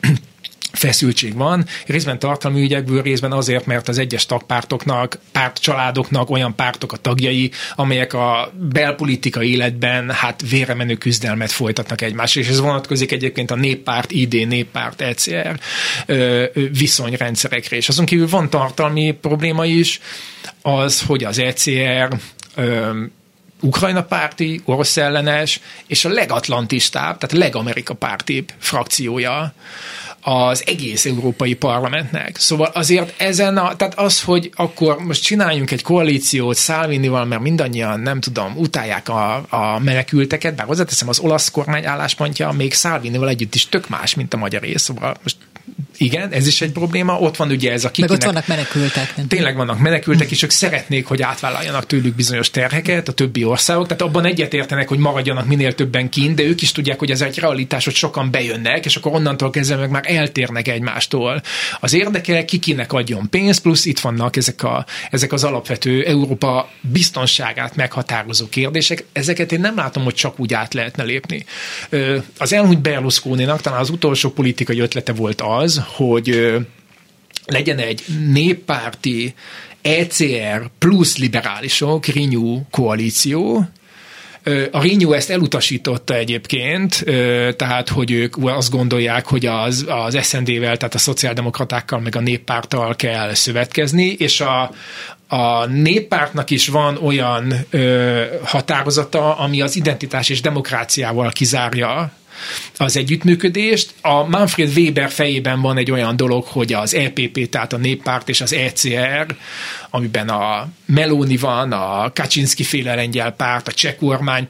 feszültség 0.71 1.35
van, 1.35 1.65
részben 1.85 2.19
tartalmi 2.19 2.61
ügyekből, 2.61 3.01
részben 3.01 3.31
azért, 3.31 3.65
mert 3.65 3.87
az 3.87 3.97
egyes 3.97 4.25
tagpártoknak, 4.25 5.19
pártcsaládoknak 5.31 6.29
olyan 6.29 6.55
pártok 6.55 6.91
a 6.91 6.97
tagjai, 6.97 7.51
amelyek 7.75 8.13
a 8.13 8.53
belpolitikai 8.71 9.51
életben 9.51 10.09
hát 10.09 10.43
véremenő 10.49 10.95
küzdelmet 10.95 11.51
folytatnak 11.51 12.01
egymás, 12.01 12.35
és 12.35 12.47
ez 12.47 12.59
vonatkozik 12.59 13.11
egyébként 13.11 13.51
a 13.51 13.55
néppárt, 13.55 14.11
ID, 14.11 14.47
néppárt, 14.47 15.01
ECR 15.01 15.59
viszonyrendszerekre, 16.71 17.75
és 17.75 17.89
azon 17.89 18.05
kívül 18.05 18.27
van 18.27 18.49
tartalmi 18.49 19.17
probléma 19.21 19.65
is, 19.65 19.99
az, 20.61 21.01
hogy 21.01 21.23
az 21.23 21.39
ECR 21.39 22.17
Ukrajna 23.61 24.03
párti, 24.03 24.61
orosz 24.65 24.97
ellenes, 24.97 25.59
és 25.87 26.05
a 26.05 26.09
legatlantistább, 26.09 27.17
tehát 27.17 27.45
legamerika 27.45 27.93
párti 27.93 28.45
frakciója 28.57 29.53
az 30.21 30.63
egész 30.65 31.05
Európai 31.05 31.53
Parlamentnek. 31.53 32.37
Szóval 32.37 32.71
azért 32.73 33.21
ezen 33.21 33.57
a, 33.57 33.75
tehát 33.75 33.99
az, 33.99 34.21
hogy 34.21 34.51
akkor 34.55 34.99
most 34.99 35.23
csináljunk 35.23 35.71
egy 35.71 35.81
koalíciót 35.81 36.55
Szálvinival, 36.55 37.25
mert 37.25 37.41
mindannyian, 37.41 37.99
nem 37.99 38.19
tudom, 38.19 38.53
utálják 38.57 39.09
a, 39.09 39.45
a 39.49 39.79
menekülteket, 39.79 40.55
bár 40.55 40.67
hozzáteszem, 40.67 41.07
az 41.07 41.19
olasz 41.19 41.51
kormány 41.51 41.85
álláspontja 41.85 42.51
még 42.51 42.73
Szálvinival 42.73 43.29
együtt 43.29 43.55
is 43.55 43.69
tök 43.69 43.89
más, 43.89 44.15
mint 44.15 44.33
a 44.33 44.37
magyar 44.37 44.61
rész, 44.61 44.81
szóval 44.81 45.15
most 45.23 45.35
igen, 46.01 46.31
ez 46.31 46.47
is 46.47 46.61
egy 46.61 46.71
probléma. 46.71 47.19
Ott 47.19 47.35
van 47.35 47.49
ugye 47.49 47.71
ez 47.71 47.83
a 47.83 47.91
kikinek... 47.91 48.09
Meg 48.09 48.19
ott 48.19 48.25
vannak 48.25 48.47
menekültek. 48.47 49.17
Nem 49.17 49.27
tényleg 49.27 49.55
vannak 49.55 49.79
menekültek, 49.79 50.31
és 50.31 50.43
ők 50.43 50.49
szeretnék, 50.49 51.05
hogy 51.05 51.21
átvállaljanak 51.21 51.85
tőlük 51.85 52.15
bizonyos 52.15 52.49
terheket 52.49 53.07
a 53.07 53.11
többi 53.11 53.43
országok. 53.43 53.87
Tehát 53.87 54.01
abban 54.01 54.25
egyetértenek, 54.25 54.87
hogy 54.87 54.97
maradjanak 54.97 55.45
minél 55.45 55.75
többen 55.75 56.09
kint, 56.09 56.35
de 56.35 56.43
ők 56.43 56.61
is 56.61 56.71
tudják, 56.71 56.99
hogy 56.99 57.11
ez 57.11 57.21
egy 57.21 57.39
realitás, 57.39 57.85
hogy 57.85 57.93
sokan 57.93 58.31
bejönnek, 58.31 58.85
és 58.85 58.95
akkor 58.95 59.13
onnantól 59.13 59.49
kezdve 59.49 59.75
meg 59.75 59.89
már 59.89 60.03
eltérnek 60.07 60.67
egymástól. 60.67 61.41
Az 61.79 61.93
érdeke, 61.93 62.45
kikinek 62.45 62.93
adjon 62.93 63.29
pénzt, 63.29 63.61
plusz 63.61 63.85
itt 63.85 63.99
vannak 63.99 64.35
ezek, 64.35 64.63
a, 64.63 64.85
ezek 65.11 65.31
az 65.33 65.43
alapvető 65.43 66.03
Európa 66.03 66.69
biztonságát 66.81 67.75
meghatározó 67.75 68.49
kérdések. 68.49 69.05
Ezeket 69.13 69.51
én 69.51 69.59
nem 69.59 69.75
látom, 69.75 70.03
hogy 70.03 70.13
csak 70.13 70.39
úgy 70.39 70.53
át 70.53 70.73
lehetne 70.73 71.03
lépni. 71.03 71.45
Az 72.37 72.53
elmúlt 72.53 72.81
Berlusconi-nak 72.81 73.61
talán 73.61 73.79
az 73.79 73.89
utolsó 73.89 74.29
politikai 74.29 74.79
ötlete 74.79 75.11
volt 75.13 75.41
az, 75.41 75.81
hogy 75.95 76.55
legyen 77.45 77.77
egy 77.77 78.03
néppárti 78.31 79.33
ECR 79.81 80.69
plusz 80.79 81.17
liberálisok 81.17 82.05
Renew 82.05 82.61
koalíció, 82.69 83.67
a 84.71 84.81
Renew 84.81 85.13
ezt 85.13 85.29
elutasította 85.29 86.15
egyébként, 86.15 87.03
tehát 87.55 87.89
hogy 87.89 88.11
ők 88.11 88.35
azt 88.41 88.71
gondolják, 88.71 89.25
hogy 89.27 89.45
az, 89.45 89.85
az 89.87 90.27
SND-vel, 90.27 90.77
tehát 90.77 90.93
a 90.93 90.97
szociáldemokratákkal, 90.97 91.99
meg 91.99 92.15
a 92.15 92.19
néppárttal 92.19 92.95
kell 92.95 93.33
szövetkezni, 93.33 94.05
és 94.05 94.41
a, 94.41 94.71
a 95.27 95.65
néppártnak 95.65 96.49
is 96.49 96.67
van 96.67 96.97
olyan 96.97 97.53
ö, 97.69 98.23
határozata, 98.43 99.37
ami 99.37 99.61
az 99.61 99.75
identitás 99.75 100.29
és 100.29 100.41
demokráciával 100.41 101.31
kizárja 101.31 102.11
az 102.77 102.97
együttműködést. 102.97 103.93
A 104.01 104.23
Manfred 104.23 104.77
Weber 104.77 105.09
fejében 105.09 105.61
van 105.61 105.77
egy 105.77 105.91
olyan 105.91 106.15
dolog, 106.15 106.43
hogy 106.43 106.73
az 106.73 106.95
EPP, 106.95 107.49
tehát 107.49 107.73
a 107.73 107.77
néppárt 107.77 108.29
és 108.29 108.41
az 108.41 108.53
ECR, 108.53 109.35
amiben 109.93 110.29
a 110.29 110.67
Meloni 110.85 111.37
van, 111.37 111.71
a 111.71 112.11
Kaczynski 112.13 112.63
féle 112.63 112.95
lengyel 112.95 113.31
párt, 113.31 113.67
a 113.67 113.71
cseh 113.71 113.93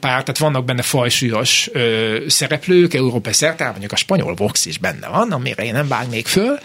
tehát 0.00 0.38
vannak 0.38 0.64
benne 0.64 0.82
fajsúlyos 0.82 1.68
ö, 1.72 2.16
szereplők, 2.26 2.94
Európa 2.94 3.32
szerte, 3.32 3.68
mondjuk 3.70 3.92
a 3.92 3.96
spanyol 3.96 4.34
Vox 4.34 4.66
is 4.66 4.78
benne 4.78 5.08
van, 5.08 5.32
amire 5.32 5.64
én 5.64 5.72
nem 5.72 5.88
vágnék 5.88 6.26
föl, 6.26 6.58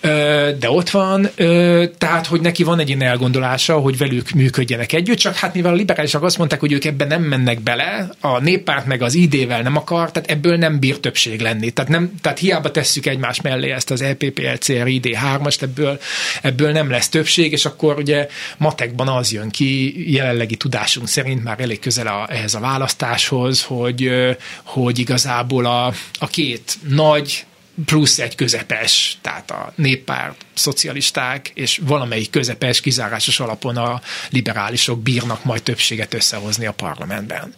ö, 0.00 0.50
de 0.58 0.70
ott 0.70 0.90
van, 0.90 1.28
ö, 1.34 1.84
tehát, 1.98 2.26
hogy 2.26 2.40
neki 2.40 2.62
van 2.62 2.78
egy 2.78 2.88
ilyen 2.88 3.02
elgondolása, 3.02 3.78
hogy 3.78 3.98
velük 3.98 4.30
működjenek 4.30 4.92
együtt, 4.92 5.18
csak 5.18 5.36
hát 5.36 5.54
mivel 5.54 5.72
a 5.72 5.76
liberálisak 5.76 6.22
azt 6.22 6.38
mondták, 6.38 6.60
hogy 6.60 6.72
ők 6.72 6.84
ebben 6.84 7.08
nem 7.08 7.22
mennek 7.22 7.60
bele, 7.60 8.10
a 8.20 8.40
néppárt 8.40 8.86
meg 8.86 9.02
az 9.02 9.14
ID-vel 9.14 9.62
nem 9.62 9.76
akar, 9.76 10.10
tehát 10.10 10.30
ebből 10.30 10.56
nem 10.56 10.78
bír 10.78 10.98
többség 10.98 11.40
lenni. 11.40 11.70
Tehát, 11.70 11.90
nem, 11.90 12.12
tehát 12.20 12.38
hiába 12.38 12.70
tesszük 12.70 13.06
egymás 13.06 13.40
mellé 13.40 13.70
ezt 13.70 13.90
az 13.90 14.00
EPP, 14.00 14.38
LCR, 14.38 14.86
ID 14.86 15.16
3-ast, 15.24 15.62
ebből, 15.62 16.00
ebből 16.42 16.72
nem 16.72 16.90
lesz 16.90 17.08
többség, 17.08 17.52
és 17.52 17.64
akkor 17.64 17.98
ugye 17.98 18.11
matekban 18.58 19.08
az 19.08 19.32
jön 19.32 19.50
ki, 19.50 20.12
jelenlegi 20.12 20.56
tudásunk 20.56 21.08
szerint 21.08 21.44
már 21.44 21.60
elég 21.60 21.78
közel 21.78 22.06
a, 22.06 22.26
ehhez 22.32 22.54
a 22.54 22.60
választáshoz, 22.60 23.62
hogy, 23.62 24.10
hogy 24.62 24.98
igazából 24.98 25.66
a, 25.66 25.86
a 26.18 26.26
két 26.26 26.76
nagy 26.88 27.44
plusz 27.84 28.18
egy 28.18 28.34
közepes, 28.34 29.18
tehát 29.20 29.50
a 29.50 29.72
néppárt, 29.76 30.46
szocialisták, 30.54 31.50
és 31.54 31.80
valamelyik 31.82 32.30
közepes 32.30 32.80
kizárásos 32.80 33.40
alapon 33.40 33.76
a 33.76 34.00
liberálisok 34.30 35.02
bírnak 35.02 35.44
majd 35.44 35.62
többséget 35.62 36.14
összehozni 36.14 36.66
a 36.66 36.72
parlamentben. 36.72 37.54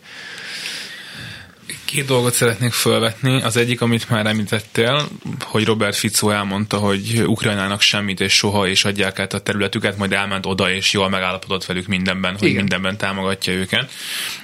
Két 1.95 2.07
dolgot 2.07 2.35
szeretnék 2.35 2.73
felvetni. 2.73 3.43
Az 3.43 3.57
egyik, 3.57 3.81
amit 3.81 4.11
már 4.11 4.27
említettél, 4.27 5.09
hogy 5.41 5.65
Robert 5.65 5.97
Fico 5.97 6.31
elmondta, 6.31 6.77
hogy 6.77 7.23
Ukrajnának 7.27 7.81
semmit 7.81 8.21
és 8.21 8.33
soha, 8.33 8.69
és 8.69 8.85
adják 8.85 9.19
át 9.19 9.33
a 9.33 9.39
területüket, 9.39 9.99
majd 9.99 10.13
elment 10.13 10.47
oda, 10.47 10.71
és 10.71 10.93
jól 10.93 11.09
megállapodott 11.09 11.65
velük 11.65 11.87
mindenben, 11.87 12.33
hogy 12.33 12.49
Igen. 12.49 12.57
mindenben 12.61 12.97
támogatja 12.97 13.53
őket. 13.53 13.91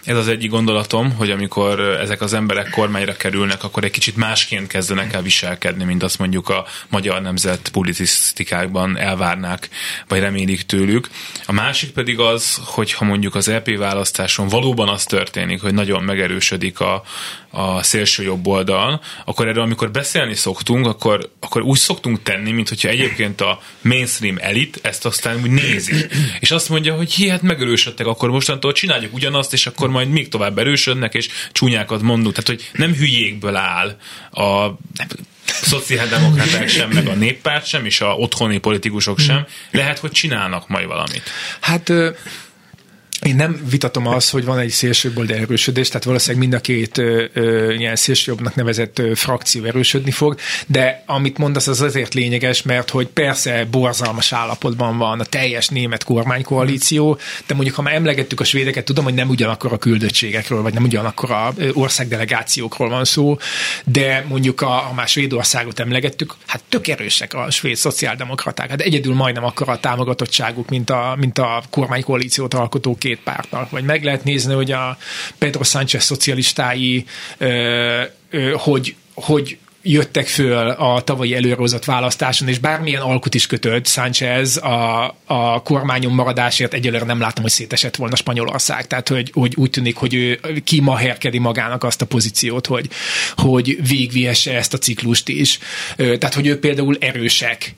Ez 0.04 0.16
az 0.16 0.28
egyik 0.28 0.50
gondolatom, 0.50 1.12
hogy 1.12 1.30
amikor 1.30 1.80
ezek 1.80 2.20
az 2.20 2.32
emberek 2.32 2.70
kormányra 2.70 3.16
kerülnek, 3.16 3.64
akkor 3.64 3.84
egy 3.84 3.90
kicsit 3.90 4.16
másként 4.16 4.66
kezdenek 4.66 5.12
el 5.12 5.22
viselkedni, 5.22 5.84
mint 5.84 6.02
azt 6.02 6.18
mondjuk 6.18 6.48
a 6.48 6.66
magyar 6.88 7.22
nemzet 7.22 7.68
publicisztikákban 7.72 8.98
elvárnák, 8.98 9.68
vagy 10.08 10.20
remélik 10.20 10.62
tőlük. 10.62 11.08
A 11.46 11.52
másik 11.52 11.90
pedig 11.90 12.18
az, 12.18 12.60
hogy 12.64 12.92
ha 12.92 13.04
mondjuk 13.04 13.34
az 13.34 13.48
EP 13.48 13.76
választáson 13.76 14.48
valóban 14.48 14.88
az 14.88 15.04
történik, 15.04 15.60
hogy 15.60 15.74
nagyon 15.74 16.02
megerősödik 16.02 16.80
a, 16.80 17.02
a 17.50 17.82
szélső 17.82 18.22
jobb 18.22 18.46
oldal, 18.46 19.00
akkor 19.24 19.48
erről, 19.48 19.62
amikor 19.62 19.90
beszélni 19.90 20.34
szoktunk, 20.34 20.86
akkor, 20.86 21.30
akkor 21.40 21.62
úgy 21.62 21.78
szoktunk 21.78 22.22
tenni, 22.22 22.50
mint 22.50 22.68
hogyha 22.68 22.88
egyébként 22.88 23.40
a 23.40 23.60
mainstream 23.80 24.36
elit 24.40 24.78
ezt 24.82 25.06
aztán 25.06 25.40
úgy 25.42 25.50
nézi. 25.50 26.06
És 26.40 26.50
azt 26.50 26.68
mondja, 26.68 26.94
hogy 26.94 27.12
hi, 27.12 27.28
hát 27.28 27.42
megerősödtek, 27.42 28.06
akkor 28.06 28.30
mostantól 28.30 28.72
csináljuk 28.72 29.14
ugyanazt, 29.14 29.52
és 29.52 29.66
akkor 29.66 29.88
majd 29.88 30.08
még 30.08 30.28
tovább 30.28 30.58
erősödnek, 30.58 31.14
és 31.14 31.28
csúnyákat 31.52 32.02
mondunk. 32.02 32.34
Tehát, 32.34 32.48
hogy 32.48 32.70
nem 32.80 32.94
hülyékből 32.94 33.56
áll 33.56 33.96
a 34.30 34.78
szociáldemokraták 35.44 36.68
sem, 36.68 36.90
meg 36.90 37.06
a 37.06 37.14
néppárt 37.14 37.66
sem, 37.66 37.84
és 37.84 38.00
a 38.00 38.14
otthoni 38.14 38.58
politikusok 38.58 39.18
sem. 39.18 39.46
Lehet, 39.70 39.98
hogy 39.98 40.10
csinálnak 40.10 40.68
majd 40.68 40.86
valamit. 40.86 41.22
Hát 41.60 41.92
én 43.22 43.36
nem 43.36 43.60
vitatom 43.70 44.06
azt, 44.06 44.30
hogy 44.30 44.44
van 44.44 44.58
egy 44.58 44.70
szélsőbb 44.70 45.30
erősödés, 45.30 45.88
tehát 45.88 46.04
valószínűleg 46.04 46.48
mind 46.48 46.54
a 46.54 46.60
két 46.60 46.98
ö, 46.98 47.94
szélsőjobbnak 47.94 48.54
nevezett 48.54 48.98
ö, 48.98 49.14
frakció 49.14 49.64
erősödni 49.64 50.10
fog, 50.10 50.36
de 50.66 51.02
amit 51.06 51.38
mondasz, 51.38 51.66
az 51.66 51.80
azért 51.80 52.14
lényeges, 52.14 52.62
mert 52.62 52.90
hogy 52.90 53.06
persze 53.06 53.66
borzalmas 53.70 54.32
állapotban 54.32 54.98
van 54.98 55.20
a 55.20 55.24
teljes 55.24 55.68
német 55.68 56.04
kormánykoalíció, 56.04 57.18
de 57.46 57.54
mondjuk 57.54 57.76
ha 57.76 57.82
már 57.82 57.94
emlegettük 57.94 58.40
a 58.40 58.44
svédeket, 58.44 58.84
tudom, 58.84 59.04
hogy 59.04 59.14
nem 59.14 59.28
ugyanakkor 59.28 59.72
a 59.72 59.78
küldöttségekről, 59.78 60.62
vagy 60.62 60.74
nem 60.74 60.82
ugyanakkor 60.82 61.30
a 61.30 61.54
országdelegációkról 61.72 62.88
van 62.88 63.04
szó, 63.04 63.36
de 63.84 64.24
mondjuk 64.28 64.60
a, 64.60 64.66
ha 64.66 64.94
már 64.94 65.08
Svédországot 65.08 65.80
emlegettük, 65.80 66.34
hát 66.46 66.62
tök 66.68 66.88
erősek 66.88 67.34
a 67.34 67.50
svéd 67.50 67.76
szociáldemokraták, 67.76 68.70
hát 68.70 68.80
egyedül 68.80 69.14
majdnem 69.14 69.44
akkor 69.44 69.68
a 69.68 69.80
támogatottságuk, 69.80 70.68
mint 70.68 70.90
a, 70.90 71.16
mint 71.18 71.38
a 71.38 71.62
kormánykoalíciót 71.70 72.54
alkotó 72.54 72.96
pártnak. 73.18 73.70
Vagy 73.70 73.84
meg 73.84 74.04
lehet 74.04 74.24
nézni, 74.24 74.54
hogy 74.54 74.72
a 74.72 74.98
Pedro 75.38 75.62
Sánchez 75.62 76.04
szocialistái, 76.04 77.04
hogy, 78.52 78.94
hogy 79.14 79.58
jöttek 79.82 80.26
föl 80.26 80.68
a 80.68 81.00
tavalyi 81.00 81.34
előrehozott 81.34 81.84
választáson, 81.84 82.48
és 82.48 82.58
bármilyen 82.58 83.00
alkut 83.00 83.34
is 83.34 83.46
kötött 83.46 83.86
Sánchez 83.86 84.56
a, 84.56 85.04
a 85.24 85.62
kormányon 85.62 86.12
maradásért 86.12 86.74
egyelőre 86.74 87.04
nem 87.04 87.20
látom, 87.20 87.42
hogy 87.42 87.52
szétesett 87.52 87.96
volna 87.96 88.16
Spanyolország. 88.16 88.86
Tehát, 88.86 89.08
hogy, 89.08 89.30
hogy 89.32 89.52
úgy 89.56 89.70
tűnik, 89.70 89.96
hogy 89.96 90.14
ő 90.14 90.40
kimaherkedi 90.64 91.38
magának 91.38 91.84
azt 91.84 92.02
a 92.02 92.06
pozíciót, 92.06 92.66
hogy, 92.66 92.88
hogy 93.36 93.88
végviesse 93.88 94.56
ezt 94.56 94.74
a 94.74 94.78
ciklust 94.78 95.28
is. 95.28 95.58
Tehát, 95.96 96.34
hogy 96.34 96.46
ők 96.46 96.60
például 96.60 96.96
erősek, 97.00 97.74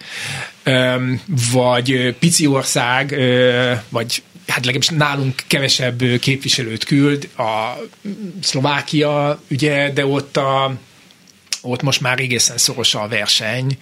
vagy 1.53 2.15
pici 2.19 2.47
ország, 2.47 3.17
vagy 3.89 4.23
hát 4.53 4.65
legalábbis 4.65 4.89
nálunk 4.89 5.43
kevesebb 5.47 6.03
képviselőt 6.21 6.85
küld, 6.85 7.29
a 7.37 7.73
Szlovákia, 8.41 9.41
ugye, 9.51 9.93
de 9.93 10.07
ott 10.07 10.37
a 10.37 10.75
ott 11.65 11.83
most 11.83 12.01
már 12.01 12.21
egészen 12.21 12.59
szoros 12.59 12.95
a 12.95 13.09
verseny, 13.09 13.79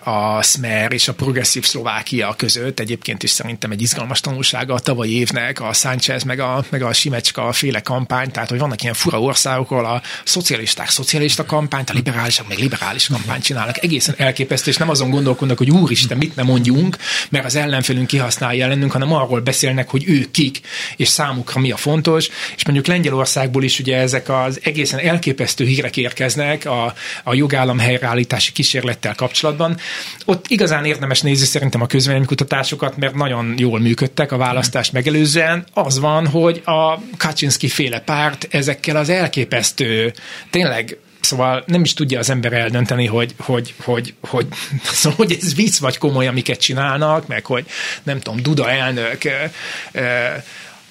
a 0.00 0.42
Smer 0.42 0.92
és 0.92 1.08
a 1.08 1.14
progresszív 1.14 1.64
Szlovákia 1.64 2.34
között. 2.36 2.80
Egyébként 2.80 3.22
is 3.22 3.30
szerintem 3.30 3.70
egy 3.70 3.82
izgalmas 3.82 4.20
tanulsága 4.20 4.74
a 4.74 4.78
tavalyi 4.78 5.18
évnek 5.18 5.60
a 5.60 5.72
Sánchez 5.72 6.22
meg 6.22 6.40
a, 6.40 6.64
meg 6.70 6.82
a 6.82 6.92
Simecska 6.92 7.52
féle 7.52 7.80
kampány, 7.80 8.30
tehát 8.30 8.48
hogy 8.48 8.58
vannak 8.58 8.82
ilyen 8.82 8.94
fura 8.94 9.20
országok, 9.20 9.70
ahol 9.70 9.84
a 9.84 10.02
szocialisták 10.24 10.88
szocialista 10.88 11.44
kampányt, 11.44 11.90
a 11.90 11.92
liberálisok 11.92 12.48
meg 12.48 12.58
liberális 12.58 13.06
kampányt 13.06 13.44
csinálnak. 13.44 13.82
Egészen 13.82 14.14
elképesztő, 14.18 14.70
és 14.70 14.76
nem 14.76 14.88
azon 14.88 15.10
gondolkodnak, 15.10 15.58
hogy 15.58 15.70
úristen, 15.70 16.16
mit 16.16 16.36
nem 16.36 16.46
mondjunk, 16.46 16.96
mert 17.28 17.44
az 17.44 17.56
ellenfelünk 17.56 18.06
kihasználja 18.06 18.64
ellenünk, 18.64 18.92
hanem 18.92 19.12
arról 19.12 19.40
beszélnek, 19.40 19.88
hogy 19.88 20.04
ők 20.06 20.30
kik, 20.30 20.60
és 20.96 21.08
számukra 21.08 21.60
mi 21.60 21.70
a 21.70 21.76
fontos. 21.76 22.28
És 22.56 22.64
mondjuk 22.64 22.86
Lengyelországból 22.86 23.62
is 23.62 23.78
ugye 23.78 23.96
ezek 23.96 24.28
az 24.28 24.60
egészen 24.62 24.98
elképesztő 24.98 25.64
hírek 25.64 25.96
érkeznek 25.96 26.64
a, 26.64 26.94
a 27.24 27.34
jogállam 27.34 27.78
helyreállítási 27.78 28.52
kísérlettel 28.52 29.14
kapcsolatban. 29.22 29.76
Ott 30.24 30.46
igazán 30.48 30.84
érdemes 30.84 31.20
nézni 31.20 31.46
szerintem 31.46 31.82
a 31.82 31.86
közvéleménykutatásokat, 31.86 32.96
mert 32.96 33.14
nagyon 33.14 33.54
jól 33.56 33.80
működtek 33.80 34.32
a 34.32 34.36
választást 34.36 34.92
megelőzően. 34.92 35.66
Az 35.72 35.98
van, 35.98 36.26
hogy 36.26 36.62
a 36.64 36.98
Kaczynski 37.16 37.68
féle 37.68 38.00
párt 38.00 38.46
ezekkel 38.50 38.96
az 38.96 39.08
elképesztő, 39.08 40.12
tényleg 40.50 40.98
Szóval 41.20 41.64
nem 41.66 41.82
is 41.82 41.94
tudja 41.94 42.18
az 42.18 42.30
ember 42.30 42.52
eldönteni, 42.52 43.06
hogy, 43.06 43.34
hogy, 43.38 43.74
hogy, 43.84 44.14
hogy, 44.20 44.46
szóval, 44.82 45.16
hogy 45.16 45.38
ez 45.40 45.54
vicc 45.54 45.78
vagy 45.78 45.98
komoly, 45.98 46.26
amiket 46.26 46.60
csinálnak, 46.60 47.26
meg 47.26 47.44
hogy 47.46 47.66
nem 48.02 48.20
tudom, 48.20 48.42
Duda 48.42 48.70
elnök 48.70 49.22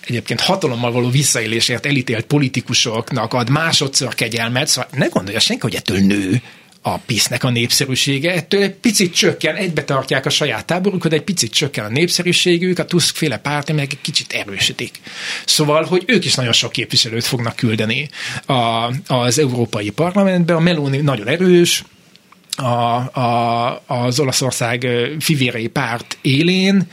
egyébként 0.08 0.42
hatalommal 0.42 0.92
való 0.92 1.10
visszaélésért 1.10 1.86
elítélt 1.86 2.26
politikusoknak 2.26 3.34
ad 3.34 3.50
másodszor 3.50 4.14
kegyelmet, 4.14 4.68
szóval 4.68 4.90
ne 4.94 5.06
gondolja 5.06 5.40
senki, 5.40 5.62
hogy 5.62 5.76
ettől 5.76 6.00
nő 6.00 6.42
a 6.82 6.98
pisznek 6.98 7.44
a 7.44 7.50
népszerűsége, 7.50 8.34
ettől 8.34 8.62
egy 8.62 8.74
picit 8.74 9.14
csökken, 9.14 9.56
egybe 9.56 9.84
tartják 9.84 10.26
a 10.26 10.30
saját 10.30 10.66
táborukat, 10.66 11.14
egy 11.14 11.22
picit 11.22 11.52
csökken 11.52 11.86
a 11.86 11.90
népszerűségük, 11.90 12.80
a 12.80 12.86
Tusk 12.86 13.16
féle 13.16 13.38
párt 13.38 13.74
meg 13.74 13.88
egy 13.92 14.02
kicsit 14.02 14.34
erősödik. 14.34 15.00
Szóval, 15.46 15.84
hogy 15.84 16.04
ők 16.08 16.26
is 16.26 16.36
nagyon 16.36 16.54
sok 16.54 16.72
képviselőt 16.72 17.26
fognak 17.26 17.56
küldeni 17.56 18.10
a, 18.46 18.92
az 19.08 19.40
Európai 19.40 19.90
Parlamentbe, 19.90 20.56
a 20.56 20.60
Meloni 20.60 20.98
nagyon 20.98 21.28
erős, 21.28 21.84
a, 22.56 23.20
a, 23.20 23.84
az 23.88 24.20
Olaszország 24.20 24.88
fivérei 25.20 25.68
párt 25.68 26.18
élén, 26.22 26.88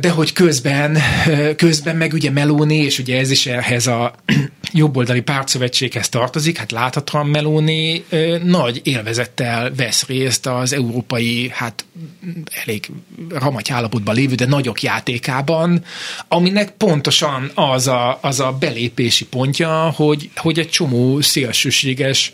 de 0.00 0.10
hogy 0.10 0.32
közben, 0.32 0.98
közben 1.56 1.96
meg 1.96 2.12
ugye 2.12 2.30
Meloni, 2.30 2.76
és 2.76 2.98
ugye 2.98 3.18
ez 3.18 3.30
is 3.30 3.46
ehhez 3.46 3.86
a 3.86 4.14
jobboldali 4.72 5.20
pártszövetséghez 5.20 6.08
tartozik, 6.08 6.58
hát 6.58 6.72
láthatóan 6.72 7.26
Meloni 7.26 8.04
nagy 8.42 8.80
élvezettel 8.84 9.72
vesz 9.76 10.06
részt 10.06 10.46
az 10.46 10.72
európai, 10.72 11.50
hát 11.52 11.84
elég 12.64 12.90
ramaty 13.28 13.70
állapotban 13.70 14.14
lévő, 14.14 14.34
de 14.34 14.46
nagyok 14.46 14.82
játékában, 14.82 15.84
aminek 16.28 16.70
pontosan 16.70 17.50
az 17.54 17.86
a, 17.86 18.18
az 18.22 18.40
a 18.40 18.52
belépési 18.52 19.26
pontja, 19.26 19.92
hogy, 19.96 20.30
hogy 20.36 20.58
egy 20.58 20.70
csomó 20.70 21.20
szélsőséges 21.20 22.32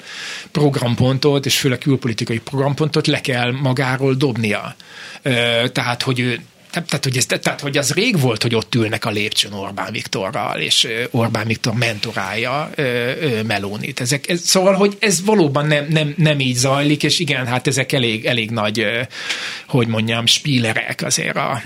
programpontot, 0.51 1.47
és 1.47 1.59
főleg 1.59 1.79
külpolitikai 1.79 2.39
programpontot 2.39 3.07
le 3.07 3.21
kell 3.21 3.53
magáról 3.53 4.15
dobnia. 4.15 4.75
Tehát, 5.73 6.03
hogy 6.03 6.21
ő 6.21 6.41
tehát 6.71 7.05
hogy, 7.05 7.17
ez, 7.17 7.27
tehát, 7.27 7.61
hogy 7.61 7.77
az 7.77 7.93
rég 7.93 8.21
volt, 8.21 8.43
hogy 8.43 8.55
ott 8.55 8.75
ülnek 8.75 9.05
a 9.05 9.11
lépcsőn 9.11 9.53
Orbán 9.53 9.93
Viktorral, 9.93 10.61
és 10.61 10.89
Orbán 11.11 11.47
Viktor 11.47 11.75
mentorálja 11.75 12.71
Melónit. 13.47 14.01
Ezek, 14.01 14.29
ez, 14.29 14.41
szóval, 14.41 14.75
hogy 14.75 14.97
ez 15.01 15.25
valóban 15.25 15.67
nem, 15.67 15.87
nem, 15.89 16.15
nem 16.17 16.41
így 16.41 16.57
zajlik, 16.57 17.03
és 17.03 17.19
igen, 17.19 17.47
hát 17.47 17.67
ezek 17.67 17.93
elég, 17.93 18.25
elég 18.25 18.51
nagy, 18.51 18.87
hogy 19.67 19.87
mondjam, 19.87 20.27
spílerek 20.27 21.03
azért 21.05 21.37
a 21.37 21.63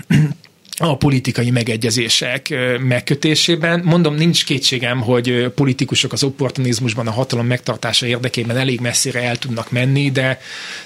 a 0.77 0.97
politikai 0.97 1.49
megegyezések 1.49 2.53
megkötésében. 2.79 3.81
Mondom, 3.83 4.15
nincs 4.15 4.45
kétségem, 4.45 5.01
hogy 5.01 5.47
politikusok 5.55 6.13
az 6.13 6.23
opportunizmusban 6.23 7.07
a 7.07 7.11
hatalom 7.11 7.45
megtartása 7.45 8.05
érdekében 8.05 8.57
elég 8.57 8.79
messzire 8.79 9.21
el 9.23 9.37
tudnak 9.37 9.71
menni, 9.71 10.11
de, 10.11 10.39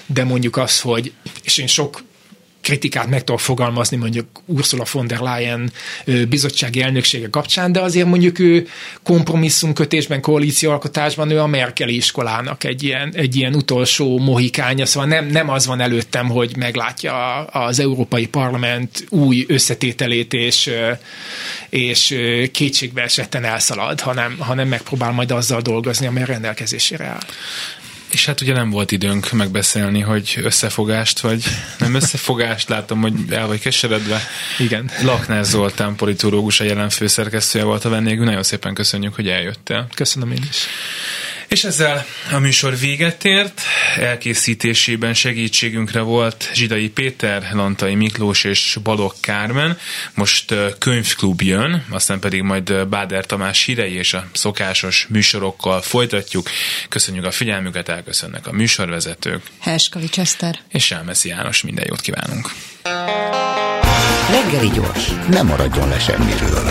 de 0.06 0.24
mondjuk 0.24 0.56
az, 0.56 0.80
hogy, 0.80 1.12
és 1.42 1.58
én 1.58 1.66
sok 1.66 2.02
kritikát 2.60 3.08
meg 3.08 3.24
tudok 3.24 3.40
fogalmazni 3.40 3.96
mondjuk 3.96 4.26
Ursula 4.46 4.84
von 4.92 5.06
der 5.06 5.20
Leyen 5.20 5.72
bizottsági 6.28 6.82
elnöksége 6.82 7.28
kapcsán, 7.30 7.72
de 7.72 7.80
azért 7.80 8.06
mondjuk 8.06 8.38
ő 8.38 8.68
kompromisszumkötésben, 9.02 10.20
koalícióalkotásban 10.20 11.30
ő 11.30 11.40
a 11.40 11.46
Merkeli 11.46 11.96
iskolának 11.96 12.64
egy 12.64 12.82
ilyen, 12.82 13.12
egy 13.14 13.36
ilyen 13.36 13.54
utolsó 13.54 14.18
mohikánya, 14.18 14.86
szóval 14.86 15.08
nem, 15.08 15.26
nem 15.26 15.48
az 15.48 15.66
van 15.66 15.80
előttem, 15.80 16.28
hogy 16.28 16.56
meglátja 16.56 17.44
az 17.44 17.78
Európai 17.80 18.26
Parlament 18.26 19.04
új 19.08 19.44
összetételét 19.48 20.32
és, 20.32 20.70
és 21.68 22.16
kétségbe 22.52 23.02
esetten 23.02 23.44
elszalad, 23.44 24.00
hanem, 24.00 24.36
hanem 24.38 24.68
megpróbál 24.68 25.12
majd 25.12 25.30
azzal 25.30 25.60
dolgozni, 25.60 26.06
amely 26.06 26.24
rendelkezésére 26.24 27.04
áll. 27.04 27.24
És 28.10 28.26
hát 28.26 28.40
ugye 28.40 28.52
nem 28.52 28.70
volt 28.70 28.92
időnk 28.92 29.32
megbeszélni, 29.32 30.00
hogy 30.00 30.38
összefogást, 30.42 31.20
vagy 31.20 31.44
nem 31.78 31.94
összefogást, 31.94 32.68
látom, 32.68 33.00
hogy 33.00 33.14
el 33.30 33.46
vagy 33.46 33.60
keseredve. 33.60 34.20
Igen. 34.58 34.90
Laknár 35.02 35.44
Zoltán, 35.44 35.96
politológus, 35.96 36.60
a 36.60 36.64
jelen 36.64 36.88
főszerkesztője 36.88 37.64
volt 37.64 37.84
a 37.84 37.88
vendégünk. 37.88 38.24
Nagyon 38.24 38.42
szépen 38.42 38.74
köszönjük, 38.74 39.14
hogy 39.14 39.28
eljöttél. 39.28 39.86
Köszönöm 39.94 40.30
én 40.30 40.42
is. 40.50 40.66
És 41.50 41.64
ezzel 41.64 42.06
a 42.32 42.38
műsor 42.38 42.78
véget 42.78 43.24
ért. 43.24 43.62
Elkészítésében 43.96 45.14
segítségünkre 45.14 46.00
volt 46.00 46.50
Zsidai 46.54 46.88
Péter, 46.88 47.48
Lantai 47.52 47.94
Miklós 47.94 48.44
és 48.44 48.76
Balogh 48.82 49.14
Kármen. 49.20 49.78
Most 50.14 50.54
könyvklub 50.78 51.40
jön, 51.42 51.84
aztán 51.90 52.18
pedig 52.18 52.42
majd 52.42 52.86
Báder 52.86 53.26
Tamás 53.26 53.64
hírei 53.64 53.94
és 53.94 54.14
a 54.14 54.26
szokásos 54.32 55.06
műsorokkal 55.08 55.80
folytatjuk. 55.80 56.50
Köszönjük 56.88 57.24
a 57.24 57.30
figyelmüket, 57.30 57.88
elköszönnek 57.88 58.46
a 58.46 58.52
műsorvezetők. 58.52 59.42
Herskovics 59.60 60.18
Eszter. 60.18 60.58
És 60.68 60.84
Selmeszi 60.84 61.28
János, 61.28 61.62
minden 61.62 61.84
jót 61.88 62.00
kívánunk. 62.00 62.50
Reggeli 64.30 64.70
gyors, 64.74 65.06
nem 65.30 65.46
maradjon 65.46 65.88
le 65.88 65.98
semmiről. 65.98 66.70